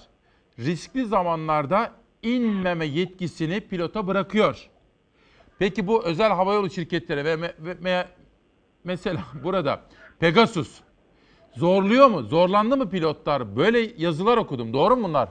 [0.58, 4.68] riskli zamanlarda inmeme yetkisini pilota bırakıyor.
[5.58, 8.06] Peki bu özel havayolu şirketleri ve, me- ve me-
[8.84, 9.80] mesela burada
[10.20, 10.80] Pegasus
[11.56, 12.22] zorluyor mu?
[12.22, 13.56] Zorlandı mı pilotlar?
[13.56, 14.72] Böyle yazılar okudum.
[14.72, 15.28] Doğru mu bunlar?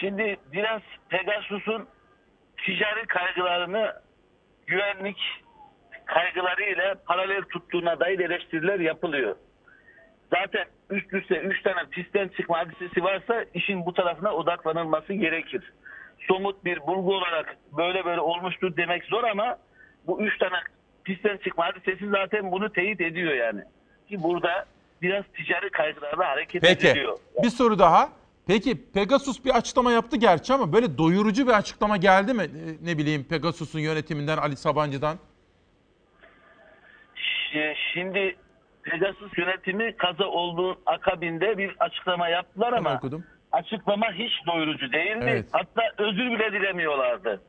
[0.00, 1.86] Şimdi biraz Pegasus'un
[2.66, 3.92] ticari kaygılarını
[4.66, 5.18] güvenlik
[6.06, 9.36] kaygılarıyla paralel tuttuğuna dair eleştiriler yapılıyor.
[10.34, 15.72] Zaten üst üste 3 tane pistten çıkma hadisesi varsa işin bu tarafına odaklanılması gerekir.
[16.28, 19.58] Somut bir bulgu olarak böyle böyle olmuştur demek zor ama
[20.06, 20.56] bu 3 tane
[21.04, 23.60] pistten çıkma hadisesi zaten bunu teyit ediyor yani.
[24.08, 24.64] Ki burada
[25.02, 26.88] biraz ticari kaygılarla hareket Peki.
[26.88, 27.18] ediliyor.
[27.42, 28.08] Bir soru daha.
[28.46, 32.46] Peki Pegasus bir açıklama yaptı gerçi ama böyle doyurucu bir açıklama geldi mi?
[32.82, 35.16] Ne bileyim Pegasus'un yönetiminden Ali Sabancı'dan.
[37.94, 38.36] Şimdi
[38.82, 43.24] Pegasus yönetimi kaza olduğu akabinde bir açıklama yaptılar ama okudum.
[43.52, 45.24] açıklama hiç doyurucu değildi.
[45.28, 45.46] Evet.
[45.52, 47.40] Hatta özür bile dilemiyorlardı.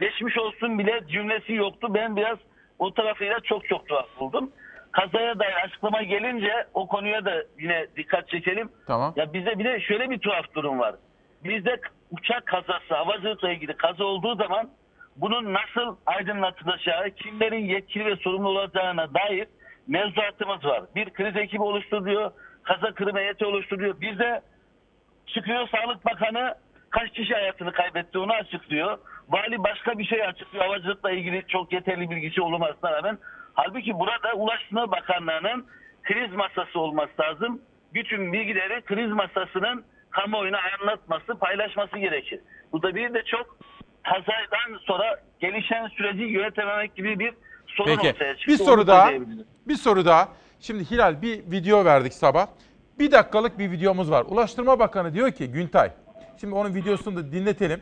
[0.00, 1.94] Geçmiş olsun bile cümlesi yoktu.
[1.94, 2.38] Ben biraz
[2.78, 4.50] o tarafıyla çok çok tuhaf buldum.
[4.94, 8.68] Kazaya dair açıklama gelince o konuya da yine dikkat çekelim.
[8.86, 9.12] Tamam.
[9.16, 10.94] Ya bize bir de şöyle bir tuhaf durum var.
[11.44, 11.80] Bizde
[12.10, 14.70] uçak kazası, havacılıkla ilgili kaza olduğu zaman
[15.16, 19.48] bunun nasıl aydınlatılacağı, kimlerin yetkili ve sorumlu olacağına dair
[19.86, 20.82] mevzuatımız var.
[20.94, 22.30] Bir kriz ekibi oluşturuyor,
[22.62, 24.00] kaza kırım heyeti oluşturuyor.
[24.00, 24.40] Bizde
[25.26, 26.54] çıkıyor Sağlık Bakanı
[26.90, 28.98] kaç kişi hayatını kaybetti onu açıklıyor.
[29.28, 30.64] Vali başka bir şey açıklıyor.
[30.64, 33.18] Havacılıkla ilgili çok yeterli bilgisi olmasına rağmen.
[33.54, 35.66] Halbuki burada Ulaştırma Bakanlığı'nın
[36.02, 37.60] kriz masası olması lazım.
[37.94, 42.40] Bütün bilgileri kriz masasının kamuoyuna anlatması, paylaşması gerekir.
[42.72, 43.56] Burada bir de çok
[44.02, 47.34] kazadan sonra gelişen süreci yönetememek gibi bir
[47.66, 48.08] sorun Peki.
[48.08, 48.52] ortaya çıktı.
[48.52, 49.10] Bir soru Onu daha.
[49.68, 50.28] Bir soru daha.
[50.60, 52.46] Şimdi Hilal bir video verdik sabah.
[52.98, 54.24] Bir dakikalık bir videomuz var.
[54.28, 55.90] Ulaştırma Bakanı diyor ki Güntay.
[56.40, 57.80] Şimdi onun videosunu da dinletelim.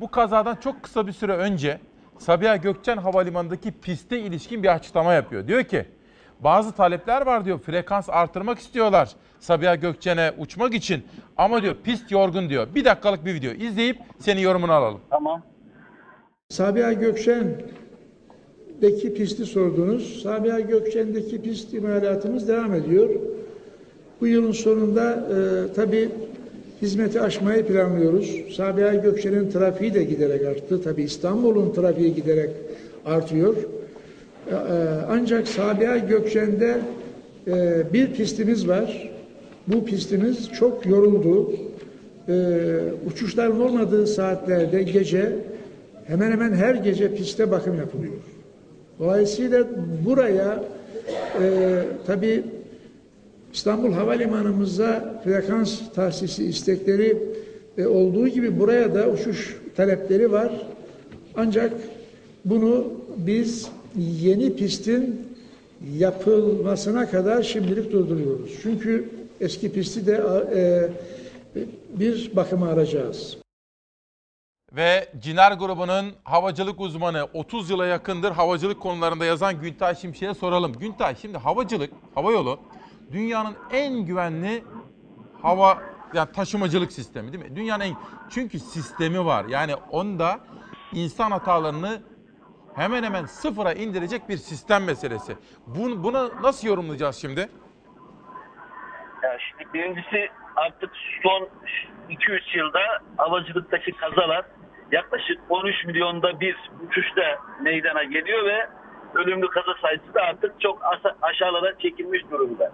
[0.00, 1.80] Bu kazadan çok kısa bir süre önce
[2.18, 5.48] Sabiha Gökçen Havalimanı'ndaki piste ilişkin bir açıklama yapıyor.
[5.48, 5.86] Diyor ki
[6.40, 7.58] Bazı talepler var diyor.
[7.58, 9.12] Frekans artırmak istiyorlar.
[9.40, 11.02] Sabiha Gökçen'e uçmak için.
[11.36, 12.66] Ama diyor pist yorgun diyor.
[12.74, 15.00] Bir dakikalık bir video izleyip senin yorumunu alalım.
[15.10, 15.42] Tamam.
[16.48, 20.22] Sabiha Gökçen'deki pisti sordunuz.
[20.22, 23.10] Sabiha Gökçen'deki pist imalatımız devam ediyor.
[24.20, 26.10] Bu yılın sonunda e, tabii
[26.82, 28.42] hizmeti aşmayı planlıyoruz.
[28.56, 30.82] Sabiha Gökçen'in trafiği de giderek arttı.
[30.82, 32.50] Tabii İstanbul'un trafiği giderek
[33.04, 33.56] artıyor.
[33.56, 34.56] E, e,
[35.08, 36.78] ancak Sabiha Gökçen'de
[37.46, 39.10] e, bir pistimiz var.
[39.66, 41.52] Bu pistimiz çok yoruldu.
[42.28, 42.34] E,
[43.06, 45.32] uçuşların olmadığı saatlerde gece
[46.06, 48.14] hemen hemen her gece piste bakım yapılıyor.
[48.98, 49.64] Dolayısıyla
[50.06, 50.64] buraya
[51.42, 52.44] e, tabii
[53.56, 57.18] İstanbul Havalimanımıza frekans tahsisi istekleri
[57.78, 60.52] e, olduğu gibi buraya da uçuş talepleri var.
[61.36, 61.72] Ancak
[62.44, 65.26] bunu biz yeni pistin
[65.98, 68.50] yapılmasına kadar şimdilik durduruyoruz.
[68.62, 69.10] Çünkü
[69.40, 70.22] eski pisti de
[70.54, 70.88] e,
[72.00, 73.36] bir bakıma arayacağız.
[74.72, 80.72] Ve Ciner grubunun havacılık uzmanı 30 yıla yakındır havacılık konularında yazan Güntay Şimşek'e soralım.
[80.72, 82.58] Güntay şimdi havacılık, hava yolu
[83.12, 84.64] dünyanın en güvenli
[85.42, 85.78] hava
[86.14, 87.56] yani taşımacılık sistemi değil mi?
[87.56, 87.96] Dünyanın en
[88.30, 89.44] çünkü sistemi var.
[89.48, 90.40] Yani onda
[90.92, 92.02] insan hatalarını
[92.76, 95.36] hemen hemen sıfıra indirecek bir sistem meselesi.
[95.66, 97.40] Bunu, bunu nasıl yorumlayacağız şimdi?
[99.22, 100.90] Ya şimdi birincisi artık
[101.22, 101.48] son
[102.10, 102.80] 2-3 yılda
[103.16, 104.44] havacılıktaki kazalar
[104.92, 106.56] yaklaşık 13 milyonda bir
[106.86, 108.68] uçuşta meydana geliyor ve
[109.14, 110.82] ölümlü kaza sayısı da artık çok
[111.22, 112.72] aşağılara çekilmiş durumda.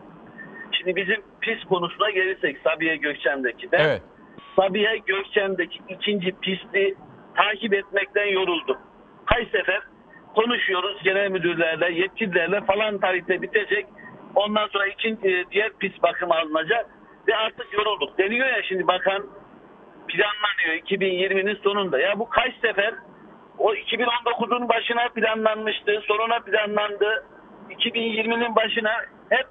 [0.72, 3.76] Şimdi bizim pist konusuna gelirsek Sabiha Gökçen'deki de.
[3.80, 4.02] Evet.
[4.56, 6.94] Sabiha Gökçen'deki ikinci pisti
[7.36, 8.78] takip etmekten yoruldum.
[9.26, 9.80] Kaç sefer
[10.34, 13.86] konuşuyoruz genel müdürlerle, yetkililerle falan tarihte bitecek.
[14.34, 16.86] Ondan sonra ikinci, diğer pist bakım alınacak
[17.28, 18.18] ve artık yorulduk.
[18.18, 19.26] Deniyor ya şimdi bakan
[20.08, 21.98] planlanıyor 2020'nin sonunda.
[21.98, 22.94] Ya bu kaç sefer
[23.58, 27.24] o 2019'un başına planlanmıştı, sonuna planlandı.
[27.70, 28.92] 2020'nin başına
[29.30, 29.46] hep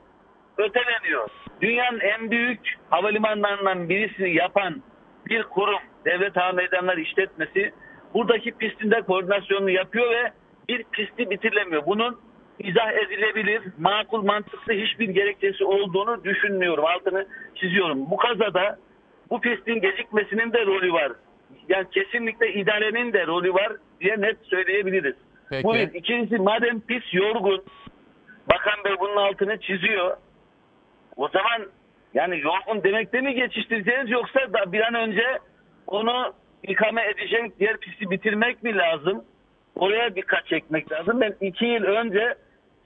[0.61, 1.29] öteleniyor.
[1.61, 2.59] Dünyanın en büyük
[2.89, 4.81] havalimanlarından birisini yapan
[5.25, 7.73] bir kurum, devlet hava meydanları işletmesi
[8.13, 10.31] buradaki pistinde koordinasyonunu yapıyor ve
[10.69, 11.85] bir pisti bitirilemiyor.
[11.85, 12.19] Bunun
[12.59, 16.85] izah edilebilir, makul, mantıklı hiçbir gerekçesi olduğunu düşünmüyorum.
[16.85, 18.11] Altını çiziyorum.
[18.11, 18.77] Bu kazada
[19.29, 21.11] bu pistin gecikmesinin de rolü var.
[21.69, 25.15] Yani kesinlikle idarenin de rolü var diye net söyleyebiliriz.
[25.49, 25.63] Peki.
[25.63, 25.93] Bu bir.
[25.93, 27.63] İkincisi madem pist yorgun,
[28.51, 30.17] Bakan Bey bunun altını çiziyor.
[31.21, 31.67] O zaman
[32.13, 35.39] yani yorgun demekte mi geçiştireceğiz yoksa da bir an önce
[35.87, 36.33] onu
[36.63, 39.25] ikame edecek diğer pisti bitirmek mi lazım?
[39.75, 41.21] Oraya dikkat çekmek lazım.
[41.21, 42.35] Ben iki yıl önce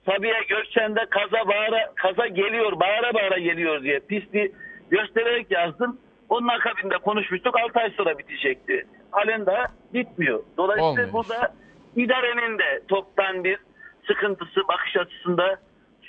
[0.06, 4.52] Sabiha Gökçen'de kaza bağıra, kaza geliyor, bağıra bağıra geliyor diye pisti
[4.90, 6.00] göstererek yazdım.
[6.28, 7.56] Onun akabinde konuşmuştuk.
[7.60, 8.86] 6 ay sonra bitecekti.
[9.10, 9.64] Halen daha
[9.94, 10.42] bitmiyor.
[10.56, 11.12] Dolayısıyla Olmuyor.
[11.12, 11.54] burada
[11.96, 13.58] idarenin de toptan bir
[14.06, 15.58] sıkıntısı, bakış açısında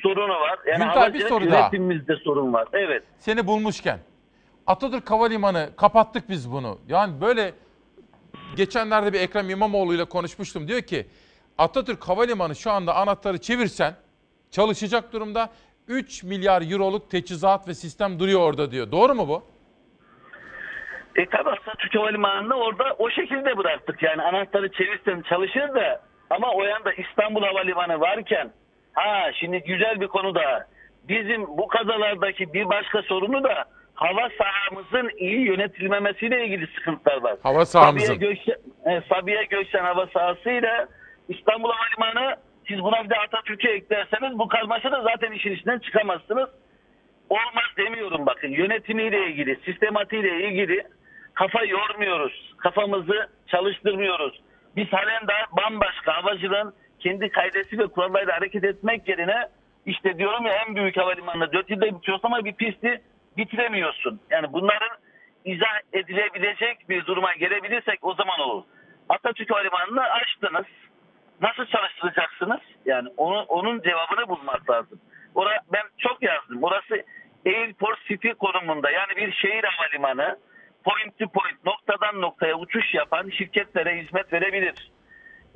[0.02, 0.60] sorunu var.
[0.66, 1.60] Yani Güntay, bir soru daha.
[1.60, 2.68] yönetimimizde sorun var.
[2.74, 3.04] Evet.
[3.18, 4.00] Seni bulmuşken
[4.68, 6.80] Atatürk Havalimanı kapattık biz bunu.
[6.88, 7.54] Yani böyle
[8.56, 10.68] geçenlerde bir Ekrem İmamoğlu ile konuşmuştum.
[10.68, 11.08] Diyor ki
[11.58, 13.94] Atatürk Havalimanı şu anda anahtarı çevirsen
[14.52, 15.50] çalışacak durumda
[15.88, 18.92] 3 milyar euroluk teçhizat ve sistem duruyor orada diyor.
[18.92, 19.44] Doğru mu bu?
[21.16, 24.04] E tabi aslında Türk Havalimanı'nı orada o şekilde bıraktık.
[24.04, 28.52] Yani anahtarı çevirsen çalışır da ama o yanda İstanbul Havalimanı varken
[28.98, 30.68] ha şimdi güzel bir konu da
[31.04, 37.36] bizim bu kazalardaki bir başka sorunu da hava sahamızın iyi yönetilmemesiyle ilgili sıkıntılar var.
[37.44, 38.14] Hava sahamızın.
[38.14, 38.56] Sabiha Gökçen,
[38.86, 40.88] e, Sabiha Gökçen hava sahasıyla
[41.30, 42.36] İstanbul Havalimanı
[42.68, 46.50] siz buna bir de Atatürk'e eklerseniz bu karmaşada zaten işin içinden çıkamazsınız.
[47.30, 48.48] Olmaz demiyorum bakın.
[48.48, 50.84] Yönetimiyle ilgili, sistematiğiyle ilgili
[51.34, 52.54] kafa yormuyoruz.
[52.58, 54.42] Kafamızı çalıştırmıyoruz.
[54.76, 56.74] Biz halen daha bambaşka havacılığın
[57.08, 59.48] kendi kaidesi ve kurallarıyla hareket etmek yerine
[59.86, 63.02] işte diyorum ya en büyük havalimanında 4 yılda bitiriyorsun ama bir pisti
[63.38, 64.20] bitiremiyorsun.
[64.30, 64.98] Yani bunların
[65.46, 68.64] izah edilebilecek bir duruma gelebilirsek o zaman olur.
[69.10, 70.66] Atatürk Havalimanı'nı açtınız.
[71.42, 72.60] Nasıl çalıştıracaksınız?
[72.86, 75.00] Yani onu, onun cevabını bulmak lazım.
[75.36, 76.64] Ora, ben çok yazdım.
[76.64, 77.04] Orası
[77.46, 80.38] Airport City konumunda yani bir şehir havalimanı
[80.84, 84.92] point to point noktadan noktaya uçuş yapan şirketlere hizmet verebilir.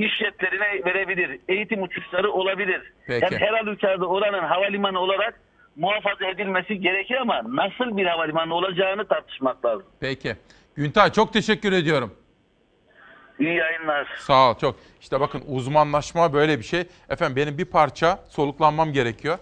[0.05, 1.39] İş jetlerine verebilir.
[1.47, 2.93] Eğitim uçuşları olabilir.
[3.07, 3.23] Peki.
[3.33, 5.39] Yani her halükarda oranın havalimanı olarak
[5.75, 9.85] muhafaza edilmesi gerekir ama nasıl bir havalimanı olacağını tartışmak lazım.
[9.99, 10.35] Peki.
[10.75, 12.15] Güntay çok teşekkür ediyorum.
[13.39, 14.07] İyi yayınlar.
[14.19, 14.75] Sağ ol çok.
[15.01, 16.83] İşte bakın uzmanlaşma böyle bir şey.
[17.09, 19.37] Efendim benim bir parça soluklanmam gerekiyor.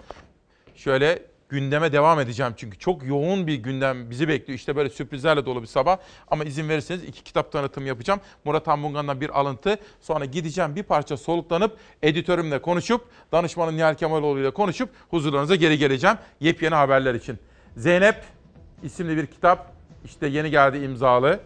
[0.75, 1.19] Şöyle
[1.49, 4.59] gündeme devam edeceğim çünkü çok yoğun bir gündem bizi bekliyor.
[4.59, 5.97] İşte böyle sürprizlerle dolu bir sabah
[6.27, 8.19] ama izin verirseniz iki kitap tanıtım yapacağım.
[8.45, 9.77] Murat Anmungan'dan bir alıntı.
[10.01, 16.17] Sonra gideceğim bir parça soluklanıp editörümle konuşup danışmanım Nihal Kemaloğlu ile konuşup huzurlarınıza geri geleceğim
[16.39, 17.39] yepyeni haberler için.
[17.77, 18.23] Zeynep
[18.83, 19.71] isimli bir kitap
[20.05, 21.39] işte yeni geldi imzalı.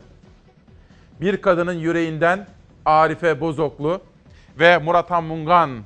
[1.21, 2.47] Bir kadının yüreğinden
[2.85, 4.01] Arife Bozoklu
[4.59, 5.83] ve Murat Anmungan.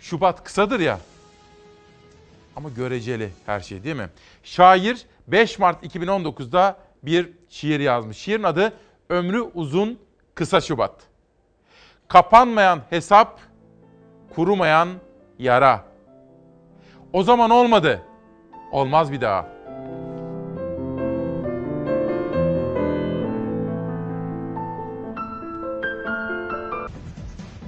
[0.00, 0.98] Şubat kısadır ya.
[2.56, 4.08] Ama göreceli her şey değil mi?
[4.42, 8.16] Şair 5 Mart 2019'da bir şiir yazmış.
[8.16, 8.72] Şiirin adı
[9.08, 9.98] Ömrü Uzun
[10.34, 10.94] Kısa Şubat.
[12.08, 13.40] Kapanmayan hesap,
[14.34, 14.88] kurumayan
[15.38, 15.84] yara.
[17.12, 18.02] O zaman olmadı.
[18.72, 19.46] Olmaz bir daha.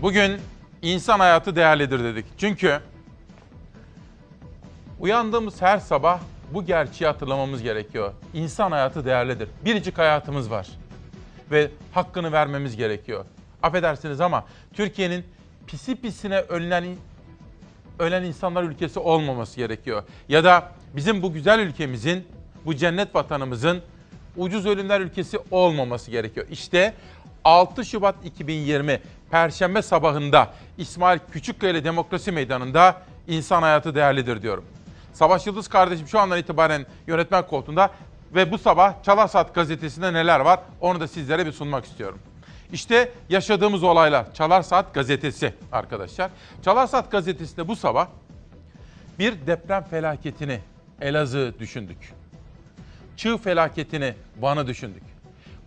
[0.03, 0.41] Bugün
[0.83, 2.27] insan hayatı değerlidir dedik.
[2.39, 2.81] Çünkü
[5.01, 8.13] uyandığımız her sabah bu gerçeği hatırlamamız gerekiyor.
[8.35, 9.49] İnsan hayatı değerlidir.
[9.65, 10.69] Biricik hayatımız var
[11.51, 13.25] ve hakkını vermemiz gerekiyor.
[13.63, 14.45] Affedersiniz ama
[14.75, 15.25] Türkiye'nin
[15.67, 16.85] pisi pisine ölen,
[17.99, 20.03] ölen insanlar ülkesi olmaması gerekiyor.
[20.29, 22.29] Ya da bizim bu güzel ülkemizin,
[22.67, 23.83] bu cennet vatanımızın
[24.37, 26.47] ucuz ölümler ülkesi olmaması gerekiyor.
[26.51, 26.95] İşte
[27.45, 29.01] 6 Şubat 2020
[29.31, 34.65] Perşembe sabahında İsmail Küçükkaya Demokrasi Meydanı'nda insan hayatı değerlidir diyorum.
[35.15, 37.91] Savaş Yıldız kardeşim şu andan itibaren yönetmen koltuğunda
[38.35, 42.19] ve bu sabah Çalar gazetesinde neler var onu da sizlere bir sunmak istiyorum.
[42.73, 46.31] İşte yaşadığımız olaylar Çalar Saat gazetesi arkadaşlar.
[46.65, 48.07] Çalar Saat gazetesinde bu sabah
[49.19, 50.61] bir deprem felaketini
[51.01, 52.13] Elazığ düşündük.
[53.17, 55.03] Çığ felaketini Van'ı düşündük.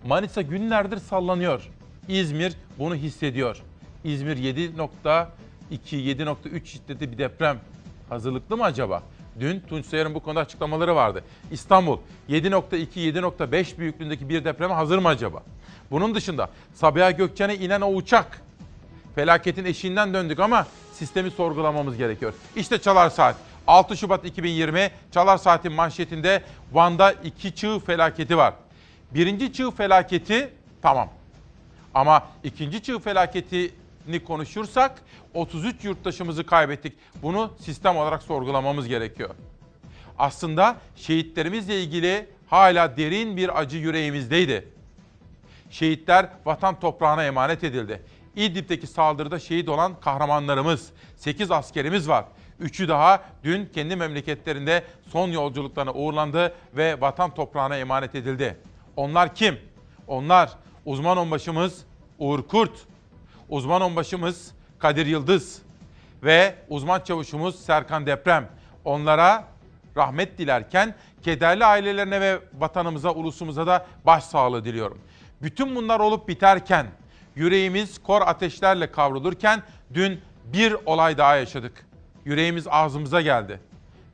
[0.06, 1.70] Manisa günlerdir sallanıyor.
[2.08, 3.62] İzmir bunu hissediyor.
[4.04, 5.28] İzmir 7.2,
[5.72, 7.58] 7.3 şiddetli bir deprem
[8.10, 9.04] hazırlıklı mı acaba?
[9.40, 11.24] Dün Tunç Soyer'in bu konuda açıklamaları vardı.
[11.52, 11.98] İstanbul
[12.30, 15.44] 7.2, 7.5 büyüklüğündeki bir depreme hazır mı acaba?
[15.92, 18.42] Bunun dışında Sabiha Gökçen'e inen o uçak
[19.16, 22.34] felaketin eşiğinden döndük ama sistemi sorgulamamız gerekiyor.
[22.56, 23.36] İşte Çalar Saat.
[23.68, 28.54] 6 Şubat 2020 Çalar Saat'in manşetinde Van'da iki çığ felaketi var.
[29.12, 30.50] Birinci çığ felaketi
[30.82, 31.10] tamam.
[31.94, 33.00] Ama ikinci çığ
[34.08, 35.02] felaketini konuşursak
[35.34, 36.94] 33 yurttaşımızı kaybettik.
[37.22, 39.30] Bunu sistem olarak sorgulamamız gerekiyor.
[40.18, 44.68] Aslında şehitlerimizle ilgili hala derin bir acı yüreğimizdeydi.
[45.70, 48.02] Şehitler vatan toprağına emanet edildi.
[48.36, 52.26] İdlib'deki saldırıda şehit olan kahramanlarımız, 8 askerimiz var.
[52.60, 58.58] Üçü daha dün kendi memleketlerinde son yolculuklarına uğurlandı ve vatan toprağına emanet edildi.
[58.96, 59.58] Onlar kim?
[60.08, 60.50] Onlar
[60.86, 61.86] uzman onbaşımız
[62.20, 62.88] Uğur Kurt,
[63.50, 65.62] uzman onbaşımız Kadir Yıldız
[66.24, 68.50] ve uzman çavuşumuz Serkan Deprem.
[68.86, 69.44] Onlara
[69.98, 75.00] rahmet dilerken kederli ailelerine ve vatanımıza, ulusumuza da başsağlığı diliyorum.
[75.42, 76.88] Bütün bunlar olup biterken,
[77.36, 79.64] yüreğimiz kor ateşlerle kavrulurken
[79.94, 81.86] dün bir olay daha yaşadık.
[82.26, 83.60] Yüreğimiz ağzımıza geldi.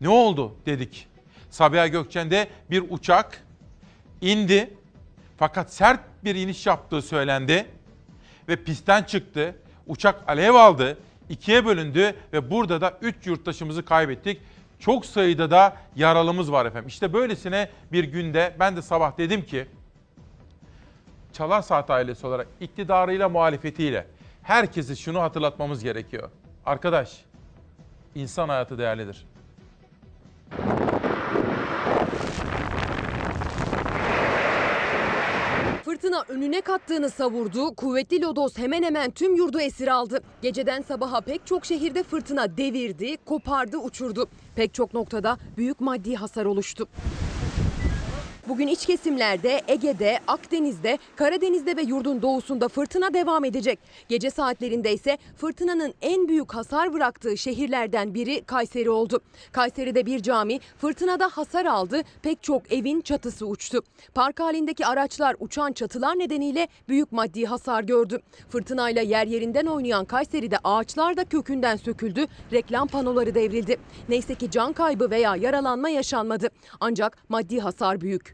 [0.01, 1.07] Ne oldu dedik.
[1.49, 3.43] Sabiha Gökçen'de bir uçak
[4.21, 4.73] indi
[5.37, 7.65] fakat sert bir iniş yaptığı söylendi
[8.47, 9.55] ve pistten çıktı.
[9.87, 10.97] Uçak alev aldı,
[11.29, 14.41] ikiye bölündü ve burada da 3 yurttaşımızı kaybettik.
[14.79, 16.87] Çok sayıda da yaralımız var efendim.
[16.87, 19.67] İşte böylesine bir günde ben de sabah dedim ki
[21.33, 24.07] Çalar Saat ailesi olarak iktidarıyla muhalefetiyle
[24.43, 26.29] herkesi şunu hatırlatmamız gerekiyor.
[26.65, 27.25] Arkadaş,
[28.15, 29.25] insan hayatı değerlidir.
[36.03, 40.23] Fırtına önüne kattığını savurdu, kuvvetli lodos hemen hemen tüm yurdu esir aldı.
[40.41, 44.27] Geceden sabaha pek çok şehirde fırtına devirdi, kopardı, uçurdu.
[44.55, 46.87] Pek çok noktada büyük maddi hasar oluştu.
[48.47, 53.79] Bugün iç kesimlerde, Ege'de, Akdeniz'de, Karadeniz'de ve yurdun doğusunda fırtına devam edecek.
[54.09, 59.21] Gece saatlerinde ise fırtınanın en büyük hasar bıraktığı şehirlerden biri Kayseri oldu.
[59.51, 63.79] Kayseri'de bir cami fırtınada hasar aldı, pek çok evin çatısı uçtu.
[64.13, 68.19] Park halindeki araçlar uçan çatılar nedeniyle büyük maddi hasar gördü.
[68.49, 73.77] Fırtınayla yer yerinden oynayan Kayseri'de ağaçlar da kökünden söküldü, reklam panoları devrildi.
[74.09, 76.47] Neyse ki can kaybı veya yaralanma yaşanmadı.
[76.79, 78.32] Ancak maddi hasar büyük.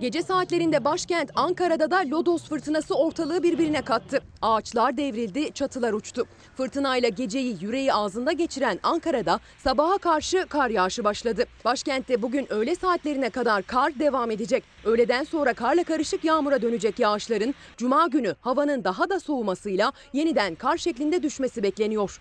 [0.00, 4.20] Gece saatlerinde başkent Ankara'da da lodos fırtınası ortalığı birbirine kattı.
[4.42, 6.26] Ağaçlar devrildi, çatılar uçtu.
[6.56, 11.44] Fırtınayla geceyi yüreği ağzında geçiren Ankara'da sabaha karşı kar yağışı başladı.
[11.64, 14.64] Başkentte bugün öğle saatlerine kadar kar devam edecek.
[14.84, 20.76] Öğleden sonra karla karışık yağmura dönecek yağışların cuma günü havanın daha da soğumasıyla yeniden kar
[20.76, 22.20] şeklinde düşmesi bekleniyor.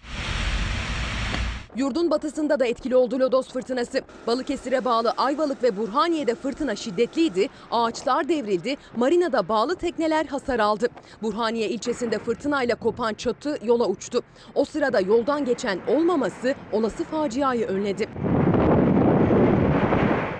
[1.77, 4.01] Yurdun batısında da etkili oldu lodos fırtınası.
[4.27, 7.49] Balıkesir'e bağlı Ayvalık ve Burhaniye'de fırtına şiddetliydi.
[7.71, 8.75] Ağaçlar devrildi.
[8.95, 10.87] Marina'da bağlı tekneler hasar aldı.
[11.21, 14.21] Burhaniye ilçesinde fırtınayla kopan çatı yola uçtu.
[14.55, 18.36] O sırada yoldan geçen olmaması olası faciayı önledi.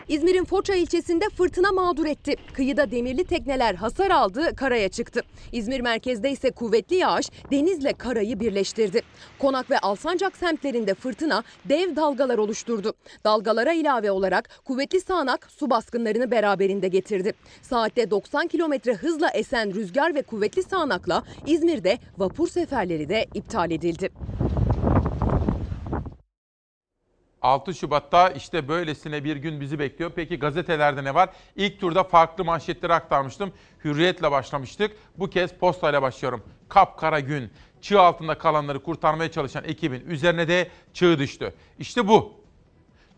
[0.10, 2.36] İzmir'in Foça ilçesinde fırtına mağdur etti.
[2.54, 5.22] Kıyıda demirli tekneler hasar aldı, karaya çıktı.
[5.52, 9.02] İzmir merkezde ise kuvvetli yağış denizle karayı birleştirdi.
[9.40, 12.94] Konak ve Alsancak semtlerinde fırtına dev dalgalar oluşturdu.
[13.24, 17.34] Dalgalara ilave olarak kuvvetli sağanak su baskınlarını beraberinde getirdi.
[17.62, 24.10] Saatte 90 kilometre hızla esen rüzgar ve kuvvetli sağanakla İzmir'de vapur seferleri de iptal edildi.
[27.48, 30.12] 6 Şubat'ta işte böylesine bir gün bizi bekliyor.
[30.16, 31.30] Peki gazetelerde ne var?
[31.56, 33.54] İlk turda farklı manşetleri aktarmıştım.
[33.84, 34.92] Hürriyetle başlamıştık.
[35.18, 36.44] Bu kez postayla başlıyorum.
[36.70, 37.52] Kapkara gün.
[37.82, 41.54] Çığ altında kalanları kurtarmaya çalışan ekibin üzerine de çığ düştü.
[41.80, 42.34] İşte bu.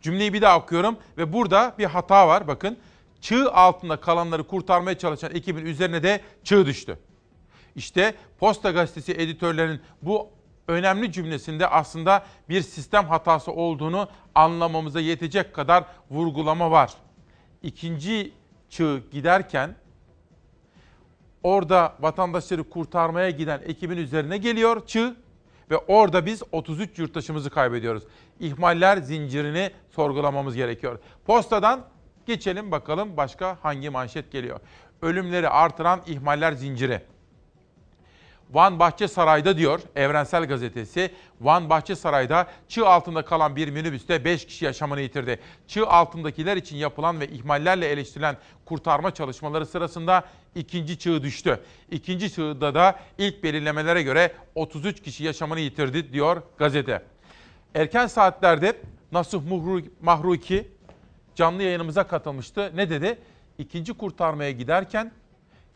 [0.02, 2.78] Cümleyi bir daha okuyorum ve burada bir hata var bakın.
[3.22, 7.00] Çığ altında kalanları kurtarmaya çalışan ekibin üzerine de çığ düştü.
[7.76, 10.30] İşte Posta Gazetesi editörlerinin bu
[10.70, 16.94] önemli cümlesinde aslında bir sistem hatası olduğunu anlamamıza yetecek kadar vurgulama var.
[17.64, 18.32] İkinci
[18.70, 19.76] çığ giderken
[21.44, 25.16] orada vatandaşları kurtarmaya giden ekibin üzerine geliyor çığ
[25.72, 28.04] ve orada biz 33 yurttaşımızı kaybediyoruz.
[28.40, 31.00] İhmaller zincirini sorgulamamız gerekiyor.
[31.26, 31.86] Postadan
[32.26, 34.60] geçelim bakalım başka hangi manşet geliyor.
[35.02, 37.02] Ölümleri artıran ihmaller zinciri.
[38.50, 41.12] Van Bahçesaray'da diyor Evrensel Gazetesi,
[41.42, 45.40] Van Bahçesaray'da çığ altında kalan bir minibüste 5 kişi yaşamını yitirdi.
[45.68, 50.24] Çığ altındakiler için yapılan ve ihmallerle eleştirilen kurtarma çalışmaları sırasında
[50.56, 51.60] ikinci çığ düştü.
[51.92, 57.04] İkinci çığda da ilk belirlemelere göre 33 kişi yaşamını yitirdi diyor gazete.
[57.76, 58.78] Erken saatlerde
[59.12, 59.44] Nasuh
[60.02, 60.68] Mahruki
[61.36, 62.72] canlı yayınımıza katılmıştı.
[62.76, 63.20] Ne dedi?
[63.58, 65.12] İkinci kurtarmaya giderken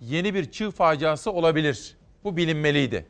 [0.02, 3.06] yeni bir çığ faciası olabilir bu bilinmeliydi.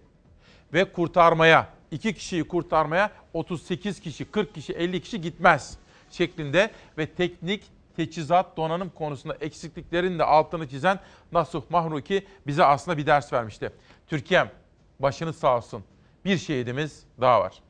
[0.74, 5.78] Ve kurtarmaya, iki kişiyi kurtarmaya 38 kişi, 40 kişi, 50 kişi gitmez
[6.12, 7.64] şeklinde ve teknik
[7.96, 11.00] teçhizat, donanım konusunda eksikliklerin de altını çizen
[11.32, 13.72] Nasuh Mahruki bize aslında bir ders vermişti.
[14.08, 14.50] Türkiye'm
[15.00, 15.84] başınız sağ olsun.
[16.26, 17.62] Bir şehidimiz daha var.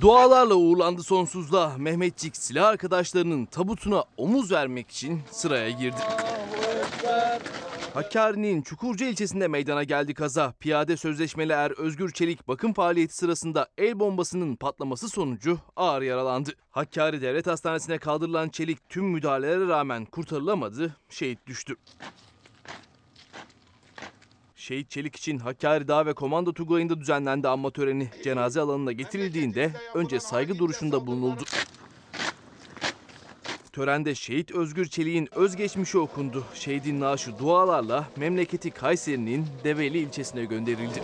[0.00, 1.72] Dualarla uğurlandı sonsuzluğa.
[1.78, 6.00] Mehmetçik silah arkadaşlarının tabutuna omuz vermek için sıraya girdi.
[7.94, 10.52] Hakkari'nin Çukurca ilçesinde meydana geldi kaza.
[10.60, 16.50] Piyade sözleşmeli er Özgür Çelik bakım faaliyeti sırasında el bombasının patlaması sonucu ağır yaralandı.
[16.70, 21.76] Hakkari Devlet Hastanesi'ne kaldırılan Çelik tüm müdahalelere rağmen kurtarılamadı, şehit düştü.
[24.56, 28.10] Şehit Çelik için Hakkari Dağ ve Komando Tugayı'nda düzenlendi anma töreni.
[28.24, 31.44] Cenaze alanına getirildiğinde önce saygı duruşunda bulunuldu.
[33.78, 36.44] Törende şehit Özgür Çelik'in özgeçmişi okundu.
[36.54, 41.02] Şehidin naaşı dualarla memleketi Kayseri'nin Develi ilçesine gönderildi.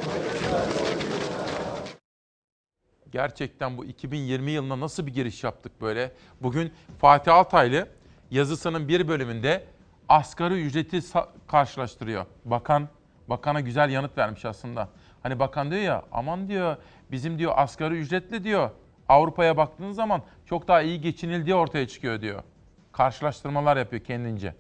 [3.13, 6.13] Gerçekten bu 2020 yılına nasıl bir giriş yaptık böyle?
[6.43, 7.89] Bugün Fatih Altaylı
[8.31, 9.65] yazısının bir bölümünde
[10.09, 11.01] asgari ücreti
[11.47, 12.27] karşılaştırıyor.
[12.45, 12.89] Bakan
[13.29, 14.89] bakana güzel yanıt vermiş aslında.
[15.23, 16.77] Hani bakan diyor ya aman diyor
[17.11, 18.71] bizim diyor asgari ücretle diyor
[19.09, 22.43] Avrupa'ya baktığınız zaman çok daha iyi geçinildiği ortaya çıkıyor diyor
[22.97, 24.55] karşılaştırmalar yapıyor kendince.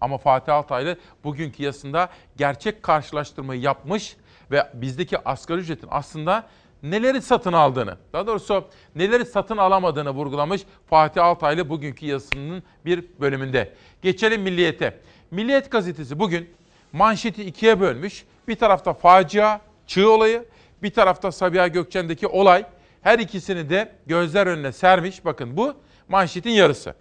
[0.00, 4.16] Ama Fatih Altaylı bugünkü yazısında gerçek karşılaştırmayı yapmış
[4.50, 6.46] ve bizdeki asgari ücretin aslında
[6.82, 13.74] neleri satın aldığını, daha doğrusu neleri satın alamadığını vurgulamış Fatih Altaylı bugünkü yazısının bir bölümünde.
[14.02, 15.00] Geçelim Milliyet'e.
[15.30, 16.50] Milliyet gazetesi bugün
[16.92, 18.24] manşeti ikiye bölmüş.
[18.48, 20.44] Bir tarafta facia, çığ olayı,
[20.82, 22.64] bir tarafta Sabiha Gökçen'deki olay.
[23.02, 25.24] Her ikisini de gözler önüne sermiş.
[25.24, 25.74] Bakın bu
[26.08, 26.94] manşetin yarısı.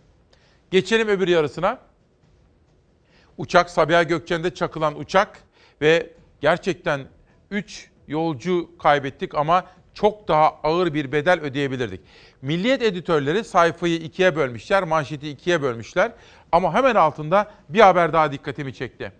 [0.72, 1.80] Geçelim öbür yarısına.
[3.38, 5.40] Uçak Sabiha Gökçen'de çakılan uçak
[5.82, 6.10] ve
[6.42, 7.02] gerçekten
[7.52, 12.02] 3 yolcu kaybettik ama çok daha ağır bir bedel ödeyebilirdik.
[12.42, 16.12] Milliyet editörleri sayfayı ikiye bölmüşler, manşeti ikiye bölmüşler.
[16.52, 19.12] Ama hemen altında bir haber daha dikkatimi çekti.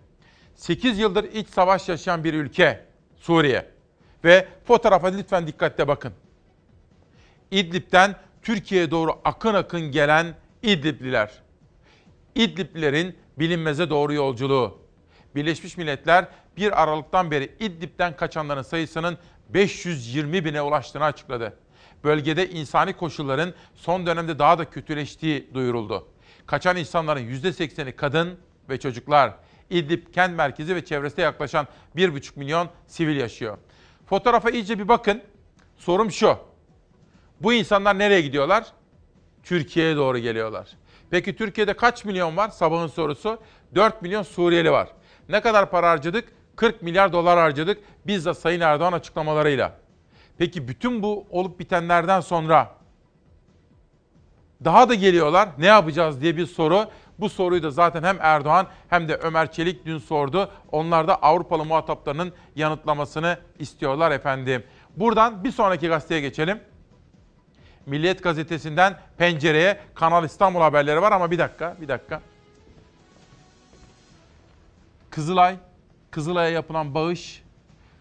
[0.54, 2.84] 8 yıldır iç savaş yaşayan bir ülke
[3.16, 3.66] Suriye.
[4.24, 6.12] Ve fotoğrafa lütfen dikkatle bakın.
[7.50, 11.41] İdlib'den Türkiye'ye doğru akın akın gelen İdlibliler.
[12.34, 14.78] İdliblilerin bilinmeze doğru yolculuğu.
[15.34, 19.18] Birleşmiş Milletler 1 Aralık'tan beri İdlib'den kaçanların sayısının
[19.48, 21.58] 520 bine ulaştığını açıkladı.
[22.04, 26.08] Bölgede insani koşulların son dönemde daha da kötüleştiği duyuruldu.
[26.46, 28.38] Kaçan insanların %80'i kadın
[28.68, 29.34] ve çocuklar.
[29.70, 33.58] İdlib kent merkezi ve çevresinde yaklaşan 1,5 milyon sivil yaşıyor.
[34.06, 35.22] Fotoğrafa iyice bir bakın.
[35.76, 36.38] Sorum şu.
[37.40, 38.66] Bu insanlar nereye gidiyorlar?
[39.42, 40.68] Türkiye'ye doğru geliyorlar.
[41.12, 42.48] Peki Türkiye'de kaç milyon var?
[42.48, 43.38] Sabahın sorusu.
[43.74, 44.88] 4 milyon Suriyeli var.
[45.28, 46.32] Ne kadar para harcadık?
[46.56, 49.76] 40 milyar dolar harcadık bizzat Sayın Erdoğan açıklamalarıyla.
[50.38, 52.70] Peki bütün bu olup bitenlerden sonra
[54.64, 55.48] daha da geliyorlar.
[55.58, 56.84] Ne yapacağız diye bir soru.
[57.18, 60.50] Bu soruyu da zaten hem Erdoğan hem de Ömer Çelik dün sordu.
[60.70, 64.64] Onlar da Avrupalı muhataplarının yanıtlamasını istiyorlar efendim.
[64.96, 66.60] Buradan bir sonraki gazeteye geçelim.
[67.86, 72.20] Milliyet gazetesinden pencereye Kanal İstanbul haberleri var ama bir dakika, bir dakika.
[75.10, 75.56] Kızılay,
[76.10, 77.42] Kızılay'a yapılan bağış,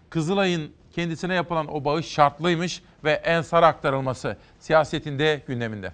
[0.10, 5.94] Kızılay'ın kendisine yapılan o bağış şartlıymış ve Ensar'a aktarılması siyasetinde gündeminde.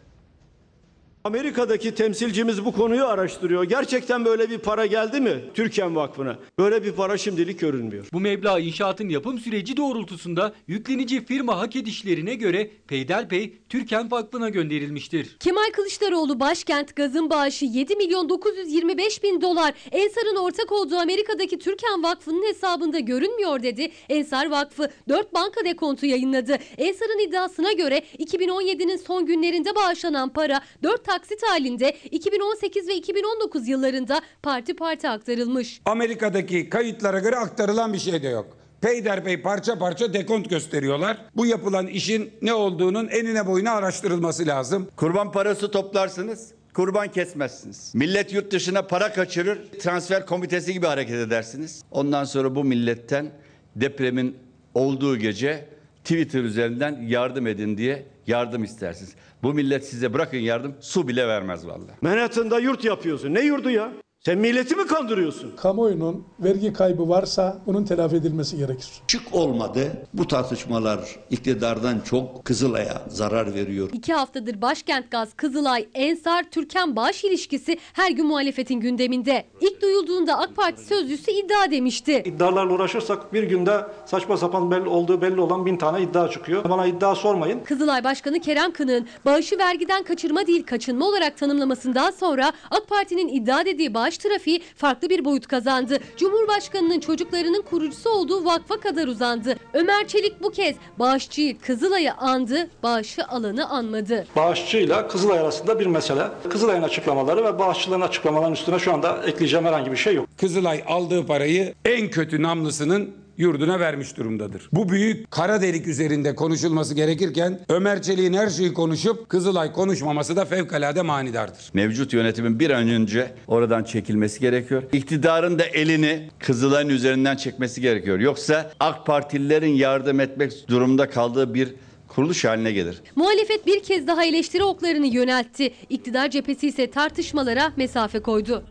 [1.27, 3.63] Amerika'daki temsilcimiz bu konuyu araştırıyor.
[3.63, 6.37] Gerçekten böyle bir para geldi mi Türkiye Vakfı'na?
[6.59, 8.05] Böyle bir para şimdilik görünmüyor.
[8.13, 15.37] Bu meblağ inşaatın yapım süreci doğrultusunda yüklenici firma hak edişlerine göre peyderpey Türken Vakfı'na gönderilmiştir.
[15.39, 19.73] Kemal Kılıçdaroğlu başkent gazın bağışı 7 milyon 925 bin dolar.
[19.91, 23.91] Ensar'ın ortak olduğu Amerika'daki Türkan Vakfı'nın hesabında görünmüyor dedi.
[24.09, 26.57] Ensar Vakfı 4 banka dekontu yayınladı.
[26.77, 34.21] Ensar'ın iddiasına göre 2017'nin son günlerinde bağışlanan para 4 taksit halinde 2018 ve 2019 yıllarında
[34.43, 35.81] parti parti aktarılmış.
[35.85, 38.57] Amerika'daki kayıtlara göre aktarılan bir şey de yok.
[38.81, 41.17] Peyderpey parça parça dekont gösteriyorlar.
[41.35, 44.87] Bu yapılan işin ne olduğunun enine boyuna araştırılması lazım.
[44.95, 47.91] Kurban parası toplarsınız, kurban kesmezsiniz.
[47.95, 51.83] Millet yurt dışına para kaçırır, transfer komitesi gibi hareket edersiniz.
[51.91, 53.31] Ondan sonra bu milletten
[53.75, 54.37] depremin
[54.73, 55.76] olduğu gece
[56.07, 59.15] Twitter üzerinden yardım edin diye yardım istersiniz.
[59.43, 61.91] Bu millet size bırakın yardım su bile vermez vallahi.
[62.01, 63.33] Manhattan'da yurt yapıyorsun.
[63.33, 63.91] Ne yurdu ya?
[64.25, 65.55] Sen milleti mi kandırıyorsun?
[65.55, 68.87] Kamuoyunun vergi kaybı varsa bunun telafi edilmesi gerekir.
[69.07, 70.07] Şık olmadı.
[70.13, 70.99] Bu tartışmalar
[71.29, 73.89] iktidardan çok Kızılay'a zarar veriyor.
[73.93, 79.45] İki haftadır başkent gaz, Kızılay, Ensar, Türkan bağış ilişkisi her gün muhalefetin gündeminde.
[79.61, 82.23] İlk duyulduğunda AK Parti sözcüsü iddia demişti.
[82.25, 86.69] İddialarla uğraşırsak bir günde saçma sapan belli olduğu belli olan bin tane iddia çıkıyor.
[86.69, 87.59] Bana iddia sormayın.
[87.63, 93.65] Kızılay Başkanı Kerem Kınık'ın bağışı vergiden kaçırma değil kaçınma olarak tanımlamasından sonra AK Parti'nin iddia
[93.65, 95.99] dediği bağış trafiği farklı bir boyut kazandı.
[96.17, 99.55] Cumhurbaşkanının çocuklarının kurucusu olduğu vakfa kadar uzandı.
[99.73, 104.27] Ömer Çelik bu kez bağışçıyı Kızılay'ı andı, bağışı alanı anmadı.
[104.35, 106.23] Bağışçıyla Kızılay arasında bir mesele.
[106.49, 110.27] Kızılay'ın açıklamaları ve bağışçıların açıklamalarının üstüne şu anda ekleyeceğim herhangi bir şey yok.
[110.37, 114.69] Kızılay aldığı parayı en kötü namlısının yurduna vermiş durumdadır.
[114.71, 120.45] Bu büyük kara delik üzerinde konuşulması gerekirken Ömer Çelik'in her şeyi konuşup Kızılay konuşmaması da
[120.45, 121.69] fevkalade manidardır.
[121.73, 124.83] Mevcut yönetimin bir an önce oradan çekilmesi gerekiyor.
[124.93, 128.19] İktidarın da elini Kızılay'ın üzerinden çekmesi gerekiyor.
[128.19, 131.75] Yoksa AK Partililerin yardım etmek durumunda kaldığı bir
[132.07, 133.01] kuruluş haline gelir.
[133.15, 135.73] Muhalefet bir kez daha eleştiri oklarını yöneltti.
[135.89, 138.63] İktidar cephesi ise tartışmalara mesafe koydu.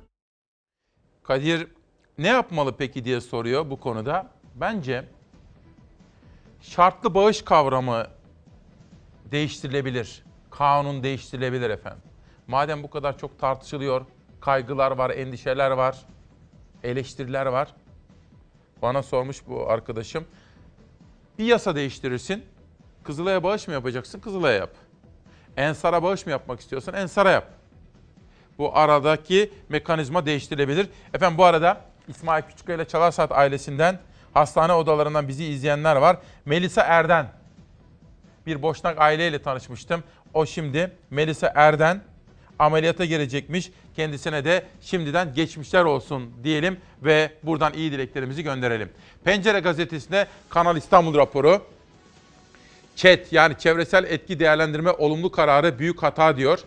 [1.22, 1.66] Kadir
[2.18, 4.35] ne yapmalı peki diye soruyor bu konuda.
[4.56, 5.04] Bence
[6.60, 8.06] şartlı bağış kavramı
[9.30, 10.24] değiştirilebilir.
[10.50, 12.02] Kanun değiştirilebilir efendim.
[12.46, 14.06] Madem bu kadar çok tartışılıyor,
[14.40, 15.96] kaygılar var, endişeler var,
[16.82, 17.74] eleştiriler var.
[18.82, 20.24] Bana sormuş bu arkadaşım.
[21.38, 22.44] Bir yasa değiştirirsin.
[23.04, 24.20] Kızılay'a bağış mı yapacaksın?
[24.20, 24.70] Kızılay'a yap.
[25.56, 27.50] Ensar'a bağış mı yapmak istiyorsan Ensar'a yap.
[28.58, 30.88] Bu aradaki mekanizma değiştirilebilir.
[31.14, 33.98] Efendim bu arada İsmail Küçükkaya ile Çalar Saat ailesinden
[34.36, 36.16] hastane odalarından bizi izleyenler var.
[36.44, 37.26] Melisa Erden.
[38.46, 40.02] Bir boşnak aileyle tanışmıştım.
[40.34, 42.00] O şimdi Melisa Erden
[42.58, 43.70] ameliyata girecekmiş.
[43.96, 48.90] Kendisine de şimdiden geçmişler olsun diyelim ve buradan iyi dileklerimizi gönderelim.
[49.24, 51.62] Pencere gazetesinde Kanal İstanbul raporu.
[52.96, 56.58] ÇED yani çevresel etki değerlendirme olumlu kararı büyük hata diyor.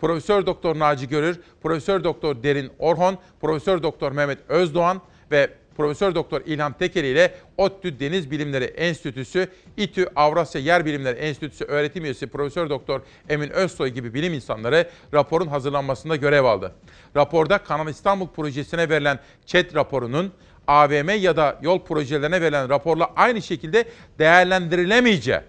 [0.00, 5.00] Profesör Doktor Naci Görür, Profesör Doktor Derin Orhon, Profesör Doktor Mehmet Özdoğan
[5.30, 11.64] ve Profesör Doktor İlhan Tekeli ile ODTÜ Deniz Bilimleri Enstitüsü, İTÜ Avrasya Yer Bilimleri Enstitüsü
[11.64, 16.72] öğretim üyesi Profesör Doktor Emin Özsoy gibi bilim insanları raporun hazırlanmasında görev aldı.
[17.16, 20.32] Raporda Kanal İstanbul projesine verilen ÇED raporunun
[20.66, 23.84] AVM ya da yol projelerine verilen raporla aynı şekilde
[24.18, 25.40] değerlendirilemeyeceği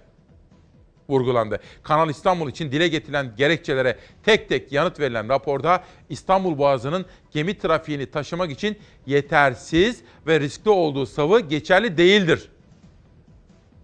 [1.10, 1.60] vurgulandı.
[1.84, 8.06] Kanal İstanbul için dile getirilen gerekçelere tek tek yanıt verilen raporda İstanbul Boğazı'nın gemi trafiğini
[8.06, 12.50] taşımak için yetersiz ve riskli olduğu savı geçerli değildir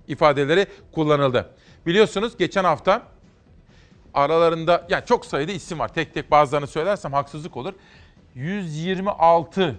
[0.07, 1.49] ifadeleri kullanıldı.
[1.85, 3.01] Biliyorsunuz geçen hafta
[4.13, 5.93] aralarında yani çok sayıda isim var.
[5.93, 7.73] Tek tek bazılarını söylersem haksızlık olur.
[8.35, 9.75] 126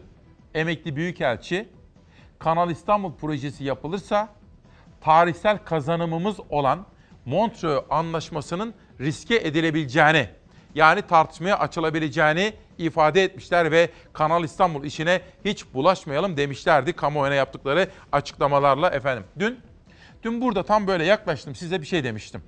[0.54, 1.68] emekli büyükelçi
[2.38, 4.28] Kanal İstanbul projesi yapılırsa
[5.00, 6.86] tarihsel kazanımımız olan
[7.24, 10.28] Montreux Anlaşması'nın riske edilebileceğini
[10.74, 18.90] yani tartışmaya açılabileceğini ifade etmişler ve Kanal İstanbul işine hiç bulaşmayalım demişlerdi kamuoyuna yaptıkları açıklamalarla
[18.90, 19.24] efendim.
[19.38, 19.60] Dün
[20.22, 22.42] dün burada tam böyle yaklaştım size bir şey demiştim.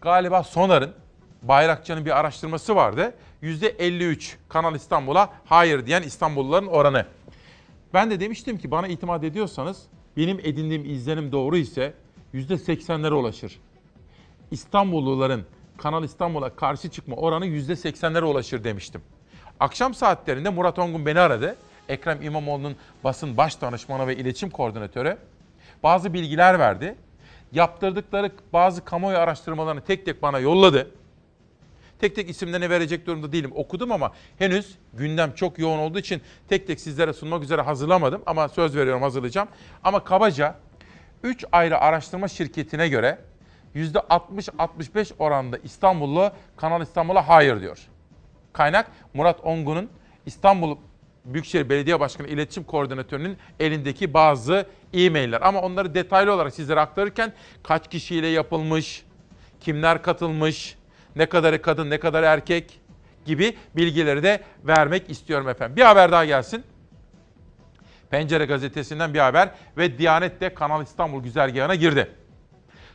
[0.00, 0.94] Galiba Sonar'ın
[1.42, 3.14] Bayrakçı'nın bir araştırması vardı.
[3.42, 7.06] %53 Kanal İstanbul'a hayır diyen İstanbulluların oranı.
[7.94, 9.82] Ben de demiştim ki bana itimat ediyorsanız
[10.16, 11.94] benim edindiğim izlenim doğru ise
[12.34, 13.60] %80'lere ulaşır.
[14.50, 15.44] İstanbulluların
[15.78, 19.02] Kanal İstanbul'a karşı çıkma oranı %80'lere ulaşır demiştim.
[19.60, 21.56] Akşam saatlerinde Murat Ongun beni aradı.
[21.88, 25.18] Ekrem İmamoğlu'nun basın baş danışmanı ve iletişim koordinatörü
[25.82, 26.94] bazı bilgiler verdi.
[27.52, 30.90] Yaptırdıkları bazı kamuoyu araştırmalarını tek tek bana yolladı.
[31.98, 33.52] Tek tek isimlerini verecek durumda değilim.
[33.54, 38.22] Okudum ama henüz gündem çok yoğun olduğu için tek tek sizlere sunmak üzere hazırlamadım.
[38.26, 39.48] Ama söz veriyorum hazırlayacağım.
[39.84, 40.54] Ama kabaca
[41.22, 43.18] 3 ayrı araştırma şirketine göre
[43.74, 47.78] %60-65 oranında İstanbullu Kanal İstanbul'a hayır diyor.
[48.52, 49.90] Kaynak Murat Ongun'un
[50.26, 50.76] İstanbul
[51.24, 55.40] Büyükşehir Belediye Başkanı İletişim Koordinatörü'nün elindeki bazı e-mailler.
[55.40, 57.32] Ama onları detaylı olarak sizlere aktarırken
[57.62, 59.04] kaç kişiyle yapılmış,
[59.60, 60.76] kimler katılmış,
[61.16, 62.80] ne kadarı kadın, ne kadar erkek
[63.24, 65.76] gibi bilgileri de vermek istiyorum efendim.
[65.76, 66.64] Bir haber daha gelsin.
[68.10, 72.10] Pencere gazetesinden bir haber ve Diyanet de Kanal İstanbul güzergahına girdi.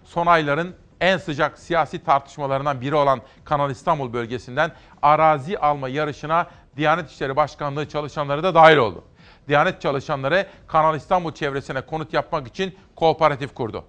[0.03, 4.71] Son ayların en sıcak siyasi tartışmalarından biri olan Kanal İstanbul bölgesinden
[5.01, 6.47] arazi alma yarışına
[6.77, 9.03] Diyanet İşleri Başkanlığı çalışanları da dahil oldu.
[9.47, 13.85] Diyanet çalışanları Kanal İstanbul çevresine konut yapmak için kooperatif kurdu.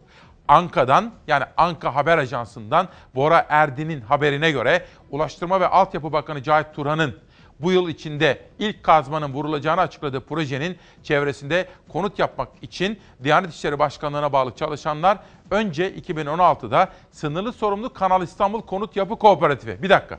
[0.48, 7.19] Anka'dan yani Anka Haber Ajansı'ndan Bora Erdin'in haberine göre Ulaştırma ve Altyapı Bakanı Cahit Turan'ın
[7.61, 14.33] bu yıl içinde ilk kazmanın vurulacağını açıkladığı projenin çevresinde konut yapmak için Diyanet İşleri Başkanlığı'na
[14.33, 15.19] bağlı çalışanlar
[15.51, 19.83] önce 2016'da sınırlı sorumlu Kanal İstanbul Konut Yapı Kooperatifi.
[19.83, 20.19] Bir dakika.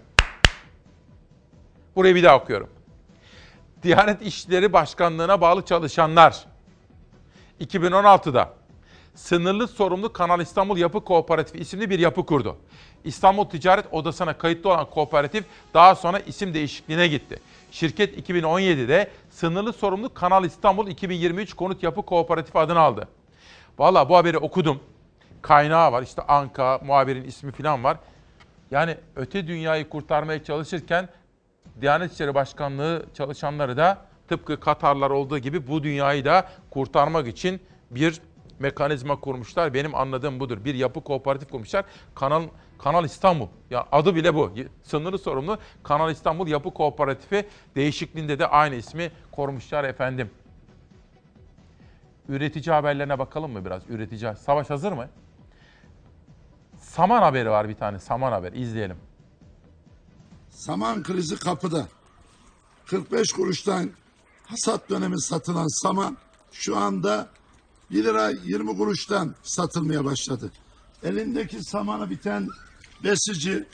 [1.95, 2.69] Burayı bir daha okuyorum.
[3.83, 6.45] Diyanet İşleri Başkanlığı'na bağlı çalışanlar
[7.61, 8.56] 2016'da
[9.17, 12.57] sınırlı sorumlu Kanal İstanbul Yapı Kooperatifi isimli bir yapı kurdu.
[13.03, 17.39] İstanbul Ticaret Odası'na kayıtlı olan kooperatif daha sonra isim değişikliğine gitti.
[17.71, 23.07] Şirket 2017'de sınırlı sorumlu Kanal İstanbul 2023 Konut Yapı Kooperatifi adını aldı.
[23.79, 24.79] Valla bu haberi okudum.
[25.41, 27.97] Kaynağı var işte Anka, muhabirin ismi falan var.
[28.71, 31.09] Yani öte dünyayı kurtarmaya çalışırken
[31.81, 37.61] Diyanet İşleri Başkanlığı çalışanları da tıpkı Katarlar olduğu gibi bu dünyayı da kurtarmak için
[37.91, 38.21] bir
[38.59, 39.73] mekanizma kurmuşlar.
[39.73, 40.65] Benim anladığım budur.
[40.65, 41.85] Bir yapı kooperatif kurmuşlar.
[42.15, 42.43] Kanal
[42.79, 43.47] Kanal İstanbul.
[43.69, 44.51] Ya adı bile bu.
[44.83, 50.31] Sınırlı sorumlu Kanal İstanbul Yapı Kooperatifi değişikliğinde de aynı ismi korumuşlar efendim.
[52.29, 53.89] Üretici haberlerine bakalım mı biraz?
[53.89, 54.35] Üretici.
[54.35, 55.09] Savaş hazır mı?
[56.79, 57.99] Saman haberi var bir tane.
[57.99, 58.53] Saman haber.
[58.53, 58.97] İzleyelim.
[60.49, 61.87] Saman krizi kapıda.
[62.85, 63.91] 45 kuruştan
[64.45, 66.17] hasat dönemi satılan saman
[66.51, 67.29] şu anda
[67.91, 70.51] 1 lira 20 kuruştan satılmaya başladı.
[71.03, 72.47] Elindeki samanı biten
[73.03, 73.65] besici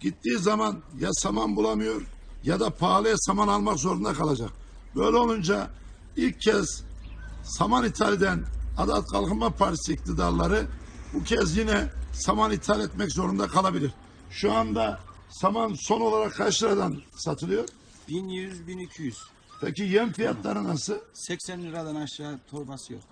[0.00, 2.02] gittiği zaman ya saman bulamıyor
[2.44, 4.50] ya da pahalıya saman almak zorunda kalacak.
[4.96, 5.70] Böyle olunca
[6.16, 6.82] ilk kez
[7.42, 8.44] saman ithal eden
[8.78, 10.66] Adalet Kalkınma Partisi iktidarları
[11.14, 13.92] bu kez yine saman ithal etmek zorunda kalabilir.
[14.30, 15.00] Şu anda
[15.30, 17.68] saman son olarak kaç liradan satılıyor?
[18.08, 19.14] 1100-1200.
[19.60, 20.94] Peki yem fiyatları nasıl?
[21.14, 23.02] 80 liradan aşağı torbası yok.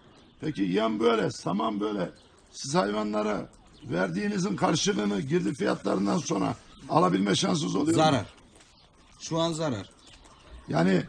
[0.41, 2.11] Peki yem böyle, saman böyle.
[2.53, 3.49] Siz hayvanlara
[3.85, 6.57] verdiğinizin karşılığını girdi fiyatlarından sonra
[6.89, 8.03] alabilme şansınız oluyor mu?
[8.03, 8.27] Zarar.
[9.21, 9.91] Şu an zarar.
[10.69, 11.03] Yani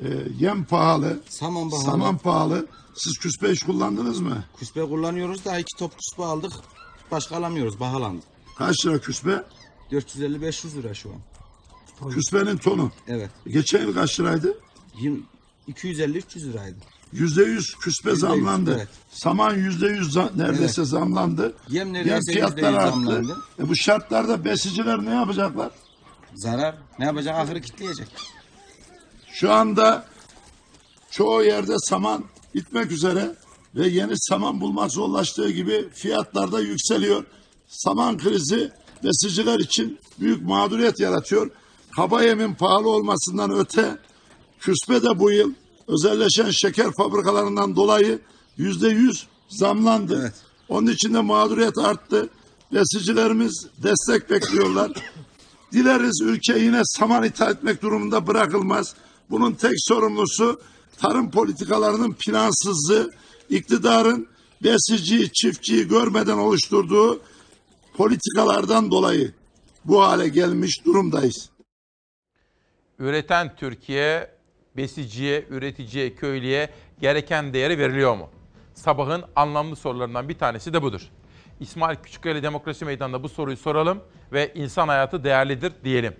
[0.00, 0.08] e,
[0.38, 1.84] yem pahalı, Saman pahalı.
[1.84, 2.66] saman pahalı.
[2.94, 4.44] Siz küspe hiç kullandınız mı?
[4.58, 6.52] Küspe kullanıyoruz da iki top küspe aldık.
[7.10, 7.80] Başka alamıyoruz.
[7.80, 8.22] Bahalandı.
[8.58, 9.44] Kaç lira küspe?
[9.90, 12.10] 450-500 lira şu an.
[12.10, 12.92] Küspenin tonu.
[13.08, 13.30] Evet.
[13.46, 14.58] Geçen yıl kaç liraydı?
[15.68, 16.76] 250-300 liraydı.
[17.14, 18.74] Yüzde yüz küspe zamlandı.
[18.76, 18.88] evet.
[19.10, 20.90] Saman yüzde yüz neredeyse Evet.
[20.90, 21.54] zamlandı.
[21.68, 22.90] Yem neredeyse fiyatları arttı.
[22.90, 23.36] zamlandı.
[23.58, 25.70] E bu şartlarda besiciler ne yapacaklar?
[26.34, 26.74] Zarar.
[26.98, 27.34] Ne yapacak?
[27.38, 28.08] Ahırı kitleyecek.
[29.32, 30.06] Şu anda
[31.10, 32.24] çoğu yerde saman
[32.54, 33.34] bitmek üzere
[33.74, 37.24] ve yeni saman bulmak zorlaştığı gibi fiyatlar da yükseliyor.
[37.68, 38.70] saman krizi
[39.04, 41.50] besiciler için büyük mağduriyet yaratıyor.
[41.96, 43.98] Kaba yemin pahalı olmasından öte
[44.60, 45.52] küspe de bu yıl
[45.88, 48.18] özelleşen şeker fabrikalarından dolayı
[48.56, 50.34] yüzde yüz zamlandı.
[50.68, 52.28] Onun için de mağduriyet arttı.
[52.72, 54.92] Besicilerimiz destek bekliyorlar.
[55.72, 58.94] Dileriz ülke yine saman ithal etmek durumunda bırakılmaz.
[59.30, 60.60] Bunun tek sorumlusu
[60.98, 63.10] tarım politikalarının plansızlığı,
[63.50, 64.28] iktidarın
[64.62, 67.20] besiciyi, çiftçiyi görmeden oluşturduğu
[67.96, 69.32] politikalardan dolayı
[69.84, 71.50] bu hale gelmiş durumdayız.
[72.98, 74.33] Üreten Türkiye,
[74.76, 76.70] besiciye, üreticiye, köylüye
[77.00, 78.28] gereken değeri veriliyor mu?
[78.74, 81.02] Sabahın anlamlı sorularından bir tanesi de budur.
[81.60, 84.00] İsmail Küçükkaya Demokrasi Meydanı'nda bu soruyu soralım
[84.32, 86.14] ve insan hayatı değerlidir diyelim.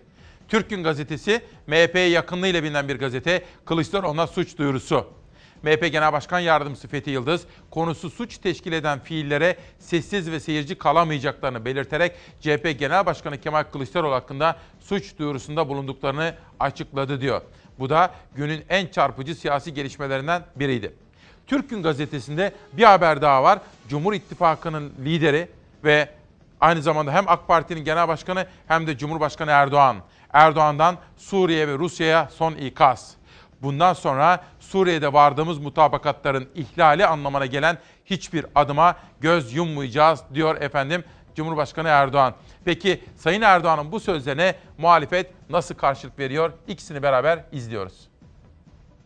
[0.48, 5.06] Türk Gün Gazetesi, MHP'ye yakınlığıyla bilinen bir gazete, Kılıçdaroğlu'na suç duyurusu.
[5.62, 11.64] MHP Genel Başkan Yardımcısı Fethi Yıldız, konusu suç teşkil eden fiillere sessiz ve seyirci kalamayacaklarını
[11.64, 17.42] belirterek CHP Genel Başkanı Kemal Kılıçdaroğlu hakkında suç duyurusunda bulunduklarını açıkladı diyor.
[17.78, 20.94] Bu da günün en çarpıcı siyasi gelişmelerinden biriydi.
[21.46, 23.58] Türk Gün Gazetesi'nde bir haber daha var.
[23.88, 25.48] Cumhur İttifakı'nın lideri
[25.84, 26.08] ve
[26.60, 29.96] aynı zamanda hem AK Parti'nin genel başkanı hem de Cumhurbaşkanı Erdoğan.
[30.32, 33.14] Erdoğan'dan Suriye ve Rusya'ya son ikaz.
[33.62, 41.04] Bundan sonra Suriye'de vardığımız mutabakatların ihlali anlamına gelen hiçbir adıma göz yummayacağız diyor efendim
[41.36, 42.34] Cumhurbaşkanı Erdoğan.
[42.64, 46.52] Peki Sayın Erdoğan'ın bu sözlerine muhalefet nasıl karşılık veriyor?
[46.68, 48.08] İkisini beraber izliyoruz.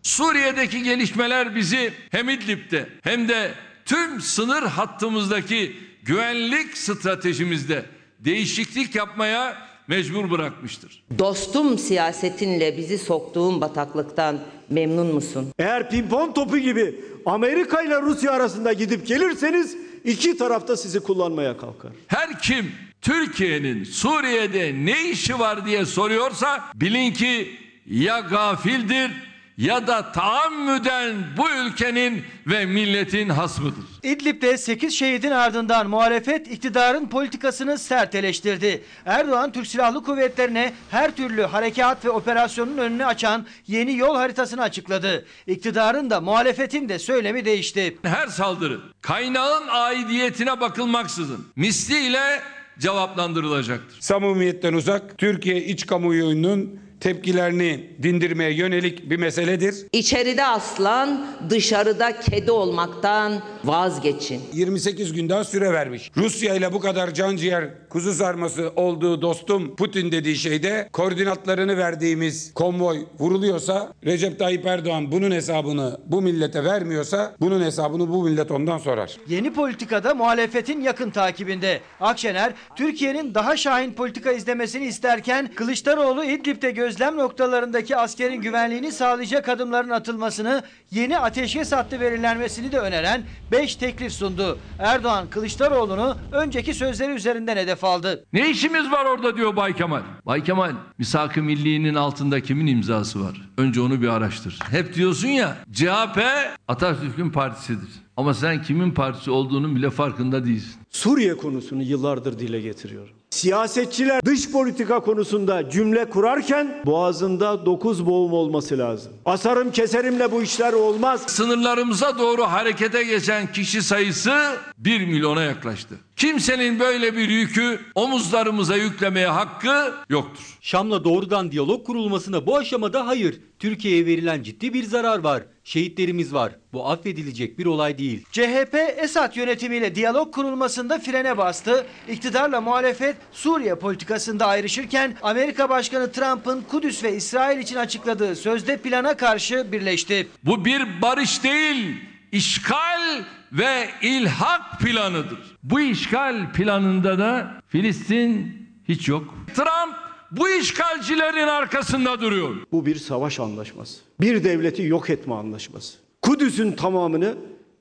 [0.02, 3.52] Suriye'deki gelişmeler bizi hem İdlib'de hem de
[3.84, 7.84] tüm sınır hattımızdaki güvenlik stratejimizde
[8.18, 9.56] değişiklik yapmaya
[9.88, 11.05] mecbur bırakmıştır.
[11.18, 14.38] Dostum siyasetinle bizi soktuğun bataklıktan
[14.70, 15.52] memnun musun?
[15.59, 21.92] Eğer pimpon topu gibi Amerika ile Rusya arasında gidip gelirseniz iki tarafta sizi kullanmaya kalkar.
[22.06, 22.72] Her kim
[23.02, 27.56] Türkiye'nin Suriye'de ne işi var diye soruyorsa bilin ki
[27.86, 29.10] ya gafildir
[29.59, 33.85] ya da taammüden bu ülkenin ve milletin hasmıdır.
[34.02, 38.85] İdlib'de 8 şehidin ardından muhalefet iktidarın politikasını sert eleştirdi.
[39.06, 45.26] Erdoğan Türk Silahlı Kuvvetleri'ne her türlü harekat ve operasyonun önünü açan yeni yol haritasını açıkladı.
[45.47, 47.98] İktidarın da muhalefetin de söylemi değişti.
[48.02, 52.40] Her saldırı kaynağın aidiyetine bakılmaksızın misliyle
[52.78, 54.01] cevaplandırılacaktır.
[54.01, 59.74] Samimiyetten uzak Türkiye iç kamuoyunun tepkilerini dindirmeye yönelik bir meseledir.
[59.92, 64.40] İçeride aslan, dışarıda kedi olmaktan vazgeçin.
[64.52, 66.10] 28 gün daha süre vermiş.
[66.16, 72.98] Rusya ile bu kadar canciğer kuzu sarması olduğu dostum Putin dediği şeyde koordinatlarını verdiğimiz konvoy
[73.19, 79.16] vuruluyorsa Recep Tayyip Erdoğan bunun hesabını bu millete vermiyorsa bunun hesabını bu millet ondan sorar.
[79.28, 81.81] Yeni politikada muhalefetin yakın takibinde.
[82.01, 89.90] Akşener, Türkiye'nin daha şahin politika izlemesini isterken Kılıçdaroğlu İdlib'de gözlem noktalarındaki askerin güvenliğini sağlayacak adımların
[89.90, 94.59] atılmasını, yeni ateşkes hattı belirlenmesini de öneren 5 teklif sundu.
[94.78, 98.24] Erdoğan Kılıçdaroğlu'nu önceki sözleri üzerinden hedef aldı.
[98.32, 100.02] Ne işimiz var orada diyor Bay Kemal.
[100.26, 103.50] Bay Kemal, misak-ı milliğinin altında kimin imzası var?
[103.59, 104.59] Önce onu bir araştır.
[104.70, 106.22] Hep diyorsun ya, CHP
[106.68, 107.88] Atatürk'ün partisidir.
[108.16, 110.80] Ama sen kimin partisi olduğunun bile farkında değilsin.
[110.90, 113.14] Suriye konusunu yıllardır dile getiriyorum.
[113.30, 119.12] Siyasetçiler dış politika konusunda cümle kurarken boğazında dokuz boğum olması lazım.
[119.24, 121.22] Asarım keserimle bu işler olmaz.
[121.26, 125.94] Sınırlarımıza doğru harekete geçen kişi sayısı 1 milyona yaklaştı.
[126.18, 130.58] Kimsenin böyle bir yükü omuzlarımıza yüklemeye hakkı yoktur.
[130.60, 133.40] Şam'la doğrudan diyalog kurulmasına bu aşamada hayır.
[133.58, 135.42] Türkiye'ye verilen ciddi bir zarar var.
[135.64, 136.52] Şehitlerimiz var.
[136.72, 138.24] Bu affedilecek bir olay değil.
[138.32, 141.86] CHP Esad yönetimiyle diyalog kurulmasında frene bastı.
[142.08, 149.16] İktidarla muhalefet Suriye politikasında ayrışırken Amerika Başkanı Trump'ın Kudüs ve İsrail için açıkladığı sözde plana
[149.16, 150.28] karşı birleşti.
[150.44, 151.96] Bu bir barış değil,
[152.32, 155.56] işgal ve ilhak planıdır.
[155.62, 159.34] Bu işgal planında da Filistin hiç yok.
[159.55, 159.94] Trump
[160.30, 162.56] bu işgalcilerin arkasında duruyor.
[162.72, 164.00] Bu bir savaş anlaşması.
[164.20, 165.98] Bir devleti yok etme anlaşması.
[166.22, 167.34] Kudüs'ün tamamını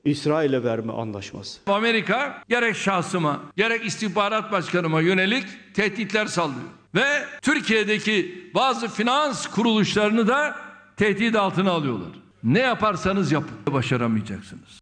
[0.05, 1.59] İsrail'e verme anlaşması.
[1.67, 5.43] Amerika gerek şahsıma gerek istihbarat başkanıma yönelik
[5.73, 6.67] tehditler sallıyor.
[6.95, 10.55] Ve Türkiye'deki bazı finans kuruluşlarını da
[10.97, 12.26] tehdit altına alıyorlar.
[12.47, 14.79] Ne yaparsanız yapın başaramayacaksınız.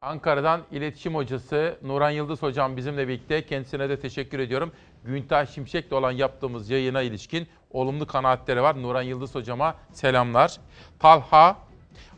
[0.00, 3.46] Ankara'dan iletişim hocası Nuran Yıldız hocam bizimle birlikte.
[3.46, 4.72] Kendisine de teşekkür ediyorum.
[5.04, 8.82] Güntaş Şimşek'le olan yaptığımız yayına ilişkin olumlu kanaatleri var.
[8.82, 10.56] Nuran Yıldız hocama selamlar.
[10.98, 11.56] Talha,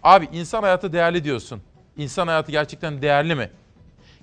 [0.03, 1.63] abi insan hayatı değerli diyorsun.
[1.97, 3.51] İnsan hayatı gerçekten değerli mi?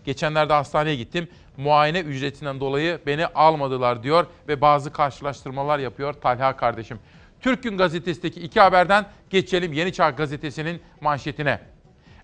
[0.05, 1.27] Geçenlerde hastaneye gittim.
[1.57, 6.99] Muayene ücretinden dolayı beni almadılar diyor ve bazı karşılaştırmalar yapıyor Talha kardeşim.
[7.43, 11.59] Türk Gün Gazetesi'ndeki iki haberden geçelim Yeni Çağ Gazetesi'nin manşetine.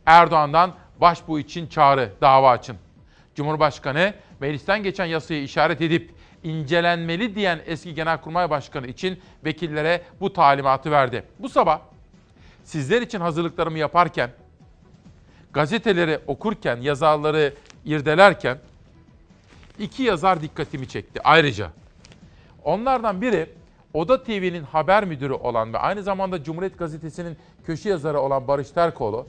[0.06, 2.78] Erdoğan'dan başbuğ için çağrı, dava açın.
[3.36, 6.12] Cumhurbaşkanı meclisten geçen yasayı işaret edip
[6.44, 11.24] incelenmeli diyen eski Genelkurmay Başkanı için vekillere bu talimatı verdi.
[11.40, 11.80] Bu sabah
[12.64, 14.32] sizler için hazırlıklarımı yaparken,
[15.54, 17.54] gazeteleri okurken, yazarları
[17.86, 18.58] irdelerken
[19.80, 21.70] iki yazar dikkatimi çekti ayrıca.
[22.64, 23.50] Onlardan biri
[23.94, 29.28] Oda TV'nin haber müdürü olan ve aynı zamanda Cumhuriyet Gazetesi'nin köşe yazarı olan Barış Terkoğlu,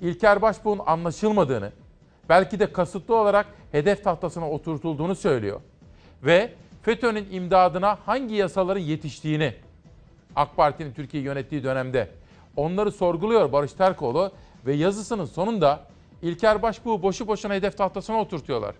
[0.00, 1.72] İlker Başbuğ'un anlaşılmadığını,
[2.28, 5.60] belki de kasıtlı olarak hedef tahtasına oturtulduğunu söylüyor.
[6.22, 6.52] Ve
[6.82, 9.54] FETÖ'nün imdadına hangi yasaların yetiştiğini
[10.36, 12.10] AK Parti'nin Türkiye'yi yönettiği dönemde
[12.56, 14.32] onları sorguluyor Barış Terkoğlu
[14.66, 15.80] ve yazısının sonunda
[16.22, 18.74] İlker Başbuğ'u boşu boşuna hedef tahtasına oturtuyorlar.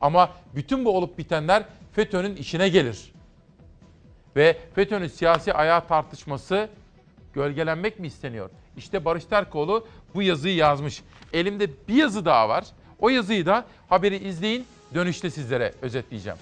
[0.00, 3.12] Ama bütün bu olup bitenler FETÖ'nün işine gelir.
[4.36, 6.68] Ve FETÖ'nün siyasi ayağı tartışması
[7.34, 8.50] gölgelenmek mi isteniyor?
[8.76, 11.02] İşte Barış Terkoğlu bu yazıyı yazmış.
[11.32, 12.64] Elimde bir yazı daha var.
[12.98, 14.66] O yazıyı da haberi izleyin.
[14.94, 16.38] Dönüşte sizlere özetleyeceğim.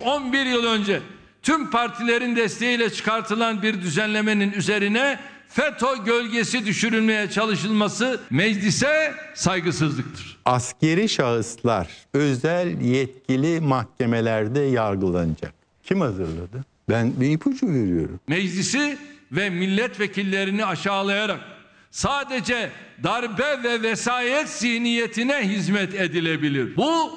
[0.00, 1.00] 11 yıl önce
[1.42, 10.38] tüm partilerin desteğiyle çıkartılan bir düzenlemenin üzerine FETÖ gölgesi düşürülmeye çalışılması meclise saygısızlıktır.
[10.44, 15.55] Askeri şahıslar özel yetkili mahkemelerde yargılanacak.
[15.86, 16.64] Kim hazırladı?
[16.88, 18.20] Ben bir ipucu veriyorum.
[18.28, 18.98] Meclisi
[19.32, 21.40] ve milletvekillerini aşağılayarak
[21.90, 22.70] sadece
[23.04, 26.76] darbe ve vesayet zihniyetine hizmet edilebilir.
[26.76, 27.10] Bu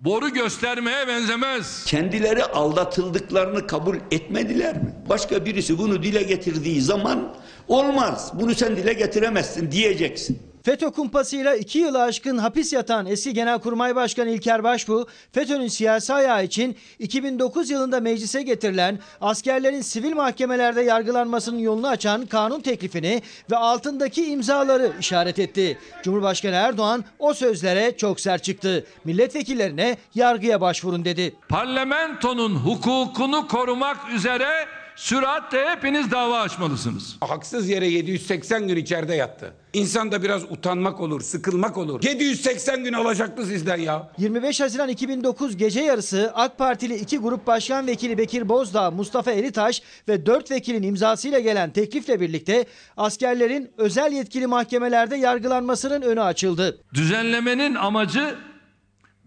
[0.00, 1.84] boru göstermeye benzemez.
[1.86, 4.94] Kendileri aldatıldıklarını kabul etmediler mi?
[5.08, 7.34] Başka birisi bunu dile getirdiği zaman
[7.68, 8.32] olmaz.
[8.34, 10.38] Bunu sen dile getiremezsin diyeceksin.
[10.66, 16.44] FETÖ kumpasıyla iki yılı aşkın hapis yatan eski Genelkurmay Başkanı İlker Başbuğ, FETÖ'nün siyasi ayağı
[16.44, 24.26] için 2009 yılında meclise getirilen askerlerin sivil mahkemelerde yargılanmasının yolunu açan kanun teklifini ve altındaki
[24.26, 25.78] imzaları işaret etti.
[26.02, 28.86] Cumhurbaşkanı Erdoğan o sözlere çok sert çıktı.
[29.04, 31.34] Milletvekillerine yargıya başvurun dedi.
[31.48, 37.16] Parlamentonun hukukunu korumak üzere süratle hepiniz dava açmalısınız.
[37.20, 39.52] Haksız yere 780 gün içeride yattı.
[39.72, 42.02] İnsanda biraz utanmak olur, sıkılmak olur.
[42.02, 44.10] 780 gün alacaktı sizden ya.
[44.18, 49.82] 25 Haziran 2009 gece yarısı AK Partili iki grup başkan vekili Bekir Bozdağ, Mustafa Elitaş
[50.08, 52.64] ve 4 vekilin imzasıyla gelen teklifle birlikte
[52.96, 56.78] askerlerin özel yetkili mahkemelerde yargılanmasının önü açıldı.
[56.94, 58.34] Düzenlemenin amacı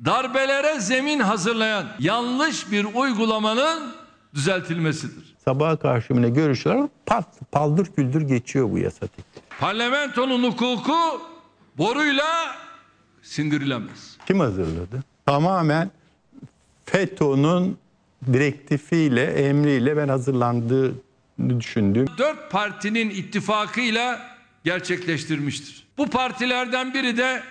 [0.05, 3.91] darbelere zemin hazırlayan yanlış bir uygulamanın
[4.33, 5.35] düzeltilmesidir.
[5.45, 9.39] Sabaha karşı yine görüşler pat paldır küldür geçiyor bu yasa teklifi.
[9.59, 11.21] Parlamentonun hukuku
[11.77, 12.55] boruyla
[13.21, 14.17] sindirilemez.
[14.27, 15.03] Kim hazırladı?
[15.25, 15.91] Tamamen
[16.85, 17.77] FETÖ'nün
[18.33, 20.93] direktifiyle, emriyle ben hazırlandığını
[21.59, 22.05] düşündüm.
[22.17, 24.19] Dört partinin ittifakıyla
[24.63, 25.87] gerçekleştirmiştir.
[25.97, 27.43] Bu partilerden biri de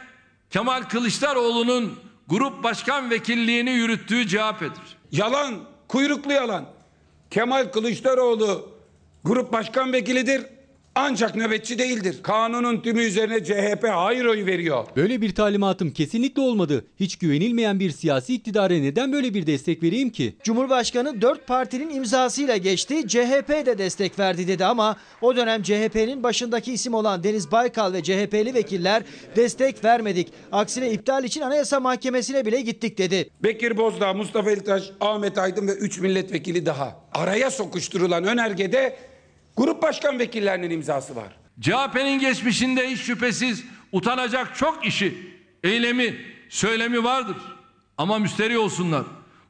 [0.50, 1.98] Kemal Kılıçdaroğlu'nun
[2.28, 4.96] grup başkan vekilliğini yürüttüğü CHP'dir.
[5.12, 5.54] Yalan,
[5.88, 6.64] kuyruklu yalan.
[7.30, 8.68] Kemal Kılıçdaroğlu
[9.24, 10.46] grup başkan vekilidir
[10.98, 12.16] ancak nöbetçi değildir.
[12.22, 14.84] Kanunun tümü üzerine CHP hayır oyu veriyor.
[14.96, 16.84] Böyle bir talimatım kesinlikle olmadı.
[17.00, 20.36] Hiç güvenilmeyen bir siyasi iktidara neden böyle bir destek vereyim ki?
[20.42, 23.08] Cumhurbaşkanı 4 partinin imzasıyla geçti.
[23.08, 28.02] CHP de destek verdi dedi ama o dönem CHP'nin başındaki isim olan Deniz Baykal ve
[28.02, 29.02] CHP'li vekiller
[29.36, 30.28] destek vermedik.
[30.52, 33.30] Aksine iptal için Anayasa Mahkemesi'ne bile gittik dedi.
[33.42, 36.96] Bekir Bozdağ, Mustafa Elitaş, Ahmet Aydın ve 3 milletvekili daha.
[37.12, 38.96] Araya sokuşturulan önergede
[39.58, 41.36] grup başkan vekillerinin imzası var.
[41.60, 45.32] CHP'nin geçmişinde hiç şüphesiz utanacak çok işi,
[45.64, 46.16] eylemi,
[46.48, 47.36] söylemi vardır.
[47.98, 49.04] Ama müsterih olsunlar.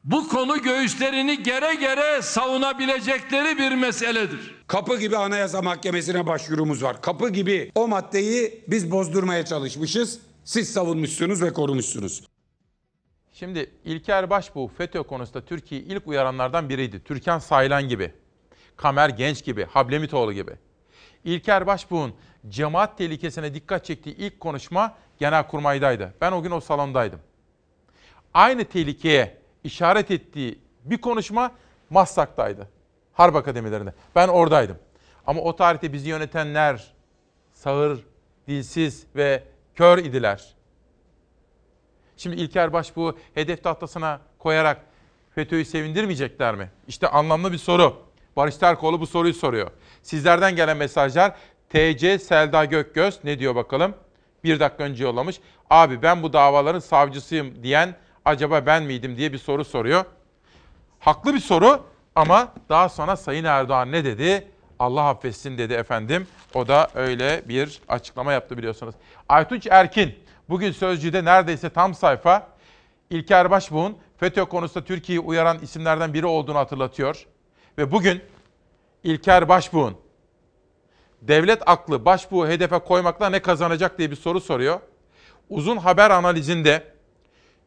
[0.04, 4.54] Bu konu göğüslerini gere gere savunabilecekleri bir meseledir.
[4.66, 7.02] Kapı gibi Anayasa Mahkemesi'ne başvurumuz var.
[7.02, 10.20] Kapı gibi o maddeyi biz bozdurmaya çalışmışız.
[10.44, 12.22] Siz savunmuşsunuz ve korumuşsunuz.
[13.32, 17.04] Şimdi İlker Başbuğ FETÖ konusunda Türkiye'yi ilk uyaranlardan biriydi.
[17.04, 18.12] Türkan Saylan gibi,
[18.78, 20.52] Kamer Genç gibi, Hablemitoğlu gibi.
[21.24, 22.14] İlker Başbuğ'un
[22.48, 26.14] cemaat tehlikesine dikkat çektiği ilk konuşma Genelkurmay'daydı.
[26.20, 27.20] Ben o gün o salondaydım.
[28.34, 31.52] Aynı tehlikeye işaret ettiği bir konuşma
[31.90, 32.68] Maslak'taydı.
[33.12, 33.94] Harp Akademilerinde.
[34.14, 34.78] Ben oradaydım.
[35.26, 36.92] Ama o tarihte bizi yönetenler
[37.52, 38.06] sağır,
[38.48, 39.44] dilsiz ve
[39.74, 40.54] kör idiler.
[42.16, 44.84] Şimdi İlker Başbuğ hedef tahtasına koyarak
[45.34, 46.70] FETÖ'yü sevindirmeyecekler mi?
[46.88, 48.07] İşte anlamlı bir soru.
[48.38, 49.70] Barış Terkoğlu bu soruyu soruyor.
[50.02, 51.32] Sizlerden gelen mesajlar
[51.68, 53.94] TC Selda Gökgöz ne diyor bakalım?
[54.44, 55.40] Bir dakika önce yollamış.
[55.70, 57.94] Abi ben bu davaların savcısıyım diyen
[58.24, 60.04] acaba ben miydim diye bir soru soruyor.
[61.00, 61.84] Haklı bir soru
[62.14, 64.48] ama daha sonra Sayın Erdoğan ne dedi?
[64.78, 66.26] Allah affetsin dedi efendim.
[66.54, 68.94] O da öyle bir açıklama yaptı biliyorsunuz.
[69.28, 70.14] Aytunç Erkin
[70.48, 72.48] bugün Sözcü'de neredeyse tam sayfa
[73.10, 77.26] İlker Başbuğ'un FETÖ konusunda Türkiye'yi uyaran isimlerden biri olduğunu hatırlatıyor.
[77.78, 78.20] Ve bugün
[79.04, 79.96] İlker Başbuğ'un
[81.22, 84.80] devlet aklı Başbuğ'u hedefe koymakla ne kazanacak diye bir soru soruyor.
[85.48, 86.82] Uzun haber analizinde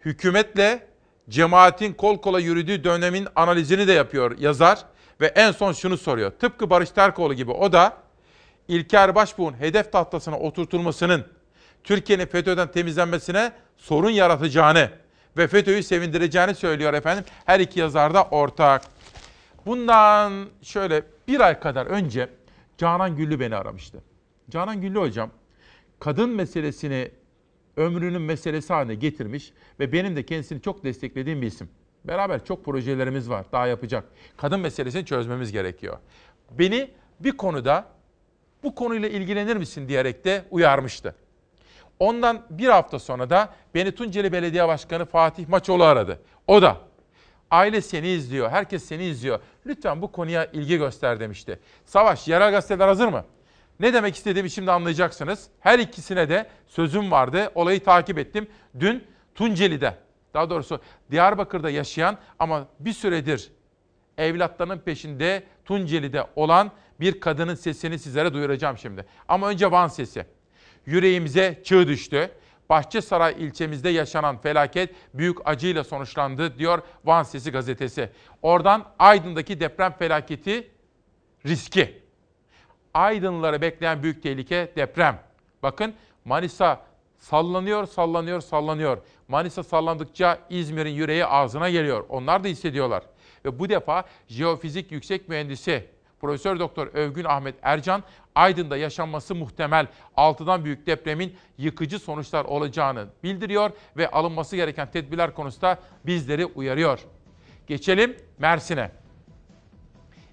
[0.05, 0.88] hükümetle
[1.29, 4.79] cemaatin kol kola yürüdüğü dönemin analizini de yapıyor yazar
[5.21, 6.31] ve en son şunu soruyor.
[6.31, 7.97] Tıpkı Barış Terkoğlu gibi o da
[8.67, 11.25] İlker Başbuğ'un hedef tahtasına oturtulmasının
[11.83, 14.89] Türkiye'nin FETÖ'den temizlenmesine sorun yaratacağını
[15.38, 17.23] ve FETÖ'yü sevindireceğini söylüyor efendim.
[17.45, 18.81] Her iki yazar da ortak.
[19.65, 22.29] Bundan şöyle bir ay kadar önce
[22.77, 24.03] Canan Güllü beni aramıştı.
[24.49, 25.29] Canan Güllü hocam
[25.99, 27.11] kadın meselesini
[27.77, 31.69] ömrünün meselesi haline getirmiş ve benim de kendisini çok desteklediğim bir isim.
[32.03, 34.03] Beraber çok projelerimiz var daha yapacak.
[34.38, 35.97] Kadın meselesini çözmemiz gerekiyor.
[36.51, 37.85] Beni bir konuda
[38.63, 41.15] bu konuyla ilgilenir misin diyerek de uyarmıştı.
[41.99, 46.21] Ondan bir hafta sonra da beni Tunceli Belediye Başkanı Fatih Maçoğlu aradı.
[46.47, 46.77] O da
[47.51, 49.39] aile seni izliyor, herkes seni izliyor.
[49.65, 51.59] Lütfen bu konuya ilgi göster demişti.
[51.85, 53.25] Savaş, yerel gazeteler hazır mı?
[53.79, 55.47] Ne demek istediğimi şimdi anlayacaksınız.
[55.59, 57.51] Her ikisine de sözüm vardı.
[57.55, 58.47] Olayı takip ettim.
[58.79, 59.03] Dün
[59.35, 59.95] Tunceli'de,
[60.33, 63.51] daha doğrusu Diyarbakır'da yaşayan ama bir süredir
[64.17, 69.05] evlatlarının peşinde Tunceli'de olan bir kadının sesini sizlere duyuracağım şimdi.
[69.27, 70.25] Ama önce Van sesi.
[70.85, 72.31] Yüreğimize çığ düştü.
[72.72, 78.10] Bahçesaray ilçemizde yaşanan felaket büyük acıyla sonuçlandı diyor Van Sesi gazetesi.
[78.41, 80.72] Oradan Aydın'daki deprem felaketi
[81.45, 82.02] riski.
[82.93, 85.19] Aydınlıları bekleyen büyük tehlike deprem.
[85.64, 85.93] Bakın
[86.26, 86.81] Manisa
[87.18, 88.98] sallanıyor, sallanıyor, sallanıyor.
[89.27, 92.06] Manisa sallandıkça İzmir'in yüreği ağzına geliyor.
[92.10, 93.03] Onlar da hissediyorlar.
[93.45, 95.89] Ve bu defa jeofizik yüksek mühendisi
[96.22, 98.03] Profesör Doktor Övgün Ahmet Ercan
[98.35, 99.88] Aydın'da yaşanması muhtemel
[100.18, 106.99] 6'dan büyük depremin yıkıcı sonuçlar olacağını bildiriyor ve alınması gereken tedbirler konusunda bizleri uyarıyor.
[107.68, 108.91] Geçelim Mersin'e.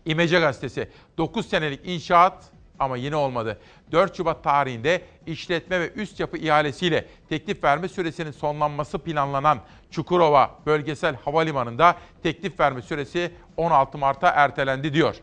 [0.04, 2.44] İmece Gazetesi 9 senelik inşaat
[2.78, 3.58] ama yine olmadı.
[3.92, 9.58] 4 Şubat tarihinde işletme ve üst yapı ihalesiyle teklif verme süresinin sonlanması planlanan
[9.90, 15.16] Çukurova Bölgesel Havalimanı'nda teklif verme süresi 16 Mart'a ertelendi diyor.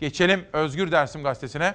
[0.00, 1.74] Geçelim Özgür Dersim Gazetesi'ne.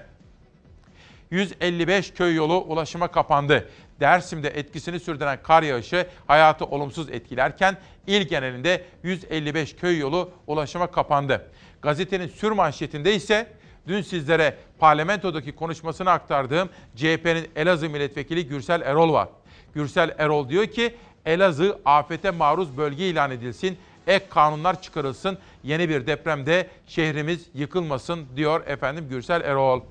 [1.32, 3.70] 155 köy yolu ulaşıma kapandı.
[4.00, 7.78] Dersim'de etkisini sürdüren kar yağışı hayatı olumsuz etkilerken
[8.08, 11.52] il genelinde 155 köy yolu ulaşıma kapandı.
[11.82, 13.48] Gazetenin sür manşetinde ise
[13.88, 19.30] dün sizlere parlamentodaki konuşmasını aktardığım CHP'nin Elazığ milletvekili Gürsel Erol var.
[19.74, 20.96] Gürsel Erol diyor ki
[21.26, 23.78] Elazığ afete maruz bölge ilan edilsin,
[24.08, 29.82] ek kanunlar çıkarılsın, yeni bir depremde şehrimiz yıkılmasın diyor efendim Gürsel Erol.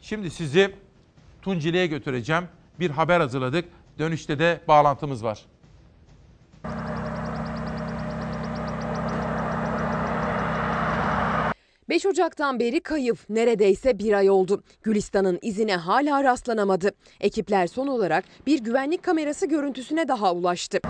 [0.00, 0.74] Şimdi sizi
[1.42, 2.44] Tunceli'ye götüreceğim.
[2.80, 3.64] Bir haber hazırladık.
[3.98, 5.46] Dönüşte de bağlantımız var.
[11.90, 14.62] ...5 Ocak'tan beri kayıp neredeyse bir ay oldu.
[14.82, 16.90] Gülistan'ın izine hala rastlanamadı.
[17.20, 20.80] Ekipler son olarak bir güvenlik kamerası görüntüsüne daha ulaştı.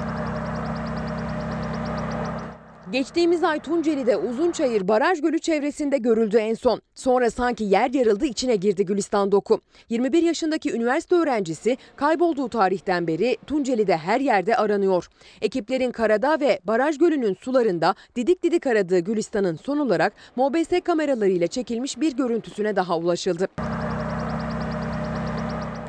[2.96, 6.80] Geçtiğimiz ay Tunceli'de Uzunçayır Baraj Gölü çevresinde görüldü en son.
[6.94, 9.60] Sonra sanki yer yarıldı içine girdi Gülistan Doku.
[9.88, 15.08] 21 yaşındaki üniversite öğrencisi kaybolduğu tarihten beri Tunceli'de her yerde aranıyor.
[15.42, 22.00] Ekiplerin karada ve Baraj Gölü'nün sularında didik didik aradığı Gülistan'ın son olarak MOBS kameralarıyla çekilmiş
[22.00, 23.48] bir görüntüsüne daha ulaşıldı.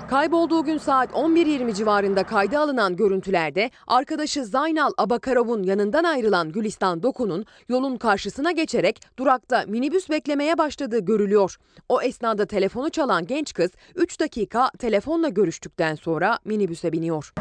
[0.09, 7.45] Kaybolduğu gün saat 11.20 civarında kayda alınan görüntülerde arkadaşı Zaynal Abakarov'un yanından ayrılan Gülistan Doku'nun
[7.69, 11.55] yolun karşısına geçerek durakta minibüs beklemeye başladığı görülüyor.
[11.89, 17.33] O esnada telefonu çalan genç kız 3 dakika telefonla görüştükten sonra minibüse biniyor.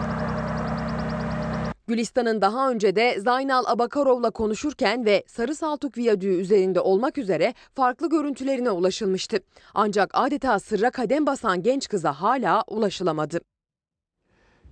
[1.88, 8.10] Gülistan'ın daha önce de Zaynal Abakarov'la konuşurken ve Sarı Saltuk Viyadüğü üzerinde olmak üzere farklı
[8.10, 9.38] görüntülerine ulaşılmıştı.
[9.74, 13.40] Ancak adeta sırra kadem basan genç kıza hala ulaşılamadı.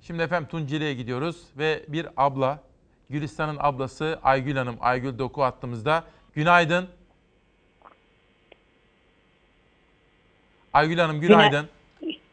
[0.03, 2.59] Şimdi efendim Tunceli'ye gidiyoruz ve bir abla,
[3.11, 6.05] Gülistan'ın ablası Aygül Hanım, Aygül Doku hattımızda.
[6.35, 6.89] Günaydın.
[10.73, 11.69] Aygül Hanım günaydın.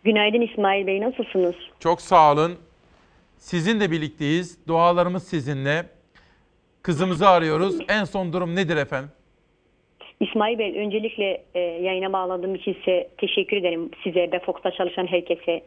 [0.04, 1.56] Günaydın İsmail Bey, nasılsınız?
[1.80, 2.58] Çok sağ olun.
[3.42, 4.68] Sizinle birlikteyiz.
[4.68, 5.84] Dualarımız sizinle.
[6.82, 7.78] Kızımızı arıyoruz.
[7.90, 9.10] En son durum nedir efendim?
[10.20, 13.90] İsmail Bey, öncelikle e, yayına bağladığım için size teşekkür ederim.
[14.04, 15.62] Size ve Fox'ta çalışan herkese.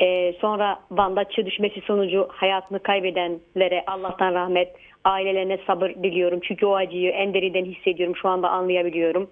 [0.00, 6.40] Ee, sonra Van'da çığ düşmesi sonucu hayatını kaybedenlere Allah'tan rahmet, ailelerine sabır diliyorum.
[6.42, 8.16] Çünkü o acıyı en derinden hissediyorum.
[8.22, 9.30] Şu anda anlayabiliyorum.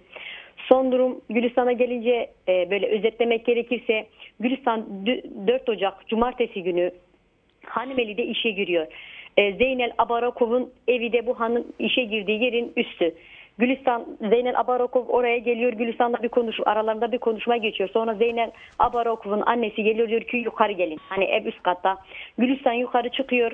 [0.69, 4.07] Son durum Gülistan'a gelince e, böyle özetlemek gerekirse
[4.41, 6.93] Gülistan dü- 4 Ocak Cumartesi günü
[7.67, 8.87] Hanımeli'de işe giriyor.
[9.37, 13.15] E, Zeynel Abarakov'un evi de bu hanım işe girdiği yerin üstü.
[13.59, 15.73] Gülistan Zeynel Abarakov oraya geliyor.
[15.73, 17.91] Gülistan'da bir konuş aralarında bir konuşma geçiyor.
[17.93, 20.99] Sonra Zeynel Abarakov'un annesi geliyor diyor ki yukarı gelin.
[21.09, 21.99] Hani ev üst katta.
[22.39, 23.53] Gülistan yukarı çıkıyor.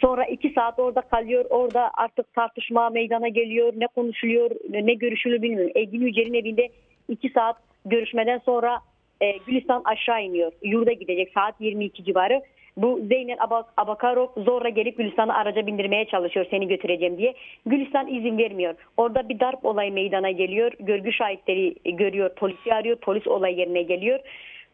[0.00, 1.44] Sonra iki saat orada kalıyor.
[1.50, 3.72] Orada artık tartışma meydana geliyor.
[3.76, 5.72] Ne konuşuluyor, ne görüşülür bilmiyorum.
[5.74, 6.68] Engin Yücel'in evinde
[7.08, 8.80] iki saat görüşmeden sonra
[9.20, 10.52] e, Gülistan aşağı iniyor.
[10.62, 12.42] Yurda gidecek saat 22 civarı.
[12.76, 17.34] Bu Zeynel Abak- Abakarov zorla gelip Gülistan'ı araca bindirmeye çalışıyor seni götüreceğim diye.
[17.66, 18.74] Gülistan izin vermiyor.
[18.96, 20.72] Orada bir darp olayı meydana geliyor.
[20.80, 22.34] Görgü şahitleri görüyor.
[22.34, 22.96] Polisi arıyor.
[22.96, 24.20] Polis olay yerine geliyor.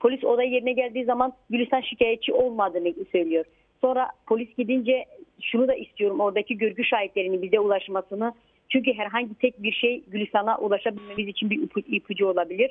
[0.01, 3.45] Polis olay yerine geldiği zaman Gülistan şikayetçi olmadığını söylüyor.
[3.81, 5.05] Sonra polis gidince
[5.43, 8.33] şunu da istiyorum oradaki görgü şahitlerinin bize ulaşmasını.
[8.69, 12.71] Çünkü herhangi tek bir şey Gülistan'a ulaşabilmemiz için bir ipu- ipucu olabilir.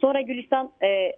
[0.00, 1.14] Sonra Gülistan e, e,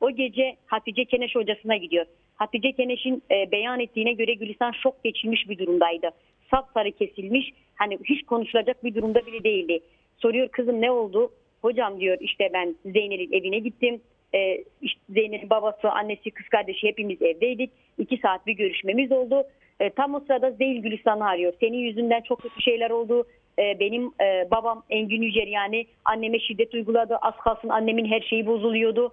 [0.00, 2.06] o gece Hatice Keneş hocasına gidiyor.
[2.34, 6.10] Hatice Keneş'in e, beyan ettiğine göre Gülistan şok geçirmiş bir durumdaydı.
[6.50, 9.80] Sapsarı kesilmiş hani hiç konuşulacak bir durumda bile değildi.
[10.16, 11.30] Soruyor kızım ne oldu?
[11.62, 14.00] Hocam diyor işte ben Zeynel'in evine gittim.
[14.34, 17.70] Ee, işte Zeynep'in babası, annesi, kız kardeşi hepimiz evdeydik.
[17.98, 19.44] İki saat bir görüşmemiz oldu.
[19.80, 21.52] Ee, tam o sırada Zeyl Gülistan'ı arıyor.
[21.60, 23.26] Senin yüzünden çok kötü şeyler oldu.
[23.58, 27.16] Ee, benim e, babam Engin Yücer yani anneme şiddet uyguladı.
[27.22, 29.12] Az kalsın annemin her şeyi bozuluyordu.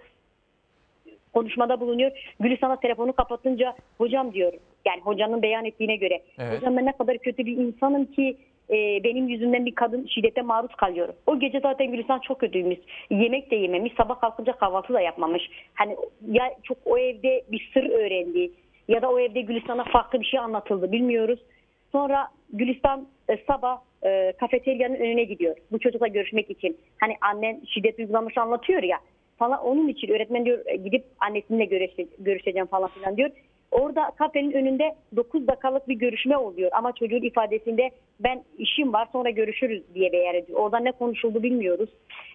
[1.33, 2.11] Konuşmada bulunuyor.
[2.39, 4.53] Gülistan'a telefonu kapatınca hocam diyor.
[4.85, 6.21] Yani hocanın beyan ettiğine göre.
[6.39, 6.57] Evet.
[6.57, 8.37] Hocam ben ne kadar kötü bir insanım ki
[8.69, 11.09] e, benim yüzümden bir kadın şiddete maruz kalıyor.
[11.27, 12.79] O gece zaten Gülistan çok kötüymüş.
[13.09, 15.49] Yemek de yememiş, sabah kalkınca kahvaltı da yapmamış.
[15.73, 15.95] Hani
[16.31, 18.51] ya çok o evde bir sır öğrendi
[18.87, 21.39] ya da o evde Gülistan'a farklı bir şey anlatıldı bilmiyoruz.
[21.91, 26.77] Sonra Gülistan e, sabah e, kafeteryanın önüne gidiyor bu çocukla görüşmek için.
[26.99, 28.97] Hani annen şiddet uygulamış anlatıyor ya
[29.41, 33.29] falan onun için öğretmen diyor e, gidip annesinle görüşe- görüşeceğim falan filan diyor.
[33.71, 39.29] Orada kafenin önünde 9 dakikalık bir görüşme oluyor ama çocuğun ifadesinde ben işim var sonra
[39.29, 40.59] görüşürüz diye beyan ediyor.
[40.59, 41.89] Orada ne konuşuldu bilmiyoruz.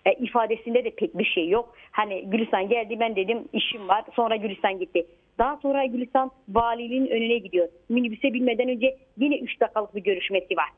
[0.07, 1.75] E, ifadesinde de pek bir şey yok.
[1.91, 5.07] Hani Gülistan geldi ben dedim işim var sonra Gülistan gitti.
[5.39, 7.69] Daha sonra Gülistan valiliğin önüne gidiyor.
[7.89, 10.69] Minibüse binmeden önce yine 3 dakikalık bir görüşmesi var.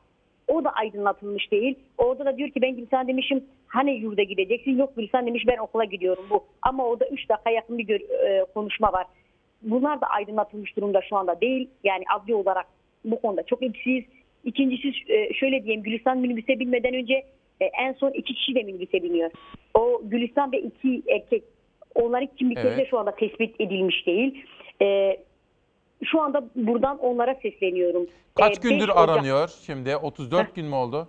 [0.49, 1.75] O da aydınlatılmış değil.
[1.97, 4.77] Orada da diyor ki ben Gülistan demişim hani yurda gideceksin.
[4.77, 6.43] Yok Gülistan demiş ben okula gidiyorum bu.
[6.61, 9.05] Ama orada 3 dakika yakın bir gör- e, konuşma var.
[9.61, 11.69] Bunlar da aydınlatılmış durumda şu anda değil.
[11.83, 12.65] Yani adli olarak
[13.05, 14.05] bu konuda çok eksiyiz.
[14.43, 17.13] İkincisi e, şöyle diyeyim Gülistan minibüse binmeden önce
[17.61, 19.31] e, en son iki kişi de minibüse biniyor.
[19.73, 21.43] O Gülistan ve iki erkek
[21.95, 22.87] onların kimlikleri de Evet.
[22.89, 24.45] şu anda tespit edilmiş değil.
[24.81, 25.17] E,
[26.05, 28.07] şu anda buradan onlara sesleniyorum.
[28.35, 29.97] Kaç E, gündür 5 Ocak- aranıyor şimdi?
[29.97, 31.07] 34 gün mü oldu?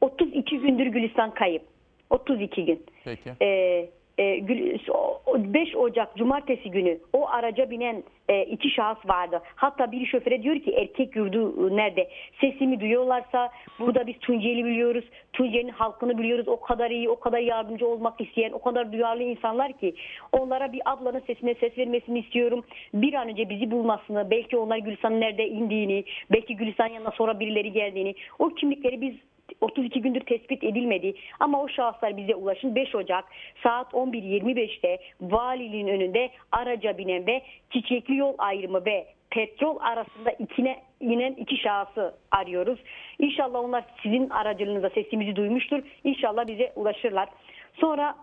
[0.00, 1.62] 32 gündür Gülistan kayıp.
[2.10, 2.86] 32 gün.
[3.04, 3.32] Peki.
[3.42, 3.88] Ee,
[4.18, 9.42] 5 Ocak Cumartesi günü o araca binen e, iki şahıs vardı.
[9.54, 12.08] Hatta biri şoföre diyor ki erkek yurdu e, nerede?
[12.40, 15.04] Sesimi duyuyorlarsa burada biz Tunceli biliyoruz.
[15.32, 16.48] Tunceli'nin halkını biliyoruz.
[16.48, 19.94] O kadar iyi, o kadar yardımcı olmak isteyen, o kadar duyarlı insanlar ki
[20.32, 22.64] onlara bir ablanın sesine ses vermesini istiyorum.
[22.94, 27.72] Bir an önce bizi bulmasını, belki onlar Gülistan'ın nerede indiğini, belki Gülistan yanına sonra birileri
[27.72, 29.14] geldiğini, o kimlikleri biz
[29.60, 33.24] 32 gündür tespit edilmedi ama o şahıslar bize ulaşın 5 Ocak
[33.62, 41.32] saat 11.25'te valiliğin önünde araca binen ve çiçekli yol ayrımı ve petrol arasında ikine inen
[41.32, 42.78] iki şahsı arıyoruz.
[43.18, 45.82] İnşallah onlar sizin aracılığınızda sesimizi duymuştur.
[46.04, 47.28] İnşallah bize ulaşırlar.
[47.74, 48.16] Sonra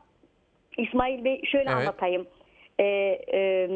[0.77, 1.79] İsmail Bey şöyle Evet.
[1.79, 2.27] anlatayım.
[2.79, 2.85] Ee,
[3.33, 3.69] e,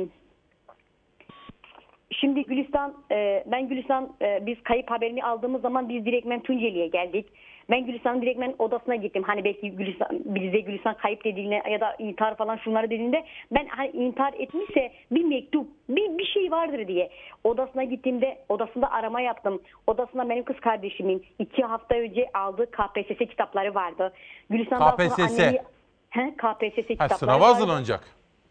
[2.11, 7.25] Şimdi Gülistan, e, ben Gülistan e, biz kayıp haberini aldığımız zaman biz direktmen Tunceli'ye geldik.
[7.69, 9.23] Ben Gülistan'ın direktmen odasına gittim.
[9.23, 13.89] Hani belki Gülistan, bize Gülistan kayıp dediğinde ya da intihar falan şunları dediğinde ben hani
[13.89, 17.09] intihar etmişse bir mektup, bir, bir şey vardır diye.
[17.43, 19.61] Odasına gittiğimde odasında arama yaptım.
[19.87, 24.13] Odasında benim kız kardeşimin iki hafta önce aldığı KPSS kitapları vardı.
[24.49, 25.39] Gülistan daha sonra KPSS.
[25.39, 25.61] annemi-
[26.09, 27.53] He, KPSS Ha, kitapları sınava vardı.
[27.53, 28.03] hazırlanacak.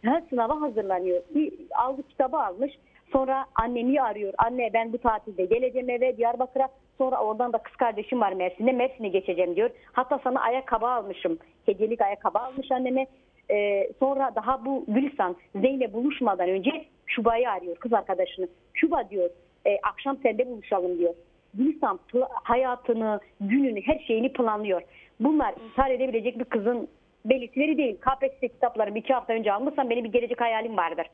[0.06, 1.22] Ha, sınava hazırlanıyor.
[1.34, 2.72] Bir aldı kitabı almış.
[3.12, 4.34] Sonra annemi arıyor.
[4.38, 6.68] Anne ben bu tatilde geleceğim eve Diyarbakır'a.
[6.98, 8.72] Sonra oradan da kız kardeşim var Mersin'de.
[8.72, 9.70] Mersin'e geçeceğim diyor.
[9.92, 11.38] Hatta sana ayakkabı almışım.
[11.66, 13.06] Hediyelik ayakkabı almış anneme.
[13.50, 18.48] Ee, sonra daha bu Gülistan Zeynep buluşmadan önce Küba'yı arıyor kız arkadaşını.
[18.74, 19.30] Küba diyor
[19.66, 21.14] e, akşam sende buluşalım diyor.
[21.54, 21.98] Gülistan
[22.42, 24.82] hayatını, gününü, her şeyini planlıyor.
[25.20, 26.88] Bunlar intihar edebilecek bir kızın
[27.24, 27.96] belirtileri değil.
[27.96, 31.06] KPSS kitaplarımı iki hafta önce almışsam benim bir gelecek hayalim vardır.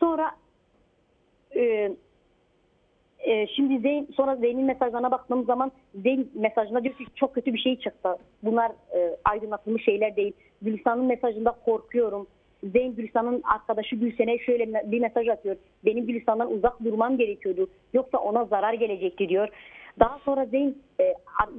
[0.00, 0.30] Sonra
[1.54, 1.92] e,
[3.18, 7.58] e, şimdi Zeyn, sonra Zeyn'in mesajlarına baktığım zaman Zeyn mesajına diyor ki çok kötü bir
[7.58, 8.16] şey çıktı.
[8.42, 10.32] Bunlar e, aydınlatılmış şeyler değil.
[10.62, 12.26] Gülistan'ın mesajında korkuyorum.
[12.64, 15.56] Zeyn Gülistan'ın arkadaşı Gülsen'e şöyle bir mesaj atıyor.
[15.84, 17.68] Benim Gülistan'dan uzak durmam gerekiyordu.
[17.94, 19.48] Yoksa ona zarar gelecekti diyor.
[20.00, 21.14] Daha sonra Zeyn, e,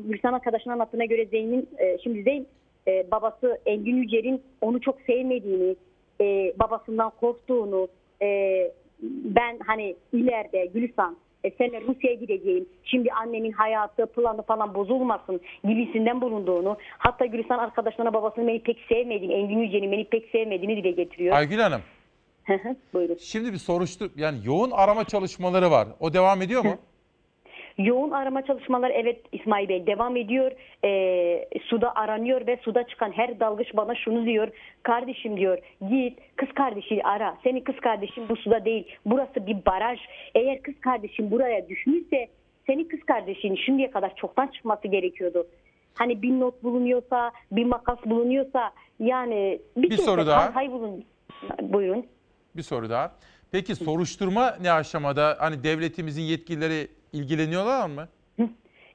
[0.08, 2.48] Gülsen arkadaşının anlattığına göre Zeyn'in, e, şimdi Zeyn
[2.88, 5.76] e, babası Engin Yücel'in onu çok sevmediğini,
[6.22, 7.88] e, babasından korktuğunu,
[8.22, 8.28] e,
[9.02, 12.66] ben hani ileride Gülistan e, seninle Rusya'ya gideceğim.
[12.84, 16.78] Şimdi annemin hayatı, planı falan bozulmasın gibisinden bulunduğunu.
[16.98, 21.36] Hatta Gülistan arkadaşlarına babasının beni pek sevmediğini, Engin Yücel'in beni pek sevmediğini dile getiriyor.
[21.36, 21.82] Aygül Hanım.
[22.94, 23.18] Buyurun.
[23.20, 25.88] Şimdi bir soruştur yani yoğun arama çalışmaları var.
[26.00, 26.78] O devam ediyor mu?
[27.78, 30.52] Yoğun arama çalışmaları evet İsmail Bey devam ediyor.
[30.84, 34.48] Ee, suda aranıyor ve suda çıkan her dalgıç bana şunu diyor.
[34.84, 35.58] Kardeşim diyor
[35.90, 37.38] git kız kardeşini ara.
[37.44, 38.88] Senin kız kardeşin bu suda değil.
[39.06, 40.00] Burası bir baraj.
[40.36, 42.28] Eğer kız kardeşin buraya düşmüşse
[42.68, 45.48] senin kız kardeşin şimdiye kadar çoktan çıkması gerekiyordu.
[45.96, 50.56] Hani bir not bulunuyorsa, bir makas bulunuyorsa yani bir, Bir soru daha.
[50.56, 51.04] hay bulun.
[51.62, 52.06] Buyurun.
[52.56, 53.12] Bir soru daha.
[53.52, 55.38] Peki soruşturma ne aşamada?
[55.40, 58.08] Hani devletimizin yetkilileri ilgileniyorlar mı?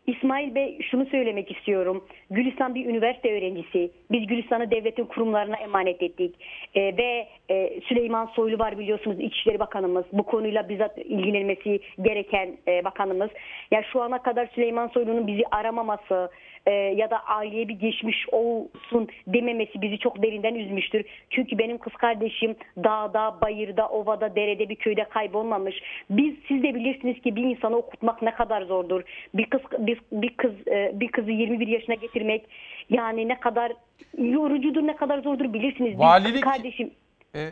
[0.07, 2.05] İsmail Bey şunu söylemek istiyorum.
[2.31, 3.91] Gülistan bir üniversite öğrencisi.
[4.11, 6.35] Biz Gülistan'ı devletin kurumlarına emanet ettik.
[6.75, 10.05] Ee, ve e, Süleyman Soylu var biliyorsunuz İçişleri Bakanımız.
[10.13, 13.31] Bu konuyla bizzat ilgilenmesi gereken e, bakanımız.
[13.71, 16.31] Ya şu ana kadar Süleyman Soylu'nun bizi aramaması
[16.67, 21.05] e, ya da aileye bir geçmiş olsun dememesi bizi çok derinden üzmüştür.
[21.31, 25.83] Çünkü benim kız kardeşim dağda, bayırda, ovada, derede bir köyde kaybolmamış.
[26.11, 29.03] Biz siz de bilirsiniz ki bir insanı okutmak ne kadar zordur.
[29.35, 32.45] Bir kız bir, bir kız e, bir kızı 21 yaşına getirmek
[32.91, 33.73] yani ne kadar
[34.19, 35.99] yorucudur, ne kadar zordur bilirsiniz.
[35.99, 36.91] Valilik- kız kardeşim
[37.35, 37.51] E,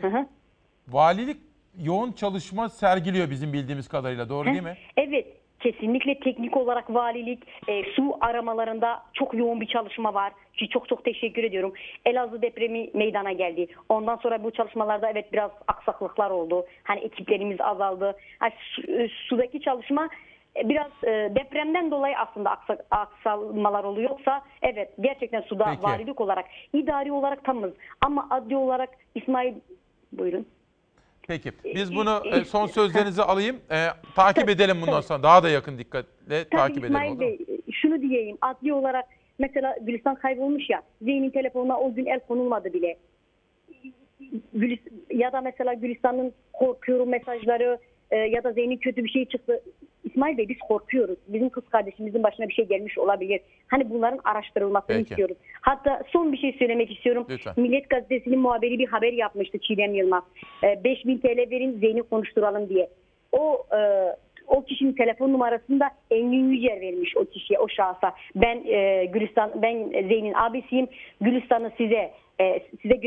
[0.87, 1.37] valilik
[1.83, 4.29] yoğun çalışma sergiliyor bizim bildiğimiz kadarıyla.
[4.29, 4.77] Doğru değil mi?
[4.97, 5.27] Evet,
[5.61, 10.33] kesinlikle teknik olarak valilik e, su aramalarında çok yoğun bir çalışma var.
[10.69, 11.73] Çok çok teşekkür ediyorum.
[12.05, 13.67] Elazığ depremi meydana geldi.
[13.89, 16.65] Ondan sonra bu çalışmalarda evet biraz aksaklıklar oldu.
[16.83, 18.17] Hani ekiplerimiz azaldı.
[18.39, 20.09] Ha, su- e, sudaki çalışma
[20.55, 24.09] e, biraz e, depremden dolayı aslında aksa- aksalmalar oluyor.
[24.09, 25.83] Yoksa evet gerçekten suda Peki.
[25.83, 27.71] valilik olarak, idari olarak tamız.
[28.05, 29.53] Ama adli olarak İsmail
[30.11, 30.45] buyurun.
[31.27, 31.51] Peki.
[31.75, 33.55] Biz bunu e, son sözlerinizi alayım.
[33.71, 35.23] E, takip edelim bundan sonra.
[35.23, 36.95] Daha da yakın dikkatle Tabii takip edelim.
[36.95, 37.19] İsmail?
[37.19, 37.39] Bey
[37.71, 39.05] şunu diyeyim adli olarak
[39.39, 42.97] mesela Gülistan kaybolmuş ya Zeyn'in telefonuna o gün el konulmadı bile.
[44.53, 44.79] Gülis,
[45.13, 47.79] ya da mesela Gülistan'ın korkuyorum mesajları
[48.11, 49.61] e, ya da Zeyn'in kötü bir şey çıktı.
[50.03, 51.17] İsmail Bey biz korkuyoruz.
[51.27, 53.41] Bizim kız kardeşimizin başına bir şey gelmiş olabilir.
[53.67, 55.09] Hani bunların araştırılmasını Peki.
[55.09, 55.37] istiyoruz.
[55.61, 57.25] Hatta son bir şey söylemek istiyorum.
[57.29, 57.53] Lütfen.
[57.57, 60.23] Millet Gazetesi'nin muhabiri bir haber yapmıştı Çiğdem Yılmaz.
[60.63, 62.89] E, 5000 TL verin Zeyn'i konuşturalım diye.
[63.31, 63.79] O e,
[64.47, 68.13] o kişinin telefon numarasını da Engin Yücel vermiş o kişiye, o şahsa.
[68.35, 70.87] Ben e, Gülistan, ben Zeyn'in abisiyim.
[71.21, 72.11] Gülistan'ı size
[72.41, 72.99] e, size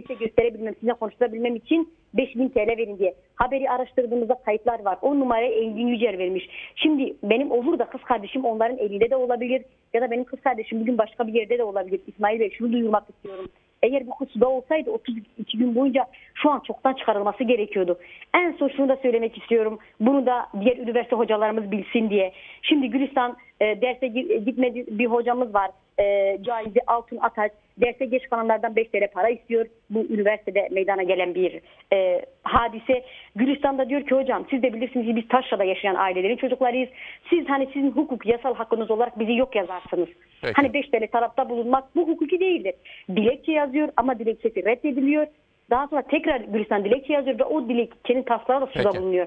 [0.00, 3.14] size gösterebilmem, size konuşturabilmem için 5000 TL verin diye.
[3.34, 4.98] Haberi araştırdığımızda kayıtlar var.
[5.02, 6.48] O numarayı Engin Yücel vermiş.
[6.76, 9.62] Şimdi benim olur da kız kardeşim onların elinde de olabilir.
[9.94, 12.00] Ya da benim kız kardeşim bugün başka bir yerde de olabilir.
[12.06, 13.48] İsmail Bey şunu duyurmak istiyorum.
[13.82, 17.98] Eğer bu kız suda olsaydı 32 gün boyunca şu an çoktan çıkarılması gerekiyordu.
[18.34, 19.78] En son şunu da söylemek istiyorum.
[20.00, 22.32] Bunu da diğer üniversite hocalarımız bilsin diye.
[22.62, 25.70] Şimdi Gülistan e, derse gi- gitmedi bir hocamız var.
[26.00, 27.52] E, Caizi Altun Ataç.
[27.80, 29.66] Derse geç kalanlardan 5 TL para istiyor.
[29.90, 31.60] Bu üniversitede meydana gelen bir
[31.92, 33.04] e, hadise.
[33.36, 36.88] Gülistan da diyor ki hocam siz de bilirsiniz ki biz Taşra'da yaşayan ailelerin çocuklarıyız.
[37.30, 40.08] Siz hani sizin hukuk yasal hakkınız olarak bizi yok yazarsınız.
[40.42, 40.54] Peki.
[40.56, 42.74] Hani 5 TL tarafta bulunmak bu hukuki değildir.
[43.16, 45.26] Dilekçe yazıyor ama dilekçesi reddediliyor.
[45.70, 49.02] Daha sonra tekrar Gülistan dilekçe yazıyor ve o dilekçenin taslağı da suda Peki.
[49.02, 49.26] bulunuyor.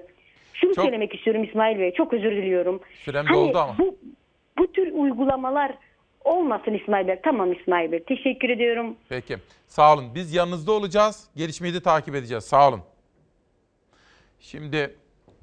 [0.53, 1.91] Şunu Çok- söylemek istiyorum İsmail Bey.
[1.93, 2.81] Çok özür diliyorum.
[2.93, 3.75] Sürem Hani doldu ama.
[3.79, 3.95] Bu,
[4.57, 5.71] bu tür uygulamalar
[6.23, 7.19] olmasın İsmail Bey.
[7.23, 8.03] Tamam İsmail Bey.
[8.03, 8.95] Teşekkür ediyorum.
[9.09, 9.37] Peki.
[9.67, 10.15] Sağ olun.
[10.15, 11.27] Biz yanınızda olacağız.
[11.35, 12.43] Gelişmeyi de takip edeceğiz.
[12.43, 12.81] Sağ olun.
[14.39, 14.95] Şimdi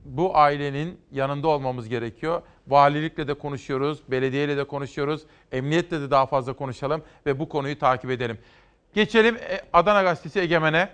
[0.05, 2.43] bu ailenin yanında olmamız gerekiyor.
[2.69, 5.23] Valilikle de konuşuyoruz, belediyeyle de konuşuyoruz,
[5.53, 8.39] emniyetle de daha fazla konuşalım ve bu konuyu takip edelim.
[8.95, 10.89] Geçelim e, Adana Gazetesi Egemen'e.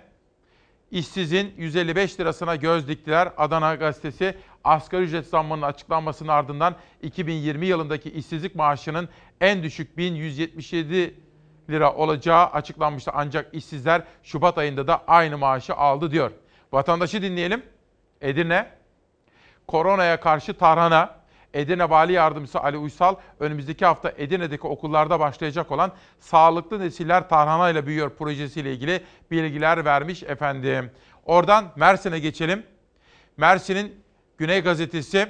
[0.91, 3.29] İşsizin 155 lirasına göz diktiler.
[3.37, 9.09] Adana Gazetesi asgari ücret zammının açıklanmasının ardından 2020 yılındaki işsizlik maaşının
[9.41, 11.15] en düşük 1177
[11.69, 13.11] lira olacağı açıklanmıştı.
[13.13, 16.31] Ancak işsizler Şubat ayında da aynı maaşı aldı diyor.
[16.71, 17.63] Vatandaşı dinleyelim.
[18.21, 18.69] Edirne,
[19.67, 21.15] koronaya karşı tarhana,
[21.53, 27.85] Edirne Vali Yardımcısı Ali Uysal önümüzdeki hafta Edirne'deki okullarda başlayacak olan Sağlıklı Nesiller Tarhana ile
[27.85, 29.01] Büyüyor projesiyle ilgili
[29.31, 30.91] bilgiler vermiş efendim.
[31.25, 32.63] Oradan Mersin'e geçelim.
[33.37, 34.00] Mersin'in
[34.41, 35.27] Güney Gazetesi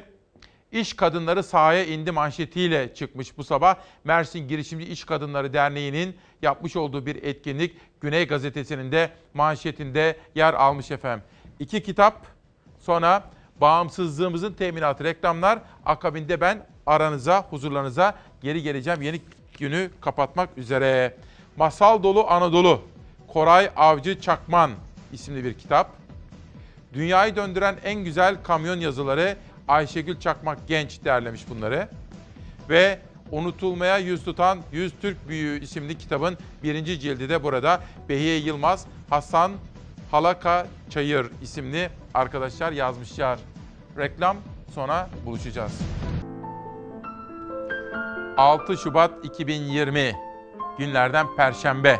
[0.72, 3.76] İş Kadınları sahaya indi manşetiyle çıkmış bu sabah.
[4.04, 10.92] Mersin Girişimci İş Kadınları Derneği'nin yapmış olduğu bir etkinlik Güney Gazetesi'nin de manşetinde yer almış
[10.92, 11.26] efendim.
[11.60, 12.28] İki kitap
[12.80, 13.24] sonra
[13.62, 19.22] bağımsızlığımızın teminatı reklamlar akabinde ben aranıza huzurlarınıza geri geleceğim yeni
[19.60, 21.18] günü kapatmak üzere.
[21.58, 22.82] Masal Dolu Anadolu
[23.28, 24.72] Koray Avcı Çakman
[25.14, 26.01] isimli bir kitap.
[26.94, 29.38] Dünyayı döndüren en güzel kamyon yazıları
[29.68, 31.90] Ayşegül Çakmak Genç derlemiş bunları.
[32.70, 33.00] Ve
[33.32, 37.82] Unutulmaya Yüz Tutan Yüz Türk Büyüğü isimli kitabın birinci cildi de burada.
[38.10, 39.52] Behiye Yılmaz, Hasan
[40.12, 43.40] Halaka Çayır isimli arkadaşlar yazmışlar.
[43.98, 44.38] Reklam
[44.76, 45.80] sonra buluşacağız.
[48.38, 50.16] 6 Şubat 2020
[50.78, 52.00] günlerden Perşembe.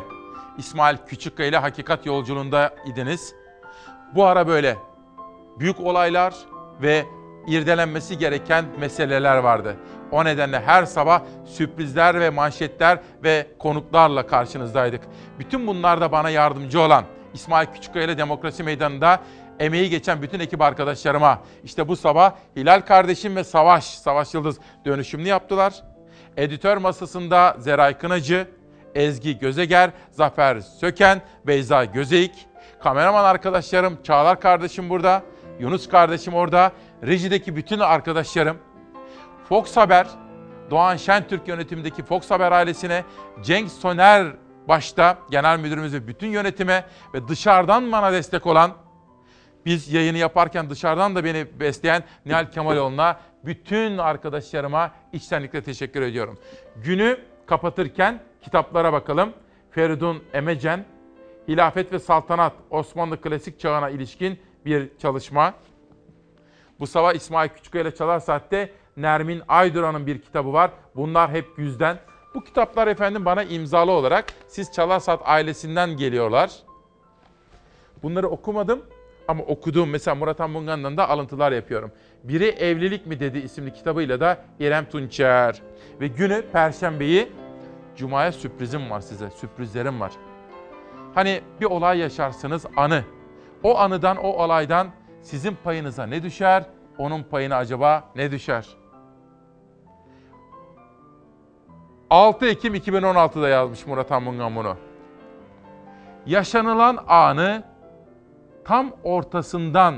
[0.58, 3.34] İsmail Küçükkaya ile Hakikat Yolculuğunda idiniz.
[4.14, 4.76] Bu ara böyle
[5.58, 6.34] büyük olaylar
[6.82, 7.04] ve
[7.46, 9.76] irdelenmesi gereken meseleler vardı.
[10.10, 15.00] O nedenle her sabah sürprizler ve manşetler ve konuklarla karşınızdaydık.
[15.38, 19.20] Bütün bunlarda bana yardımcı olan İsmail Küçükkaya ile Demokrasi Meydanı'nda
[19.58, 25.28] emeği geçen bütün ekip arkadaşlarıma işte bu sabah Hilal kardeşim ve Savaş, Savaş Yıldız dönüşümlü
[25.28, 25.74] yaptılar.
[26.36, 28.48] Editör masasında Zeray Kınacı,
[28.94, 32.32] Ezgi Gözeger, Zafer Söken, Beyza Gözeyik,
[32.82, 35.22] kameraman arkadaşlarım Çağlar kardeşim burada,
[35.58, 36.72] Yunus kardeşim orada,
[37.06, 38.56] rejideki bütün arkadaşlarım,
[39.48, 40.06] Fox Haber,
[40.70, 43.04] Doğan Şentürk yönetimindeki Fox Haber ailesine,
[43.42, 44.26] Cenk Soner
[44.68, 46.84] başta genel müdürümüz ve bütün yönetime
[47.14, 48.70] ve dışarıdan bana destek olan,
[49.66, 56.38] biz yayını yaparken dışarıdan da beni besleyen Nihal Kemaloğlu'na, bütün arkadaşlarıma içtenlikle teşekkür ediyorum.
[56.76, 59.32] Günü kapatırken kitaplara bakalım.
[59.70, 60.84] Feridun Emecen,
[61.48, 65.54] Hilafet ve Saltanat Osmanlı Klasik Çağına ilişkin bir çalışma.
[66.80, 70.70] Bu sabah İsmail Küçükkaya ile Çalar Saat'te Nermin Ayduran'ın bir kitabı var.
[70.96, 71.98] Bunlar hep yüzden.
[72.34, 76.52] Bu kitaplar efendim bana imzalı olarak siz Çalar Saat ailesinden geliyorlar.
[78.02, 78.82] Bunları okumadım
[79.28, 81.92] ama okuduğum mesela Murat Anmungan'dan da alıntılar yapıyorum.
[82.24, 85.62] Biri Evlilik mi dedi isimli kitabıyla da İrem Tunçer.
[86.00, 87.28] Ve günü Perşembeyi
[87.96, 90.12] Cuma'ya sürprizim var size, sürprizlerim var.
[91.14, 93.04] Hani bir olay yaşarsınız anı.
[93.62, 94.88] O anıdan, o olaydan
[95.22, 96.64] sizin payınıza ne düşer?
[96.98, 98.66] Onun payına acaba ne düşer?
[102.10, 104.76] 6 Ekim 2016'da yazmış Murat Anmungan bunu.
[106.26, 107.62] Yaşanılan anı
[108.64, 109.94] tam ortasından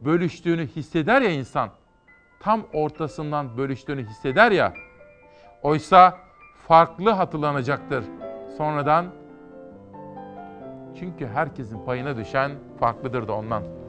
[0.00, 1.70] bölüştüğünü hisseder ya insan.
[2.40, 4.72] Tam ortasından bölüştüğünü hisseder ya.
[5.62, 6.18] Oysa
[6.68, 8.04] farklı hatırlanacaktır
[8.58, 9.21] sonradan.
[10.98, 13.81] Çünkü herkesin payına düşen farklıdır da ondan.